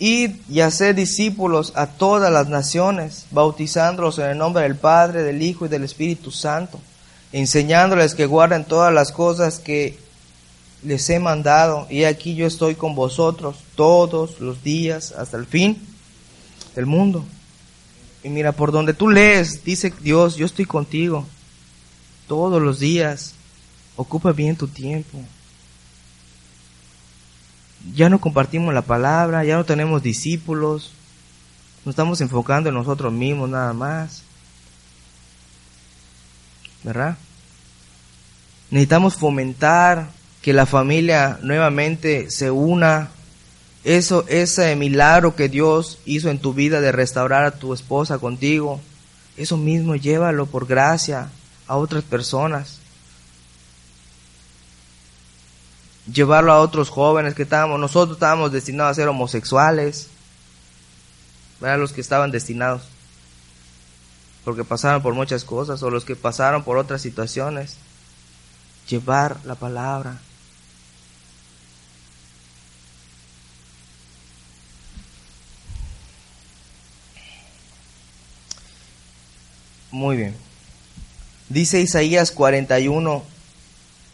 id 0.00 0.32
y 0.48 0.60
haced 0.60 0.96
discípulos 0.96 1.72
a 1.76 1.86
todas 1.86 2.32
las 2.32 2.48
naciones, 2.48 3.26
bautizándolos 3.30 4.18
en 4.18 4.30
el 4.30 4.38
nombre 4.38 4.64
del 4.64 4.74
Padre, 4.74 5.22
del 5.22 5.40
Hijo 5.40 5.66
y 5.66 5.68
del 5.68 5.84
Espíritu 5.84 6.32
Santo, 6.32 6.80
enseñándoles 7.30 8.16
que 8.16 8.26
guarden 8.26 8.64
todas 8.64 8.92
las 8.92 9.12
cosas 9.12 9.60
que 9.60 10.00
les 10.82 11.08
he 11.10 11.20
mandado. 11.20 11.86
Y 11.88 12.02
aquí 12.02 12.34
yo 12.34 12.48
estoy 12.48 12.74
con 12.74 12.96
vosotros 12.96 13.58
todos 13.76 14.40
los 14.40 14.64
días 14.64 15.12
hasta 15.12 15.36
el 15.36 15.46
fin 15.46 15.80
del 16.74 16.86
mundo. 16.86 17.24
Y 18.26 18.28
mira, 18.28 18.50
por 18.50 18.72
donde 18.72 18.92
tú 18.92 19.08
lees, 19.08 19.62
dice 19.62 19.94
Dios, 20.00 20.34
yo 20.34 20.46
estoy 20.46 20.64
contigo 20.64 21.24
todos 22.26 22.60
los 22.60 22.80
días. 22.80 23.34
Ocupa 23.94 24.32
bien 24.32 24.56
tu 24.56 24.66
tiempo. 24.66 25.22
Ya 27.94 28.08
no 28.08 28.20
compartimos 28.20 28.74
la 28.74 28.82
palabra, 28.82 29.44
ya 29.44 29.54
no 29.54 29.64
tenemos 29.64 30.02
discípulos. 30.02 30.90
Nos 31.84 31.92
estamos 31.92 32.20
enfocando 32.20 32.68
en 32.68 32.74
nosotros 32.74 33.12
mismos 33.12 33.48
nada 33.48 33.72
más. 33.72 34.24
¿Verdad? 36.82 37.16
Necesitamos 38.72 39.14
fomentar 39.14 40.08
que 40.42 40.52
la 40.52 40.66
familia 40.66 41.38
nuevamente 41.42 42.28
se 42.32 42.50
una 42.50 43.08
eso, 43.86 44.24
ese 44.26 44.74
milagro 44.74 45.36
que 45.36 45.48
Dios 45.48 46.00
hizo 46.04 46.28
en 46.28 46.40
tu 46.40 46.52
vida 46.52 46.80
de 46.80 46.90
restaurar 46.90 47.44
a 47.44 47.52
tu 47.52 47.72
esposa 47.72 48.18
contigo, 48.18 48.80
eso 49.36 49.56
mismo 49.56 49.94
llévalo 49.94 50.46
por 50.46 50.66
gracia 50.66 51.28
a 51.68 51.76
otras 51.76 52.02
personas. 52.02 52.80
Llevarlo 56.12 56.50
a 56.50 56.60
otros 56.60 56.88
jóvenes 56.88 57.36
que 57.36 57.44
estábamos, 57.44 57.78
nosotros 57.78 58.16
estábamos 58.16 58.50
destinados 58.50 58.90
a 58.90 58.94
ser 58.94 59.06
homosexuales, 59.06 60.08
¿verdad? 61.60 61.78
Los 61.78 61.92
que 61.92 62.00
estaban 62.00 62.32
destinados, 62.32 62.82
porque 64.44 64.64
pasaron 64.64 65.00
por 65.00 65.14
muchas 65.14 65.44
cosas, 65.44 65.80
o 65.84 65.90
los 65.90 66.04
que 66.04 66.16
pasaron 66.16 66.64
por 66.64 66.76
otras 66.76 67.02
situaciones. 67.02 67.76
Llevar 68.88 69.36
la 69.44 69.54
palabra, 69.54 70.18
Muy 79.96 80.18
bien. 80.18 80.34
Dice 81.48 81.80
Isaías 81.80 82.30
41, 82.30 83.22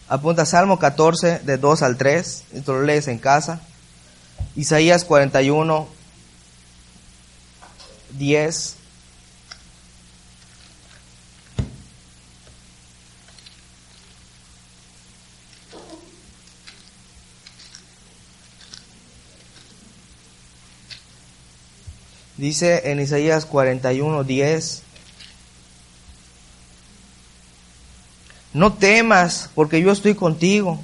apunta 0.06 0.46
Salmo 0.46 0.78
14 0.78 1.40
de 1.40 1.58
2 1.58 1.82
al 1.82 1.96
3, 1.96 2.44
esto 2.52 2.74
lo 2.74 2.82
lees 2.82 3.08
en 3.08 3.18
casa. 3.18 3.60
Isaías 4.54 5.04
41, 5.04 5.88
10. 8.10 8.76
Dice 22.36 22.92
en 22.92 23.00
Isaías 23.00 23.46
41, 23.46 24.22
10. 24.22 24.82
No 28.54 28.72
temas, 28.72 29.50
porque 29.54 29.80
yo 29.80 29.92
estoy 29.92 30.14
contigo. 30.14 30.78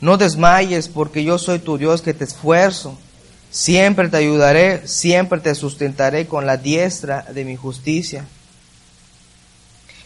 No 0.00 0.16
desmayes, 0.16 0.88
porque 0.88 1.24
yo 1.24 1.38
soy 1.38 1.58
tu 1.58 1.78
Dios 1.78 2.02
que 2.02 2.14
te 2.14 2.24
esfuerzo. 2.24 2.96
Siempre 3.50 4.08
te 4.08 4.18
ayudaré, 4.18 4.86
siempre 4.86 5.40
te 5.40 5.54
sustentaré 5.54 6.26
con 6.26 6.46
la 6.46 6.56
diestra 6.56 7.22
de 7.32 7.44
mi 7.44 7.56
justicia. 7.56 8.26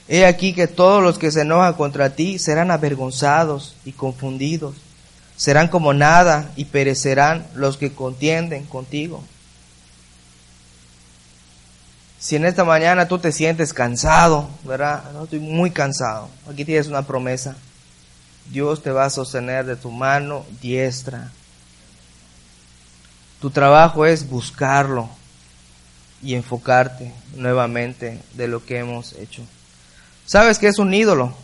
He 0.09 0.27
aquí 0.27 0.55
que 0.55 0.67
todos 0.67 1.03
los 1.03 1.19
que 1.19 1.31
se 1.31 1.43
enojan 1.43 1.75
contra 1.75 2.11
ti 2.11 2.39
serán 2.39 2.71
avergonzados 2.71 3.77
y 3.85 3.93
confundidos. 3.93 4.75
Serán 5.37 5.69
como 5.69 5.95
nada 5.95 6.51
y 6.57 6.67
perecerán 6.67 7.47
los 7.55 7.77
que 7.77 7.93
contienden 7.93 8.65
contigo. 8.65 9.23
Si 12.21 12.37
en 12.37 12.45
esta 12.45 12.65
mañana 12.65 13.09
tú 13.09 13.19
te 13.19 13.33
sientes 13.33 13.73
cansado, 13.73 14.51
¿verdad? 14.65 15.11
No, 15.13 15.25
estoy 15.25 15.41
muy 15.41 15.71
cansado. 15.71 16.29
Aquí 16.49 16.67
tienes 16.67 16.87
una 16.87 17.03
promesa. 17.03 17.57
Dios 18.51 18.83
te 18.83 18.91
va 18.91 19.07
a 19.07 19.11
sostener 19.11 19.65
de 19.65 19.77
tu 19.77 19.91
mano 19.91 20.45
diestra. 20.61 21.33
Tu 23.41 23.51
trabajo 23.51 24.05
es 24.05 24.29
buscarlo 24.29 25.09
y 26.23 26.35
enfocarte 26.35 27.11
nuevamente 27.37 28.21
de 28.35 28.49
lo 28.49 28.67
que 28.67 28.79
hemos 28.79 29.15
hecho. 29.15 29.43
¿Sabes 30.27 30.59
qué 30.59 30.69
es 30.69 30.79
un 30.79 30.93
ídolo? 30.93 31.35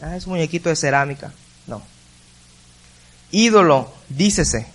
Ah, 0.00 0.14
es 0.14 0.26
un 0.26 0.34
muñequito 0.34 0.68
de 0.68 0.76
cerámica. 0.76 1.32
No. 1.66 1.82
Ídolo, 3.32 3.92
dícese, 4.08 4.68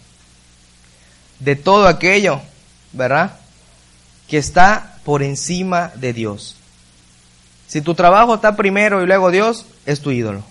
de 1.40 1.56
todo 1.56 1.88
aquello, 1.88 2.42
¿verdad? 2.92 3.40
Que 4.28 4.38
está 4.38 4.98
por 5.04 5.24
encima 5.24 5.92
de 5.96 6.14
Dios. 6.14 6.56
Si 7.68 7.82
tu 7.82 7.96
trabajo 7.96 8.36
está 8.36 8.56
primero 8.56 9.04
y 9.04 9.08
luego 9.08 9.32
Dios, 9.32 9.66
es 9.86 10.02
tu 10.02 10.12
ídolo. 10.12 10.44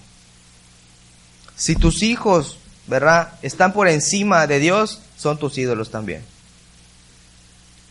Si 1.57 1.77
tus 1.77 2.03
hijos, 2.03 2.59
¿verdad? 2.87 3.33
Están 3.43 3.73
por 3.73 3.89
encima 3.89 4.47
de 4.47 4.59
Dios, 4.59 5.01
son 5.17 5.39
tus 5.39 5.57
ídolos 5.59 5.91
también. 5.91 6.23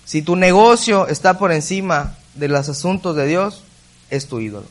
Si 0.06 0.22
tu 0.22 0.36
negocio 0.36 1.08
está 1.08 1.38
por 1.38 1.52
encima 1.52 2.16
de 2.36 2.48
los 2.48 2.68
asuntos 2.68 3.16
de 3.16 3.26
Dios, 3.26 3.64
es 4.10 4.28
tu 4.28 4.40
ídolo. 4.40 4.68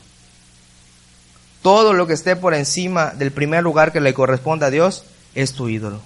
Todo 1.61 1.93
lo 1.93 2.07
que 2.07 2.13
esté 2.13 2.35
por 2.35 2.53
encima 2.53 3.11
del 3.11 3.31
primer 3.31 3.63
lugar 3.63 3.91
que 3.91 4.01
le 4.01 4.13
corresponde 4.13 4.65
a 4.65 4.69
Dios, 4.69 5.05
es 5.33 5.53
tu 5.53 5.69
ídolo. 5.69 6.01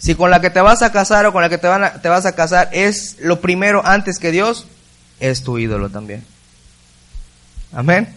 Si 0.00 0.14
con 0.14 0.30
la 0.30 0.40
que 0.40 0.48
te 0.48 0.62
vas 0.62 0.80
a 0.80 0.90
casar 0.90 1.26
o 1.26 1.32
con 1.32 1.42
la 1.42 1.50
que 1.50 1.58
te, 1.58 1.68
van 1.68 2.00
te 2.00 2.08
vas 2.08 2.24
a 2.24 2.34
casar 2.34 2.70
es 2.72 3.18
lo 3.20 3.42
primero 3.42 3.84
antes 3.84 4.18
que 4.18 4.30
Dios, 4.30 4.66
es 5.20 5.44
tu 5.44 5.58
ídolo 5.58 5.90
también. 5.90 6.24
Amén. 7.70 8.08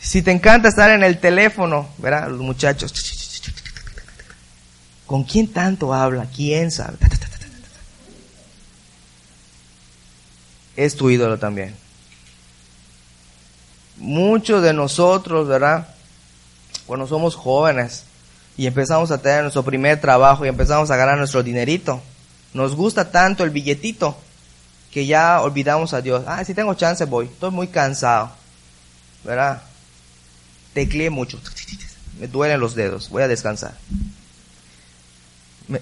Si 0.00 0.22
te 0.22 0.30
encanta 0.30 0.68
estar 0.68 0.90
en 0.90 1.02
el 1.02 1.18
teléfono, 1.18 1.88
¿verdad? 1.98 2.28
Los 2.28 2.38
muchachos. 2.38 2.94
¿Con 5.04 5.24
quién 5.24 5.52
tanto 5.52 5.92
habla? 5.92 6.26
¿Quién 6.34 6.70
sabe? 6.70 6.96
Es 10.76 10.94
tu 10.94 11.10
ídolo 11.10 11.40
también. 11.40 11.74
Muchos 13.96 14.62
de 14.62 14.72
nosotros, 14.72 15.48
¿verdad? 15.48 15.88
Cuando 16.86 17.08
somos 17.08 17.34
jóvenes 17.34 18.04
y 18.58 18.66
empezamos 18.66 19.10
a 19.10 19.16
tener 19.16 19.42
nuestro 19.42 19.62
primer 19.62 19.98
trabajo 20.00 20.44
y 20.44 20.48
empezamos 20.48 20.90
a 20.90 20.96
ganar 20.96 21.16
nuestro 21.16 21.42
dinerito, 21.42 22.02
nos 22.52 22.74
gusta 22.74 23.10
tanto 23.10 23.44
el 23.44 23.50
billetito 23.50 24.18
que 24.90 25.06
ya 25.06 25.40
olvidamos 25.40 25.94
a 25.94 26.02
Dios. 26.02 26.24
Ah, 26.26 26.44
si 26.44 26.54
tengo 26.54 26.74
chance 26.74 27.04
voy. 27.04 27.26
Estoy 27.26 27.52
muy 27.52 27.68
cansado. 27.68 28.32
¿Verdad? 29.24 29.62
tecleé 30.74 31.10
mucho. 31.10 31.40
Me 32.20 32.26
duelen 32.28 32.60
los 32.60 32.74
dedos, 32.74 33.10
voy 33.10 33.22
a 33.22 33.28
descansar. 33.28 33.74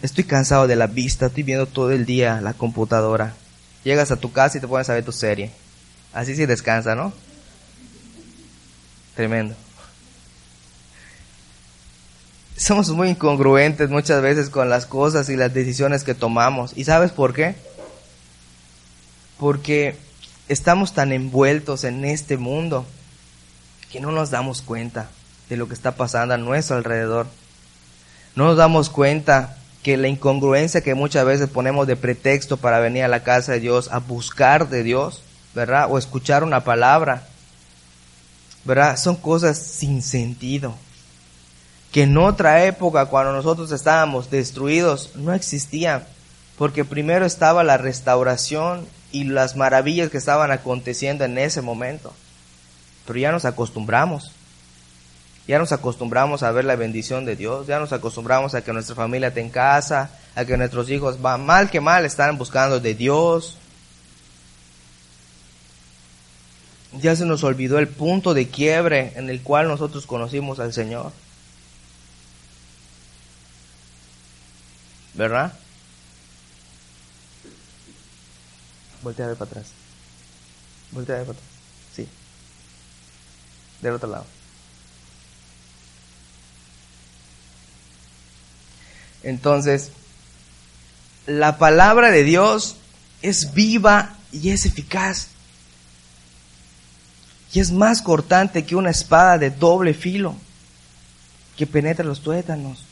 Estoy 0.03 0.25
cansado 0.25 0.67
de 0.67 0.77
la 0.77 0.87
vista, 0.87 1.27
estoy 1.27 1.45
viendo 1.45 1.67
todo 1.67 1.93
el 1.93 2.05
día 2.05 2.41
la 2.41 2.55
computadora. 2.55 3.35
Llegas 3.85 4.11
a 4.11 4.17
tu 4.17 4.33
casa 4.33 4.59
y 4.59 4.61
te 4.61 4.69
pones 4.69 4.89
a 4.91 4.95
ver 4.95 5.05
tu 5.05 5.13
serie. 5.13 5.51
Así 6.13 6.35
sí 6.35 6.45
descansa, 6.45 6.95
¿no? 6.95 7.13
Tremendo. 9.15 9.55
Somos 12.57 12.89
muy 12.91 13.11
incongruentes 13.11 13.91
muchas 13.91 14.23
veces 14.23 14.49
con 14.49 14.71
las 14.71 14.87
cosas 14.87 15.29
y 15.29 15.37
las 15.37 15.53
decisiones 15.53 16.05
que 16.05 16.15
tomamos. 16.15 16.73
¿Y 16.75 16.85
sabes 16.85 17.13
por 17.13 17.35
qué? 17.35 17.55
Porque 19.39 19.97
estamos 20.49 20.95
tan 20.95 21.13
envueltos 21.13 21.85
en 21.85 22.05
este 22.07 22.39
mundo 22.39 22.87
que 23.93 24.01
no 24.01 24.11
nos 24.11 24.31
damos 24.31 24.63
cuenta 24.63 25.11
de 25.51 25.59
lo 25.59 25.69
que 25.69 25.75
está 25.75 25.97
pasando 25.97 26.33
a 26.33 26.39
nuestro 26.39 26.77
alrededor. 26.77 27.27
No 28.35 28.47
nos 28.47 28.57
damos 28.57 28.89
cuenta 28.89 29.59
que 29.83 29.99
la 29.99 30.09
incongruencia 30.09 30.81
que 30.81 30.95
muchas 30.95 31.27
veces 31.27 31.51
ponemos 31.51 31.87
de 31.87 31.97
pretexto 31.97 32.57
para 32.57 32.81
venir 32.81 33.05
a 33.05 33.09
la 33.09 33.23
casa 33.23 33.53
de 33.53 33.61
Dios, 33.61 33.91
a 33.93 33.99
buscar 33.99 34.71
de 34.71 34.83
Dios, 34.83 35.23
¿verdad? 35.55 35.89
O 35.91 35.99
escuchar 35.99 36.43
una 36.43 36.65
palabra, 36.65 37.27
¿verdad? 38.65 38.97
Son 38.97 39.15
cosas 39.15 39.59
sin 39.59 40.03
sentido. 40.03 40.75
Que 41.97 42.03
en 42.03 42.19
otra 42.19 42.63
época, 42.67 43.07
cuando 43.07 43.33
nosotros 43.33 43.73
estábamos 43.73 44.29
destruidos, 44.29 45.13
no 45.15 45.33
existían. 45.33 46.05
Porque 46.59 46.85
primero 46.85 47.25
estaba 47.25 47.65
la 47.65 47.79
restauración 47.79 48.87
y 49.13 49.25
las 49.25 49.57
maravillas 49.57 50.11
que 50.11 50.19
estaban 50.19 50.51
aconteciendo 50.51 51.25
en 51.25 51.39
ese 51.39 51.63
momento. 51.63 52.13
Pero 53.07 53.19
ya 53.19 53.33
nos 53.33 53.47
acostumbramos. 53.47 54.33
Ya 55.49 55.59
nos 55.59 55.73
acostumbramos 55.73 56.43
a 56.43 56.51
ver 56.51 56.67
la 56.67 56.77
bendición 56.77 57.25
de 57.25 57.35
Dios, 57.35 57.67
ya 57.67 57.79
nos 57.79 57.95
acostumbramos 57.95 58.55
a 58.55 58.63
que 58.63 58.75
nuestra 58.75 58.95
familia 58.95 59.29
esté 59.29 59.41
en 59.41 59.49
casa, 59.49 60.11
a 60.35 60.45
que 60.45 60.59
nuestros 60.59 60.91
hijos, 60.91 61.17
va 61.25 61.39
mal 61.39 61.71
que 61.71 61.81
mal, 61.81 62.05
están 62.05 62.37
buscando 62.37 62.79
de 62.79 62.95
Dios. 62.95 63.57
Ya 67.01 67.17
se 67.17 67.25
nos 67.25 67.43
olvidó 67.43 67.79
el 67.79 67.89
punto 67.89 68.35
de 68.35 68.49
quiebre 68.49 69.15
en 69.17 69.31
el 69.31 69.41
cual 69.41 69.67
nosotros 69.67 70.05
conocimos 70.05 70.61
al 70.61 70.75
Señor. 70.75 71.13
¿Verdad? 75.17 75.53
Voltea 79.03 79.27
a 79.27 79.29
ver 79.29 79.37
para 79.37 79.51
atrás. 79.51 79.67
Voltea 80.93 81.17
a 81.17 81.25
para 81.25 81.39
atrás 81.39 81.57
del 83.81 83.95
otro 83.95 84.09
lado. 84.09 84.27
Entonces, 89.23 89.91
la 91.27 91.59
palabra 91.59 92.11
de 92.11 92.23
Dios 92.23 92.77
es 93.23 93.55
viva 93.55 94.17
y 94.33 94.51
es 94.51 94.67
eficaz. 94.67 95.29
Y 97.53 97.61
es 97.61 97.73
más 97.73 98.03
cortante 98.03 98.65
que 98.65 98.77
una 98.77 98.91
espada 98.91 99.39
de 99.39 99.51
doble 99.51 99.95
filo 99.95 100.37
que 101.57 101.67
penetra 101.67 102.05
los 102.05 102.23
tuétanos. 102.23 102.86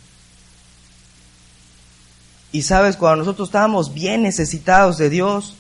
Y 2.55 2.63
sabes, 2.63 2.97
cuando 2.97 3.17
nosotros 3.17 3.49
estábamos 3.49 3.95
bien 3.95 4.23
necesitados 4.23 4.97
de 4.97 5.11
Dios, 5.11 5.57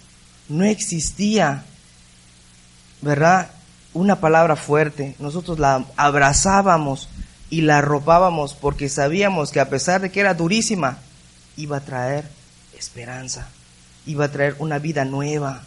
no 0.48 0.62
existía, 0.62 1.64
¿verdad? 3.02 3.50
una 3.94 4.20
palabra 4.20 4.54
fuerte, 4.54 5.16
nosotros 5.18 5.58
la 5.58 5.84
abrazábamos 5.96 7.08
y 7.50 7.62
la 7.62 7.78
arropábamos 7.78 8.54
porque 8.54 8.88
sabíamos 8.88 9.50
que 9.50 9.58
a 9.58 9.68
pesar 9.68 10.02
de 10.02 10.12
que 10.12 10.20
era 10.20 10.34
durísima, 10.34 10.98
iba 11.56 11.78
a 11.78 11.84
traer 11.84 12.28
esperanza, 12.78 13.48
iba 14.06 14.26
a 14.26 14.30
traer 14.30 14.54
una 14.60 14.78
vida 14.78 15.04
nueva. 15.04 15.62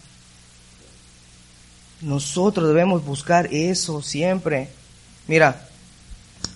Nosotros 1.99 2.69
debemos 2.69 3.03
buscar 3.03 3.49
eso 3.51 4.01
siempre. 4.01 4.69
Mira, 5.27 5.67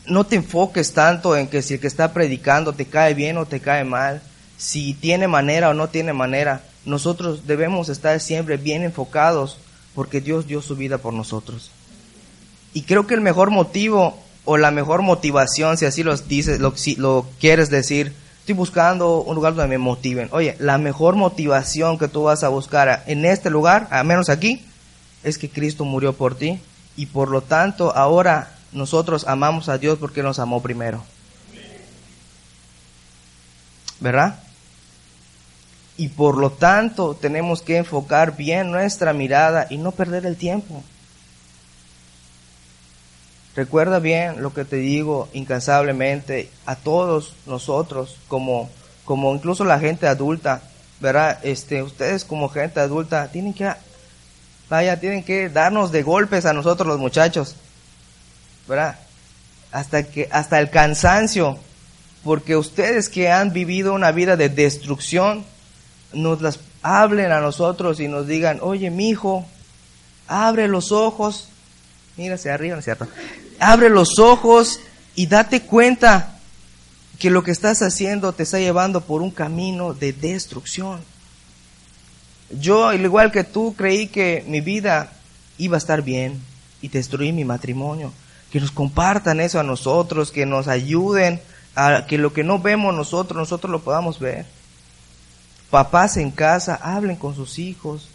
no 0.05 0.25
te 0.25 0.37
enfoques 0.37 0.93
tanto 0.93 1.35
en 1.35 1.49
que 1.49 1.61
si 1.61 1.73
el 1.73 1.81
que 1.81 1.87
está 1.87 2.13
predicando 2.13 2.71
te 2.71 2.85
cae 2.85 3.13
bien 3.13 3.37
o 3.37 3.45
te 3.45 3.59
cae 3.59 3.83
mal, 3.83 4.21
si 4.61 4.93
tiene 4.93 5.27
manera 5.27 5.71
o 5.71 5.73
no 5.73 5.89
tiene 5.89 6.13
manera. 6.13 6.61
Nosotros 6.85 7.47
debemos 7.47 7.89
estar 7.89 8.19
siempre 8.19 8.57
bien 8.57 8.83
enfocados 8.83 9.57
porque 9.95 10.21
Dios 10.21 10.45
dio 10.45 10.61
su 10.61 10.75
vida 10.75 10.99
por 10.99 11.13
nosotros. 11.13 11.71
Y 12.71 12.83
creo 12.83 13.07
que 13.07 13.15
el 13.15 13.21
mejor 13.21 13.49
motivo 13.49 14.19
o 14.45 14.57
la 14.57 14.69
mejor 14.69 15.01
motivación, 15.01 15.79
si 15.79 15.85
así 15.85 16.03
lo 16.03 16.15
dices, 16.15 16.59
lo, 16.59 16.77
si 16.77 16.95
lo 16.95 17.25
quieres 17.39 17.71
decir, 17.71 18.13
estoy 18.39 18.53
buscando 18.53 19.21
un 19.23 19.33
lugar 19.33 19.55
donde 19.55 19.67
me 19.67 19.77
motiven. 19.79 20.29
Oye, 20.31 20.55
la 20.59 20.77
mejor 20.77 21.15
motivación 21.15 21.97
que 21.97 22.07
tú 22.07 22.23
vas 22.23 22.43
a 22.43 22.49
buscar 22.49 23.03
en 23.07 23.25
este 23.25 23.49
lugar, 23.49 23.87
al 23.89 24.05
menos 24.05 24.29
aquí, 24.29 24.63
es 25.23 25.39
que 25.39 25.49
Cristo 25.49 25.85
murió 25.85 26.13
por 26.13 26.35
ti 26.35 26.59
y 26.95 27.07
por 27.07 27.29
lo 27.29 27.41
tanto 27.41 27.95
ahora 27.95 28.55
nosotros 28.73 29.25
amamos 29.27 29.69
a 29.69 29.79
Dios 29.79 29.97
porque 29.97 30.21
nos 30.21 30.37
amó 30.37 30.61
primero. 30.61 31.03
¿Verdad? 33.99 34.39
Y 36.01 36.07
por 36.07 36.35
lo 36.35 36.49
tanto 36.49 37.13
tenemos 37.13 37.61
que 37.61 37.77
enfocar 37.77 38.35
bien 38.35 38.71
nuestra 38.71 39.13
mirada 39.13 39.67
y 39.69 39.77
no 39.77 39.91
perder 39.91 40.25
el 40.25 40.35
tiempo. 40.35 40.83
Recuerda 43.55 43.99
bien 43.99 44.41
lo 44.41 44.51
que 44.51 44.65
te 44.65 44.77
digo 44.77 45.29
incansablemente 45.31 46.49
a 46.65 46.75
todos 46.75 47.35
nosotros, 47.45 48.17
como, 48.27 48.67
como 49.05 49.35
incluso 49.35 49.63
la 49.63 49.77
gente 49.77 50.07
adulta, 50.07 50.63
¿verdad? 50.99 51.37
Este, 51.43 51.83
ustedes 51.83 52.25
como 52.25 52.49
gente 52.49 52.79
adulta 52.79 53.27
tienen 53.27 53.53
que, 53.53 53.71
vaya, 54.71 54.99
tienen 54.99 55.21
que 55.21 55.49
darnos 55.49 55.91
de 55.91 56.01
golpes 56.01 56.47
a 56.47 56.53
nosotros 56.53 56.87
los 56.87 56.99
muchachos, 56.99 57.55
¿verdad? 58.67 58.97
Hasta 59.71 60.01
que, 60.01 60.27
hasta 60.31 60.59
el 60.59 60.71
cansancio, 60.71 61.59
porque 62.23 62.57
ustedes 62.57 63.07
que 63.07 63.29
han 63.31 63.53
vivido 63.53 63.93
una 63.93 64.11
vida 64.11 64.35
de 64.35 64.49
destrucción, 64.49 65.45
nos 66.13 66.41
las 66.41 66.59
hablen 66.81 67.31
a 67.31 67.39
nosotros 67.39 67.99
y 67.99 68.07
nos 68.07 68.27
digan, 68.27 68.59
oye, 68.61 68.89
mi 68.89 69.09
hijo, 69.09 69.45
abre 70.27 70.67
los 70.67 70.91
ojos, 70.91 71.49
mira 72.17 72.35
hacia 72.35 72.53
arriba, 72.53 72.75
¿no 72.75 72.79
es 72.79 72.85
cierto? 72.85 73.07
Abre 73.59 73.89
los 73.89 74.19
ojos 74.19 74.79
y 75.15 75.27
date 75.27 75.61
cuenta 75.61 76.39
que 77.19 77.29
lo 77.29 77.43
que 77.43 77.51
estás 77.51 77.81
haciendo 77.81 78.33
te 78.33 78.43
está 78.43 78.59
llevando 78.59 79.01
por 79.01 79.21
un 79.21 79.29
camino 79.29 79.93
de 79.93 80.13
destrucción. 80.13 81.01
Yo, 82.49 82.87
al 82.87 83.01
igual 83.01 83.31
que 83.31 83.43
tú, 83.43 83.75
creí 83.77 84.07
que 84.07 84.43
mi 84.47 84.61
vida 84.61 85.13
iba 85.57 85.77
a 85.77 85.79
estar 85.79 86.01
bien 86.01 86.41
y 86.81 86.87
destruí 86.87 87.31
mi 87.31 87.45
matrimonio. 87.45 88.11
Que 88.51 88.59
nos 88.59 88.71
compartan 88.71 89.39
eso 89.39 89.59
a 89.59 89.63
nosotros, 89.63 90.31
que 90.31 90.45
nos 90.45 90.67
ayuden 90.67 91.39
a 91.75 92.05
que 92.07 92.17
lo 92.17 92.33
que 92.33 92.43
no 92.43 92.59
vemos 92.59 92.93
nosotros, 92.93 93.37
nosotros 93.37 93.71
lo 93.71 93.81
podamos 93.81 94.19
ver. 94.19 94.45
Papás 95.71 96.17
en 96.17 96.31
casa, 96.31 96.75
hablen 96.75 97.15
con 97.15 97.33
sus 97.33 97.57
hijos. 97.57 98.09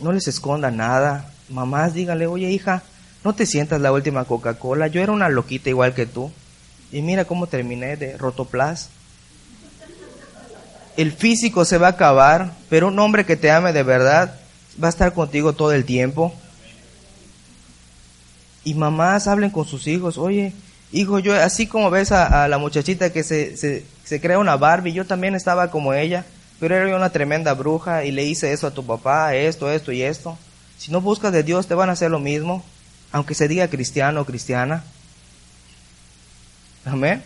No 0.00 0.12
les 0.12 0.26
escondan 0.26 0.78
nada. 0.78 1.30
Mamás, 1.50 1.92
díganle, 1.92 2.26
oye 2.26 2.50
hija, 2.50 2.82
no 3.22 3.34
te 3.34 3.44
sientas 3.44 3.80
la 3.82 3.92
última 3.92 4.24
Coca-Cola. 4.24 4.88
Yo 4.88 5.02
era 5.02 5.12
una 5.12 5.28
loquita 5.28 5.68
igual 5.68 5.94
que 5.94 6.06
tú. 6.06 6.32
Y 6.90 7.02
mira 7.02 7.26
cómo 7.26 7.46
terminé 7.46 7.96
de 7.96 8.16
rotoplas. 8.16 8.88
El 10.96 11.12
físico 11.12 11.64
se 11.64 11.76
va 11.76 11.88
a 11.88 11.90
acabar, 11.90 12.52
pero 12.70 12.88
un 12.88 12.98
hombre 12.98 13.26
que 13.26 13.36
te 13.36 13.50
ame 13.50 13.72
de 13.72 13.82
verdad 13.82 14.36
va 14.82 14.88
a 14.88 14.90
estar 14.90 15.12
contigo 15.12 15.52
todo 15.52 15.72
el 15.72 15.84
tiempo. 15.84 16.32
Y 18.64 18.74
mamás 18.74 19.26
hablen 19.26 19.50
con 19.50 19.66
sus 19.66 19.86
hijos, 19.86 20.16
oye, 20.16 20.54
hijo, 20.92 21.18
yo 21.18 21.34
así 21.34 21.66
como 21.66 21.90
ves 21.90 22.12
a, 22.12 22.48
la 22.48 22.58
muchachita 22.58 23.12
que 23.12 23.22
se, 23.22 23.56
se, 23.56 23.84
se, 24.04 24.20
crea 24.20 24.38
una 24.38 24.56
Barbie, 24.56 24.92
yo 24.92 25.06
también 25.06 25.34
estaba 25.34 25.70
como 25.70 25.94
ella, 25.94 26.24
pero 26.60 26.76
era 26.76 26.96
una 26.96 27.10
tremenda 27.10 27.54
bruja 27.54 28.04
y 28.04 28.12
le 28.12 28.24
hice 28.24 28.52
eso 28.52 28.66
a 28.66 28.74
tu 28.74 28.84
papá, 28.84 29.34
esto, 29.34 29.70
esto 29.70 29.92
y 29.92 30.02
esto. 30.02 30.38
Si 30.78 30.92
no 30.92 31.00
buscas 31.00 31.32
de 31.32 31.42
Dios 31.42 31.66
te 31.66 31.74
van 31.74 31.88
a 31.88 31.92
hacer 31.92 32.10
lo 32.10 32.20
mismo, 32.20 32.64
aunque 33.12 33.34
se 33.34 33.48
diga 33.48 33.68
cristiano 33.68 34.20
o 34.20 34.24
cristiana. 34.24 34.84
Amén. 36.84 37.22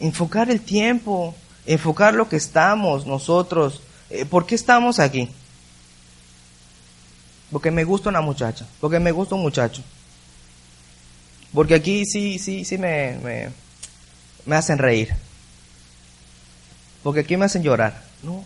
Enfocar 0.00 0.50
el 0.50 0.60
tiempo, 0.60 1.34
enfocar 1.66 2.14
lo 2.14 2.28
que 2.28 2.36
estamos 2.36 3.06
nosotros. 3.06 3.82
Eh, 4.10 4.24
¿Por 4.24 4.46
qué 4.46 4.54
estamos 4.54 4.98
aquí? 4.98 5.28
Porque 7.50 7.70
me 7.70 7.84
gusta 7.84 8.08
una 8.08 8.20
muchacha, 8.20 8.66
porque 8.80 8.98
me 8.98 9.12
gusta 9.12 9.34
un 9.34 9.42
muchacho. 9.42 9.82
Porque 11.52 11.74
aquí 11.74 12.04
sí, 12.04 12.38
sí, 12.38 12.64
sí 12.64 12.78
me, 12.78 13.52
me, 14.44 14.56
hacen 14.56 14.76
reír. 14.76 15.14
Porque 17.04 17.20
aquí 17.20 17.36
me 17.36 17.44
hacen 17.44 17.62
llorar. 17.62 18.02
No, 18.24 18.44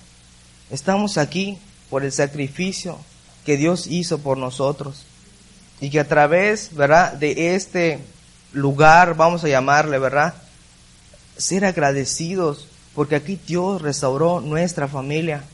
estamos 0.69 1.17
aquí 1.17 1.59
por 1.89 2.05
el 2.05 2.13
sacrificio 2.13 2.99
que 3.47 3.57
Dios 3.57 3.87
hizo 3.87 4.19
por 4.19 4.37
nosotros. 4.37 5.07
Y 5.81 5.91
que 5.91 6.01
a 6.01 6.09
través, 6.09 6.75
¿verdad?, 6.75 7.15
de 7.15 7.55
este 7.55 8.01
lugar, 8.53 9.15
vamos 9.15 9.45
a 9.45 9.49
llamarle, 9.49 9.99
¿verdad?, 9.99 10.35
ser 11.37 11.65
agradecidos, 11.65 12.67
porque 12.97 13.15
aquí 13.15 13.39
Dios 13.47 13.81
restauró 13.81 14.41
nuestra 14.41 14.89
familia. 14.89 15.45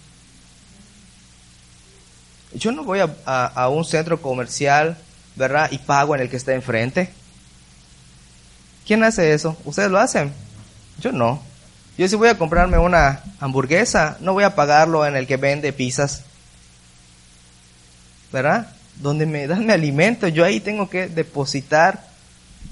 Yo 2.55 2.73
no 2.73 2.85
voy 2.85 3.01
a, 3.01 3.47
a 3.47 3.69
un 3.69 3.85
centro 3.85 4.23
comercial, 4.23 4.97
¿verdad?, 5.37 5.71
y 5.71 5.79
pago 5.79 6.15
en 6.15 6.23
el 6.23 6.31
que 6.31 6.39
está 6.39 6.55
enfrente. 6.55 7.13
¿Quién 8.87 9.05
hace 9.05 9.35
eso? 9.35 9.59
¿Ustedes 9.67 9.91
lo 9.91 9.99
hacen? 9.99 10.33
Yo 11.01 11.13
no. 11.13 11.43
Yo 11.97 12.09
si 12.09 12.17
voy 12.17 12.29
a 12.29 12.39
comprarme 12.39 12.79
una 12.79 13.21
hamburguesa, 13.39 14.17
no 14.21 14.33
voy 14.33 14.45
a 14.45 14.55
pagarlo 14.55 15.07
en 15.07 15.17
el 15.17 15.27
que 15.27 15.37
vende 15.37 15.73
pizzas. 15.73 16.23
¿Verdad? 18.33 18.69
Donde 18.97 19.27
me 19.27 19.47
dan 19.47 19.67
mi 19.67 19.73
alimento, 19.73 20.27
yo 20.29 20.45
ahí 20.45 20.61
tengo 20.61 20.91
que 20.91 21.07
depositar. 21.07 22.05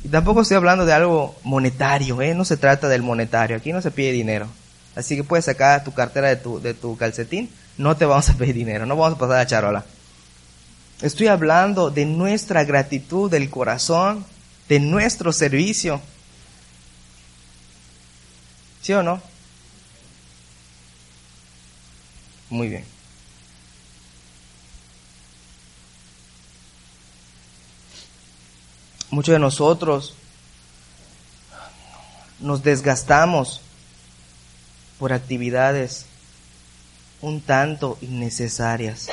Y 0.03 0.09
tampoco 0.09 0.43
estoy 0.43 0.57
hablando 0.57 0.85
de 0.85 0.93
algo 0.93 1.37
monetario, 1.45 2.21
¿eh? 2.21 2.35
No 2.35 2.45
se 2.45 2.57
trata 2.57 2.89
del 2.89 3.03
monetario, 3.03 3.57
aquí 3.57 3.73
no 3.73 3.81
se 3.81 3.93
pide 3.93 4.11
dinero. 4.11 4.49
Así 4.97 5.17
que 5.17 5.25
puedes 5.25 5.45
sacar 5.45 5.85
tu 5.85 5.93
cartera 5.93 6.29
de 6.29 6.37
tu, 6.37 6.61
de 6.61 6.75
tu 6.75 6.97
calcetín, 6.97 7.49
no 7.79 7.97
te 7.97 8.05
vamos 8.05 8.29
a 8.29 8.35
pedir 8.35 8.55
dinero, 8.55 8.87
no 8.87 8.97
vamos 8.97 9.17
a 9.17 9.21
pasar 9.21 9.39
a 9.39 9.47
charola. 9.47 9.85
Estoy 11.01 11.29
hablando 11.29 11.91
de 11.91 12.07
nuestra 12.07 12.65
gratitud 12.65 13.31
del 13.31 13.51
corazón 13.51 14.25
de 14.69 14.81
nuestro 14.81 15.33
servicio. 15.33 16.01
¿Sí 18.83 18.93
o 18.93 19.03
no? 19.03 19.23
Muy 22.51 22.69
bien. 22.69 22.85
Muchos 29.11 29.33
de 29.33 29.39
nosotros 29.39 30.15
nos 32.41 32.63
desgastamos 32.63 33.61
por 34.99 35.13
actividades 35.13 36.07
un 37.21 37.41
tanto 37.41 37.99
innecesarias. 38.01 39.09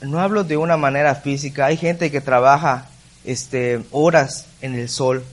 no 0.00 0.20
hablo 0.20 0.44
de 0.44 0.56
una 0.56 0.76
manera 0.76 1.14
física, 1.14 1.66
hay 1.66 1.76
gente 1.76 2.10
que 2.10 2.20
trabaja 2.20 2.88
este, 3.24 3.82
horas 3.90 4.46
en 4.60 4.74
el 4.74 4.88
sol. 4.88 5.24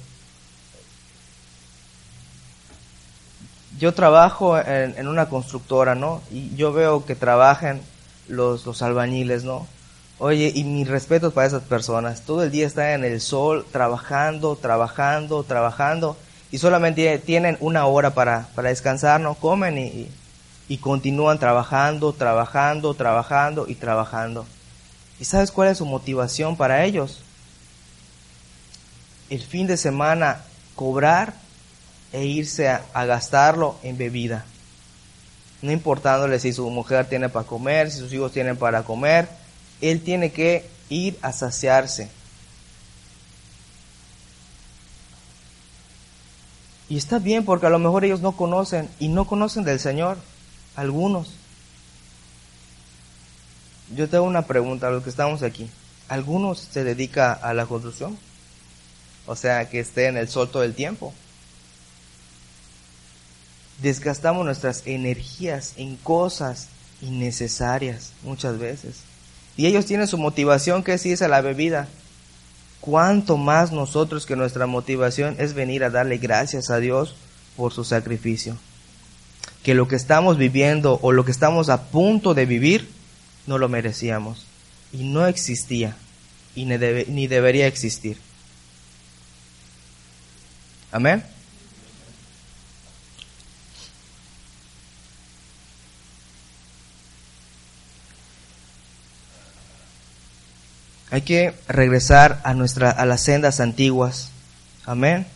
Yo 3.82 3.96
trabajo 3.96 4.60
en, 4.60 5.08
una 5.08 5.28
constructora, 5.28 5.96
¿no? 5.96 6.22
Y 6.30 6.56
yo 6.56 6.72
veo 6.72 7.04
que 7.04 7.16
trabajan 7.16 7.82
los, 8.28 8.80
albañiles, 8.84 9.44
¿no? 9.44 9.66
Oye, 10.20 10.52
y 10.54 10.64
mi 10.66 10.86
respeto 10.86 11.32
para 11.32 11.48
esas 11.48 11.64
personas. 11.64 12.22
Todo 12.22 12.44
el 12.44 12.52
día 12.52 12.68
están 12.68 12.90
en 12.90 13.06
el 13.06 13.20
sol, 13.20 13.66
trabajando, 13.72 14.56
trabajando, 14.56 15.44
trabajando, 15.44 16.16
y 16.52 16.60
solamente 16.60 17.18
tienen 17.18 17.58
una 17.60 17.88
hora 17.88 18.12
para, 18.12 18.50
para 18.54 18.70
descansar, 18.70 19.20
¿no? 19.20 19.34
Comen 19.34 19.80
y, 19.80 20.12
y 20.70 20.78
continúan 20.78 21.40
trabajando, 21.40 22.14
trabajando, 22.14 22.94
trabajando 22.94 23.66
y 23.68 23.74
trabajando. 23.74 24.46
¿Y 25.20 25.26
sabes 25.26 25.52
cuál 25.52 25.70
es 25.70 25.80
su 25.80 25.88
motivación 25.88 26.56
para 26.56 26.86
ellos? 26.86 27.24
El 29.32 29.42
fin 29.42 29.66
de 29.66 29.78
semana 29.78 30.44
cobrar 30.76 31.34
e 32.12 32.26
irse 32.26 32.70
a, 32.70 33.06
gastarlo 33.06 33.78
en 33.84 33.98
bebida. 33.98 34.46
No 35.62 35.72
importándole 35.72 36.40
si 36.40 36.54
su 36.54 36.70
mujer 36.70 37.08
tiene 37.08 37.30
para 37.30 37.46
comer, 37.46 37.92
si 37.92 38.00
sus 38.00 38.12
hijos 38.14 38.32
tienen 38.32 38.58
para 38.58 38.84
comer, 38.84 39.30
él 39.80 40.02
tiene 40.02 40.32
que 40.32 40.68
ir 40.90 41.18
a 41.22 41.32
saciarse. 41.32 42.10
Y 46.90 46.98
está 46.98 47.20
bien 47.20 47.46
porque 47.46 47.68
a 47.68 47.70
lo 47.70 47.80
mejor 47.80 48.04
ellos 48.04 48.22
no 48.22 48.34
conocen 48.34 48.90
y 49.00 49.08
no 49.08 49.26
conocen 49.26 49.64
del 49.64 49.80
Señor, 49.80 50.18
algunos. 50.76 51.36
Yo 53.96 54.10
tengo 54.10 54.26
una 54.26 54.42
pregunta 54.42 54.88
a 54.88 54.92
los 54.92 55.04
que 55.04 55.10
estamos 55.10 55.44
aquí. 55.44 55.70
¿Algunos 56.10 56.60
se 56.60 56.84
dedica 56.84 57.32
a 57.32 57.54
la 57.54 57.66
construcción? 57.66 58.18
O 59.26 59.36
sea, 59.36 59.70
que 59.70 59.80
esté 59.80 60.08
en 60.08 60.18
el 60.18 60.28
sol 60.28 60.50
todo 60.52 60.64
el 60.64 60.74
tiempo. 60.74 61.14
Desgastamos 63.82 64.46
nuestras 64.46 64.84
energías 64.86 65.74
en 65.78 65.96
cosas 65.96 66.68
innecesarias 67.02 68.14
muchas 68.24 68.60
veces. 68.60 69.02
Y 69.58 69.66
ellos 69.66 69.86
tienen 69.86 70.08
su 70.08 70.18
motivación 70.18 70.84
que 70.84 70.94
es 70.94 71.06
irse 71.06 71.26
a 71.26 71.30
la 71.30 71.42
bebida. 71.42 71.88
¿Cuánto 72.80 73.38
más 73.38 73.72
nosotros 73.72 74.26
que 74.26 74.36
nuestra 74.36 74.66
motivación 74.66 75.36
es 75.40 75.54
venir 75.54 75.84
a 75.84 75.90
darle 75.90 76.18
gracias 76.18 76.70
a 76.70 76.78
Dios 76.78 77.16
por 77.58 77.74
su 77.74 77.84
sacrificio? 77.84 78.58
Que 79.64 79.76
lo 79.76 79.88
que 79.88 79.96
estamos 79.96 80.38
viviendo 80.38 81.00
o 81.02 81.12
lo 81.12 81.26
que 81.26 81.32
estamos 81.32 81.70
a 81.70 81.84
punto 81.84 82.34
de 82.34 82.46
vivir 82.46 82.90
no 83.46 83.58
lo 83.58 83.70
merecíamos 83.70 84.46
y 84.94 85.04
no 85.04 85.28
existía 85.28 85.96
y 86.56 86.66
ni 86.66 87.28
debería 87.28 87.68
existir. 87.68 88.18
Amén. 90.92 91.24
Hay 101.12 101.22
que 101.22 101.54
regresar 101.68 102.42
a 102.44 102.54
nuestra 102.54 102.90
a 102.90 103.06
las 103.06 103.22
sendas 103.22 103.60
antiguas. 103.60 104.32
Amén. 104.86 105.28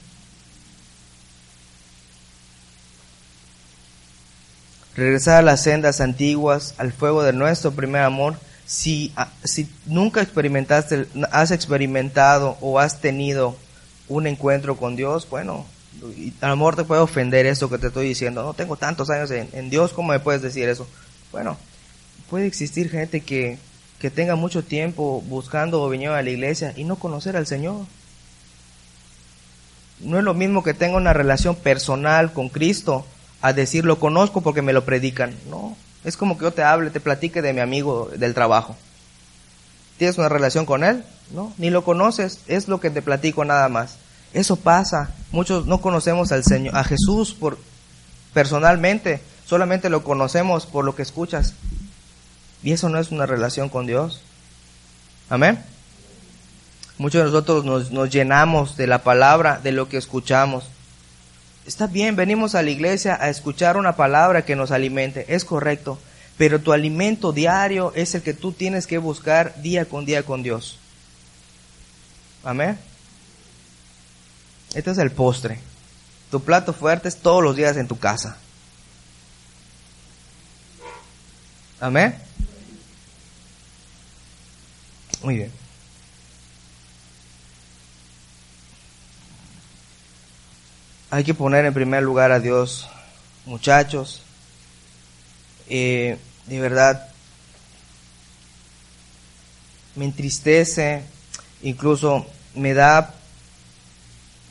regresar 4.96 5.38
a 5.38 5.42
las 5.42 5.62
sendas 5.62 6.02
antiguas, 6.02 6.74
al 6.78 6.94
fuego 6.94 7.24
de 7.24 7.34
nuestro 7.34 7.72
primer 7.72 8.02
amor, 8.02 8.36
si, 8.66 9.12
ah, 9.16 9.30
si 9.44 9.70
nunca 9.86 10.22
experimentaste, 10.22 11.08
has 11.32 11.52
experimentado 11.52 12.58
o 12.62 12.80
has 12.80 13.02
tenido 13.02 13.56
un 14.08 14.28
encuentro 14.28 14.78
con 14.78 14.96
Dios, 14.96 15.28
bueno, 15.30 15.66
a 16.42 16.50
lo 16.50 16.56
mejor 16.56 16.76
te 16.76 16.84
puede 16.84 17.02
ofender 17.02 17.46
esto 17.46 17.70
que 17.70 17.78
te 17.78 17.88
estoy 17.88 18.08
diciendo. 18.08 18.44
No 18.44 18.54
tengo 18.54 18.76
tantos 18.76 19.10
años 19.10 19.32
en, 19.32 19.50
en 19.54 19.70
Dios, 19.70 19.94
¿cómo 19.94 20.12
me 20.12 20.20
puedes 20.20 20.42
decir 20.42 20.68
eso? 20.68 20.88
Bueno, 21.32 21.58
puede 22.30 22.48
existir 22.48 22.90
gente 22.90 23.22
que, 23.22 23.58
que 24.00 24.10
tenga 24.10 24.36
mucho 24.36 24.64
tiempo 24.64 25.24
buscando 25.28 25.82
o 25.82 25.90
viniendo 25.90 26.16
a 26.16 26.22
la 26.22 26.30
iglesia 26.30 26.74
y 26.76 26.84
no 26.84 26.98
conocer 26.98 27.38
al 27.38 27.48
Señor. 27.48 27.86
No 30.00 30.18
es 30.18 30.24
lo 30.24 30.34
mismo 30.34 30.64
que 30.64 30.74
tenga 30.74 30.98
una 30.98 31.14
relación 31.14 31.56
personal 31.56 32.34
con 32.34 32.50
Cristo 32.50 33.06
a 33.42 33.54
decir 33.54 33.86
lo 33.86 34.00
conozco 34.00 34.42
porque 34.42 34.62
me 34.62 34.74
lo 34.74 34.86
predican. 34.86 35.34
No, 35.50 35.76
es 36.04 36.18
como 36.18 36.38
que 36.38 36.44
yo 36.44 36.52
te 36.52 36.64
hable, 36.64 36.90
te 36.90 37.00
platique 37.00 37.42
de 37.42 37.54
mi 37.54 37.62
amigo 37.62 38.10
del 38.16 38.34
trabajo. 38.34 38.76
¿Tienes 39.98 40.18
una 40.18 40.30
relación 40.30 40.66
con 40.66 40.84
él? 40.84 41.04
No, 41.32 41.54
ni 41.58 41.70
lo 41.70 41.84
conoces, 41.84 42.42
es 42.48 42.68
lo 42.68 42.80
que 42.80 42.90
te 42.90 43.02
platico 43.02 43.46
nada 43.46 43.70
más. 43.70 43.98
Eso 44.34 44.58
pasa. 44.58 45.12
Muchos 45.32 45.66
no 45.66 45.80
conocemos 45.80 46.32
al 46.32 46.44
Señor, 46.44 46.76
a 46.76 46.84
Jesús 46.84 47.34
por 47.34 47.58
personalmente, 48.34 49.22
solamente 49.46 49.90
lo 49.90 50.04
conocemos 50.04 50.66
por 50.66 50.84
lo 50.84 50.94
que 50.94 51.04
escuchas. 51.04 51.54
Y 52.66 52.72
eso 52.72 52.90
no 52.90 53.00
es 53.00 53.12
una 53.12 53.28
relación 53.28 53.70
con 53.70 53.86
Dios. 53.86 54.22
Amén. 55.30 55.64
Muchos 56.98 57.20
de 57.20 57.26
nosotros 57.26 57.64
nos, 57.64 58.10
llenamos 58.10 58.76
de 58.76 58.88
la 58.88 59.04
palabra, 59.04 59.60
de 59.62 59.72
lo 59.72 59.88
que 59.88 59.98
escuchamos. 59.98 60.66
Está 61.68 61.86
bien, 61.86 62.16
venimos 62.16 62.56
a 62.56 62.64
la 62.64 62.72
iglesia 62.72 63.20
a 63.22 63.30
escuchar 63.30 63.78
una 63.78 63.96
palabra 63.96 64.46
que 64.46 64.56
nos 64.56 64.72
alimente, 64.72 65.36
es 65.36 65.46
correcto, 65.46 66.00
pero 66.40 66.60
tu 66.60 66.74
alimento 66.74 67.32
diario 67.32 67.94
es 67.96 68.16
el 68.16 68.24
que 68.24 68.34
tú 68.34 68.52
tienes 68.52 68.88
que 68.88 68.98
buscar 68.98 69.62
día 69.62 69.86
con 69.86 70.04
día 70.04 70.24
con 70.24 70.42
Dios. 70.42 70.80
Amén. 72.44 72.80
Este 74.74 74.90
es 74.90 74.98
el 74.98 75.12
postre. 75.12 75.60
Tu 76.32 76.42
plato 76.42 76.74
fuerte 76.74 77.10
es 77.10 77.18
todos 77.18 77.44
los 77.44 77.56
días 77.56 77.78
en 77.78 77.88
tu 77.88 78.00
casa. 78.00 78.38
Amén. 81.80 82.26
Muy 85.26 85.38
bien. 85.38 85.52
Hay 91.10 91.24
que 91.24 91.34
poner 91.34 91.66
en 91.66 91.74
primer 91.74 92.04
lugar 92.04 92.32
a 92.32 92.40
Dios, 92.40 92.88
muchachos. 93.48 94.22
De 95.68 96.20
verdad, 96.48 97.10
me 99.96 100.06
entristece, 100.06 101.04
incluso 101.64 102.28
me 102.54 102.76
da 102.76 103.16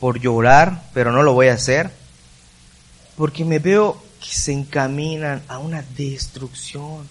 por 0.01 0.19
llorar, 0.19 0.83
pero 0.93 1.13
no 1.13 1.23
lo 1.23 1.31
voy 1.31 1.47
a 1.47 1.53
hacer, 1.53 1.89
porque 3.15 3.45
me 3.45 3.59
veo 3.59 4.03
que 4.19 4.35
se 4.35 4.51
encaminan 4.51 5.41
a 5.47 5.57
una 5.57 5.85
destrucción. 5.95 7.07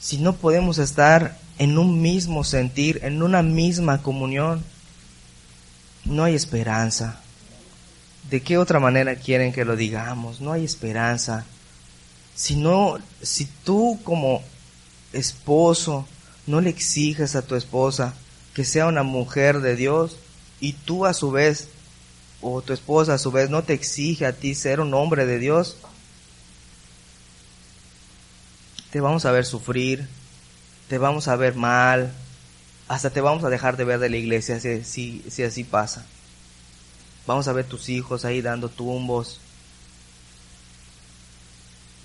Si 0.00 0.16
no 0.16 0.32
podemos 0.32 0.78
estar 0.78 1.36
en 1.58 1.78
un 1.78 2.00
mismo 2.00 2.44
sentir, 2.44 3.00
en 3.02 3.22
una 3.22 3.42
misma 3.42 4.02
comunión, 4.02 4.64
no 6.04 6.24
hay 6.24 6.34
esperanza. 6.34 7.20
¿De 8.30 8.42
qué 8.42 8.58
otra 8.58 8.78
manera 8.78 9.16
quieren 9.16 9.52
que 9.52 9.64
lo 9.64 9.76
digamos? 9.76 10.40
No 10.40 10.52
hay 10.52 10.64
esperanza. 10.64 11.44
Si 12.34 12.56
no, 12.56 12.98
si 13.22 13.46
tú 13.64 13.98
como 14.04 14.42
esposo 15.12 16.06
no 16.46 16.60
le 16.60 16.70
exiges 16.70 17.34
a 17.34 17.42
tu 17.42 17.56
esposa 17.56 18.14
que 18.54 18.64
sea 18.64 18.86
una 18.86 19.02
mujer 19.02 19.60
de 19.60 19.76
Dios, 19.76 20.16
y 20.60 20.72
tú 20.72 21.06
a 21.06 21.14
su 21.14 21.30
vez, 21.30 21.68
o 22.40 22.62
tu 22.62 22.72
esposa 22.72 23.14
a 23.14 23.18
su 23.18 23.30
vez, 23.30 23.50
no 23.50 23.62
te 23.62 23.72
exige 23.72 24.26
a 24.26 24.32
ti 24.32 24.54
ser 24.54 24.80
un 24.80 24.94
hombre 24.94 25.26
de 25.26 25.38
Dios, 25.38 25.76
te 28.90 29.00
vamos 29.00 29.24
a 29.24 29.32
ver 29.32 29.44
sufrir, 29.44 30.08
te 30.88 30.98
vamos 30.98 31.28
a 31.28 31.36
ver 31.36 31.54
mal, 31.54 32.12
hasta 32.88 33.10
te 33.10 33.20
vamos 33.20 33.44
a 33.44 33.50
dejar 33.50 33.76
de 33.76 33.84
ver 33.84 33.98
de 34.00 34.08
la 34.08 34.16
iglesia 34.16 34.58
si, 34.58 35.22
si, 35.28 35.42
así 35.42 35.64
pasa. 35.64 36.06
Vamos 37.26 37.46
a 37.46 37.52
ver 37.52 37.66
tus 37.66 37.90
hijos 37.90 38.24
ahí 38.24 38.40
dando 38.40 38.70
tumbos. 38.70 39.38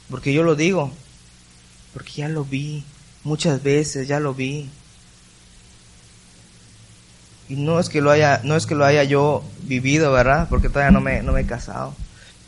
Porque 0.10 0.34
yo 0.34 0.44
lo 0.44 0.56
digo, 0.56 0.92
porque 1.94 2.12
ya 2.12 2.28
lo 2.28 2.44
vi, 2.44 2.84
muchas 3.24 3.64
veces 3.64 4.08
ya 4.08 4.20
lo 4.20 4.34
vi. 4.34 4.70
Y 7.48 7.56
no 7.56 7.80
es 7.80 7.88
que 7.88 8.02
lo 8.02 8.12
haya, 8.12 8.42
no 8.44 8.56
es 8.58 8.66
que 8.66 8.76
lo 8.76 8.86
haya 8.86 9.04
yo 9.04 9.44
vivido, 9.62 10.12
¿verdad? 10.12 10.48
Porque 10.50 10.68
todavía 10.68 10.92
no 10.92 11.02
me, 11.02 11.24
no 11.24 11.32
me 11.32 11.42
he 11.42 11.46
casado. 11.46 11.96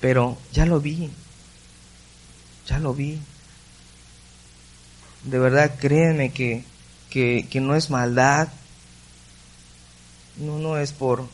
Pero 0.01 0.37
ya 0.51 0.65
lo 0.65 0.81
vi. 0.81 1.09
Ya 2.67 2.79
lo 2.79 2.93
vi. 2.93 3.19
De 5.25 5.39
verdad, 5.39 5.75
créeme 5.79 6.31
que, 6.31 6.63
que, 7.09 7.47
que 7.49 7.59
no 7.59 7.75
es 7.75 7.89
maldad. 7.89 8.47
No, 10.37 10.57
no 10.57 10.77
es 10.77 10.91
por... 10.91 11.27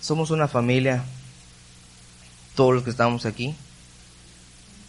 Somos 0.00 0.30
una 0.30 0.48
familia, 0.48 1.04
todos 2.56 2.74
los 2.74 2.82
que 2.82 2.90
estamos 2.90 3.24
aquí, 3.24 3.54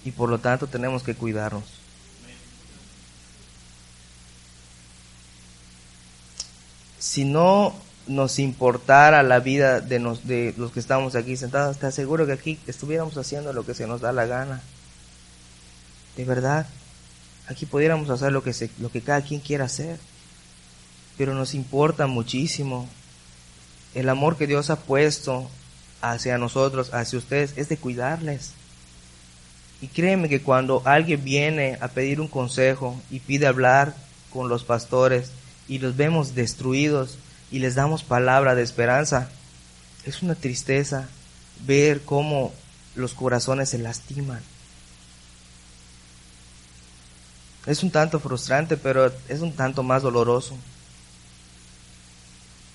y 0.03 0.11
por 0.11 0.29
lo 0.29 0.39
tanto 0.39 0.65
tenemos 0.65 1.03
que 1.03 1.13
cuidarnos. 1.13 1.83
si 7.13 7.25
no 7.25 7.75
nos 8.07 8.39
importara 8.39 9.23
la 9.23 9.39
vida 9.39 9.79
de, 9.79 9.99
de 10.23 10.53
los 10.57 10.71
que 10.71 10.79
estamos 10.79 11.15
aquí 11.15 11.37
sentados, 11.37 11.77
te 11.77 11.87
aseguro 11.87 12.25
que 12.25 12.33
aquí 12.33 12.59
estuviéramos 12.67 13.17
haciendo 13.17 13.53
lo 13.53 13.65
que 13.65 13.73
se 13.73 13.87
nos 13.87 14.01
da 14.01 14.11
la 14.11 14.25
gana. 14.25 14.61
De 16.17 16.25
verdad, 16.25 16.67
aquí 17.47 17.65
pudiéramos 17.65 18.09
hacer 18.09 18.31
lo 18.31 18.43
que, 18.43 18.53
se, 18.53 18.69
lo 18.79 18.91
que 18.91 19.01
cada 19.01 19.21
quien 19.21 19.39
quiera 19.39 19.65
hacer. 19.65 19.97
Pero 21.17 21.33
nos 21.33 21.53
importa 21.53 22.07
muchísimo. 22.07 22.89
El 23.93 24.09
amor 24.09 24.37
que 24.37 24.47
Dios 24.47 24.69
ha 24.69 24.77
puesto 24.77 25.49
hacia 26.01 26.37
nosotros, 26.37 26.93
hacia 26.93 27.19
ustedes, 27.19 27.53
es 27.55 27.69
de 27.69 27.77
cuidarles. 27.77 28.51
Y 29.81 29.87
créeme 29.87 30.29
que 30.29 30.41
cuando 30.41 30.81
alguien 30.85 31.23
viene 31.23 31.77
a 31.81 31.89
pedir 31.89 32.19
un 32.19 32.27
consejo 32.27 32.99
y 33.11 33.19
pide 33.19 33.47
hablar 33.47 33.95
con 34.31 34.49
los 34.49 34.63
pastores, 34.63 35.31
y 35.67 35.79
los 35.79 35.95
vemos 35.95 36.35
destruidos 36.35 37.17
y 37.53 37.59
les 37.59 37.75
damos 37.75 38.03
palabra 38.03 38.55
de 38.55 38.63
esperanza, 38.63 39.29
es 40.05 40.23
una 40.23 40.33
tristeza 40.33 41.07
ver 41.67 42.01
cómo 42.01 42.51
los 42.95 43.13
corazones 43.13 43.69
se 43.69 43.77
lastiman. 43.77 44.41
Es 47.67 47.83
un 47.83 47.91
tanto 47.91 48.19
frustrante, 48.19 48.75
pero 48.75 49.13
es 49.29 49.41
un 49.41 49.53
tanto 49.53 49.83
más 49.83 50.01
doloroso. 50.01 50.57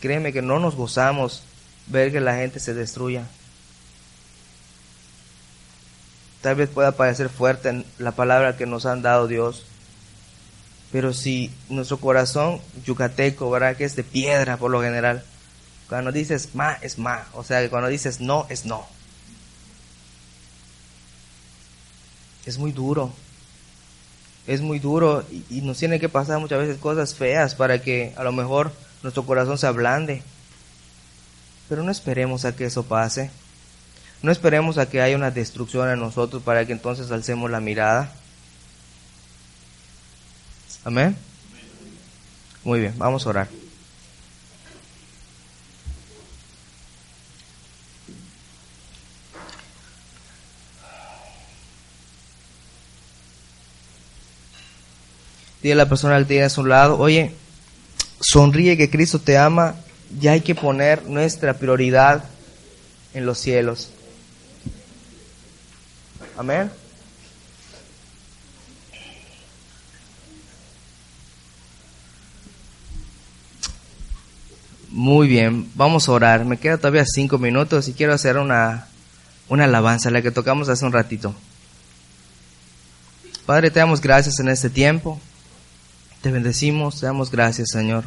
Créeme 0.00 0.32
que 0.32 0.42
no 0.42 0.60
nos 0.60 0.76
gozamos 0.76 1.42
ver 1.88 2.12
que 2.12 2.20
la 2.20 2.36
gente 2.36 2.60
se 2.60 2.72
destruya. 2.72 3.26
Tal 6.40 6.54
vez 6.54 6.70
pueda 6.70 6.92
parecer 6.92 7.30
fuerte 7.30 7.84
la 7.98 8.12
palabra 8.12 8.56
que 8.56 8.64
nos 8.64 8.86
han 8.86 9.02
dado 9.02 9.26
Dios, 9.26 9.64
pero 10.90 11.12
si 11.12 11.50
nuestro 11.68 11.98
corazón 11.98 12.60
yucateco, 12.84 13.50
¿verdad? 13.50 13.76
Que 13.76 13.84
es 13.84 13.96
de 13.96 14.04
piedra 14.04 14.56
por 14.56 14.70
lo 14.70 14.80
general. 14.82 15.22
Cuando 15.88 16.12
dices 16.12 16.50
ma, 16.54 16.74
es 16.80 16.98
ma. 16.98 17.26
O 17.34 17.44
sea, 17.44 17.60
que 17.60 17.70
cuando 17.70 17.88
dices 17.88 18.20
no, 18.20 18.46
es 18.48 18.64
no. 18.64 18.86
Es 22.46 22.58
muy 22.58 22.72
duro. 22.72 23.12
Es 24.46 24.62
muy 24.62 24.78
duro 24.78 25.24
y, 25.30 25.58
y 25.58 25.60
nos 25.60 25.78
tiene 25.78 26.00
que 26.00 26.08
pasar 26.08 26.38
muchas 26.38 26.58
veces 26.60 26.78
cosas 26.78 27.14
feas 27.14 27.54
para 27.54 27.82
que 27.82 28.14
a 28.16 28.24
lo 28.24 28.32
mejor 28.32 28.72
nuestro 29.02 29.26
corazón 29.26 29.58
se 29.58 29.66
ablande. 29.66 30.22
Pero 31.68 31.82
no 31.82 31.90
esperemos 31.90 32.46
a 32.46 32.56
que 32.56 32.64
eso 32.64 32.82
pase. 32.84 33.30
No 34.22 34.32
esperemos 34.32 34.78
a 34.78 34.88
que 34.88 35.02
haya 35.02 35.16
una 35.16 35.30
destrucción 35.30 35.90
en 35.90 36.00
nosotros 36.00 36.42
para 36.42 36.66
que 36.66 36.72
entonces 36.72 37.10
alcemos 37.10 37.50
la 37.50 37.60
mirada. 37.60 38.10
Amén. 40.88 41.14
Muy 42.64 42.80
bien, 42.80 42.94
vamos 42.96 43.26
a 43.26 43.28
orar. 43.28 43.48
Dile 55.60 55.74
a 55.74 55.76
la 55.76 55.86
persona 55.90 56.18
que 56.20 56.24
tiene 56.24 56.44
a 56.44 56.48
su 56.48 56.64
lado, 56.64 56.98
oye, 56.98 57.34
sonríe 58.18 58.78
que 58.78 58.88
Cristo 58.88 59.18
te 59.18 59.36
ama, 59.36 59.74
ya 60.18 60.32
hay 60.32 60.40
que 60.40 60.54
poner 60.54 61.04
nuestra 61.04 61.52
prioridad 61.52 62.24
en 63.12 63.26
los 63.26 63.36
cielos. 63.36 63.90
Amén. 66.38 66.70
Muy 74.98 75.28
bien, 75.28 75.70
vamos 75.76 76.08
a 76.08 76.12
orar. 76.12 76.44
Me 76.44 76.56
queda 76.56 76.76
todavía 76.76 77.04
cinco 77.06 77.38
minutos 77.38 77.86
y 77.86 77.92
quiero 77.92 78.12
hacer 78.12 78.36
una, 78.36 78.88
una 79.48 79.62
alabanza, 79.62 80.10
la 80.10 80.22
que 80.22 80.32
tocamos 80.32 80.68
hace 80.68 80.84
un 80.84 80.90
ratito. 80.90 81.36
Padre, 83.46 83.70
te 83.70 83.78
damos 83.78 84.00
gracias 84.00 84.40
en 84.40 84.48
este 84.48 84.70
tiempo. 84.70 85.20
Te 86.20 86.32
bendecimos, 86.32 86.98
te 86.98 87.06
damos 87.06 87.30
gracias, 87.30 87.68
Señor, 87.70 88.06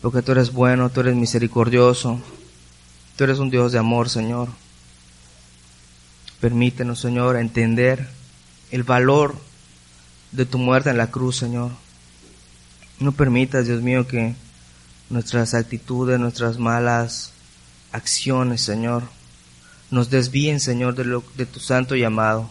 porque 0.00 0.22
tú 0.22 0.30
eres 0.30 0.52
bueno, 0.52 0.88
tú 0.88 1.00
eres 1.00 1.16
misericordioso, 1.16 2.20
tú 3.16 3.24
eres 3.24 3.40
un 3.40 3.50
Dios 3.50 3.72
de 3.72 3.80
amor, 3.80 4.08
Señor. 4.08 4.50
Permítenos, 6.40 7.00
Señor, 7.00 7.34
entender 7.34 8.08
el 8.70 8.84
valor 8.84 9.34
de 10.30 10.46
tu 10.46 10.58
muerte 10.58 10.90
en 10.90 10.96
la 10.96 11.10
cruz, 11.10 11.38
Señor. 11.38 11.72
No 13.00 13.10
permitas, 13.10 13.66
Dios 13.66 13.82
mío, 13.82 14.06
que 14.06 14.36
nuestras 15.10 15.54
actitudes, 15.54 16.18
nuestras 16.18 16.58
malas 16.58 17.32
acciones, 17.92 18.60
Señor, 18.60 19.04
nos 19.90 20.10
desvíen, 20.10 20.60
Señor, 20.60 20.94
de, 20.94 21.04
lo, 21.04 21.24
de 21.36 21.46
tu 21.46 21.60
santo 21.60 21.96
llamado. 21.96 22.50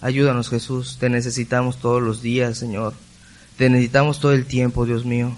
Ayúdanos, 0.00 0.48
Jesús, 0.48 0.96
te 0.98 1.08
necesitamos 1.08 1.78
todos 1.78 2.02
los 2.02 2.22
días, 2.22 2.58
Señor. 2.58 2.94
Te 3.56 3.70
necesitamos 3.70 4.20
todo 4.20 4.32
el 4.32 4.46
tiempo, 4.46 4.86
Dios 4.86 5.04
mío. 5.04 5.36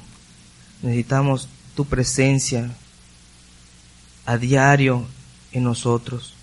Necesitamos 0.82 1.48
tu 1.74 1.84
presencia 1.84 2.70
a 4.26 4.36
diario 4.36 5.06
en 5.52 5.64
nosotros. 5.64 6.34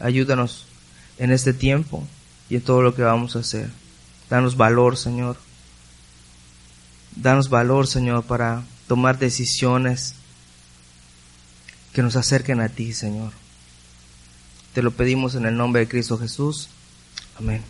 Ayúdanos 0.00 0.66
en 1.18 1.32
este 1.32 1.52
tiempo 1.52 2.06
y 2.48 2.56
en 2.56 2.62
todo 2.62 2.82
lo 2.82 2.94
que 2.94 3.02
vamos 3.02 3.36
a 3.36 3.40
hacer. 3.40 3.70
Danos 4.30 4.56
valor, 4.56 4.96
Señor. 4.96 5.36
Danos 7.16 7.48
valor, 7.48 7.86
Señor, 7.86 8.24
para 8.24 8.62
tomar 8.88 9.18
decisiones 9.18 10.14
que 11.92 12.02
nos 12.02 12.16
acerquen 12.16 12.60
a 12.60 12.68
ti, 12.68 12.92
Señor. 12.92 13.32
Te 14.74 14.82
lo 14.82 14.90
pedimos 14.90 15.34
en 15.34 15.46
el 15.46 15.56
nombre 15.56 15.80
de 15.80 15.88
Cristo 15.88 16.18
Jesús. 16.18 16.68
Amén. 17.38 17.62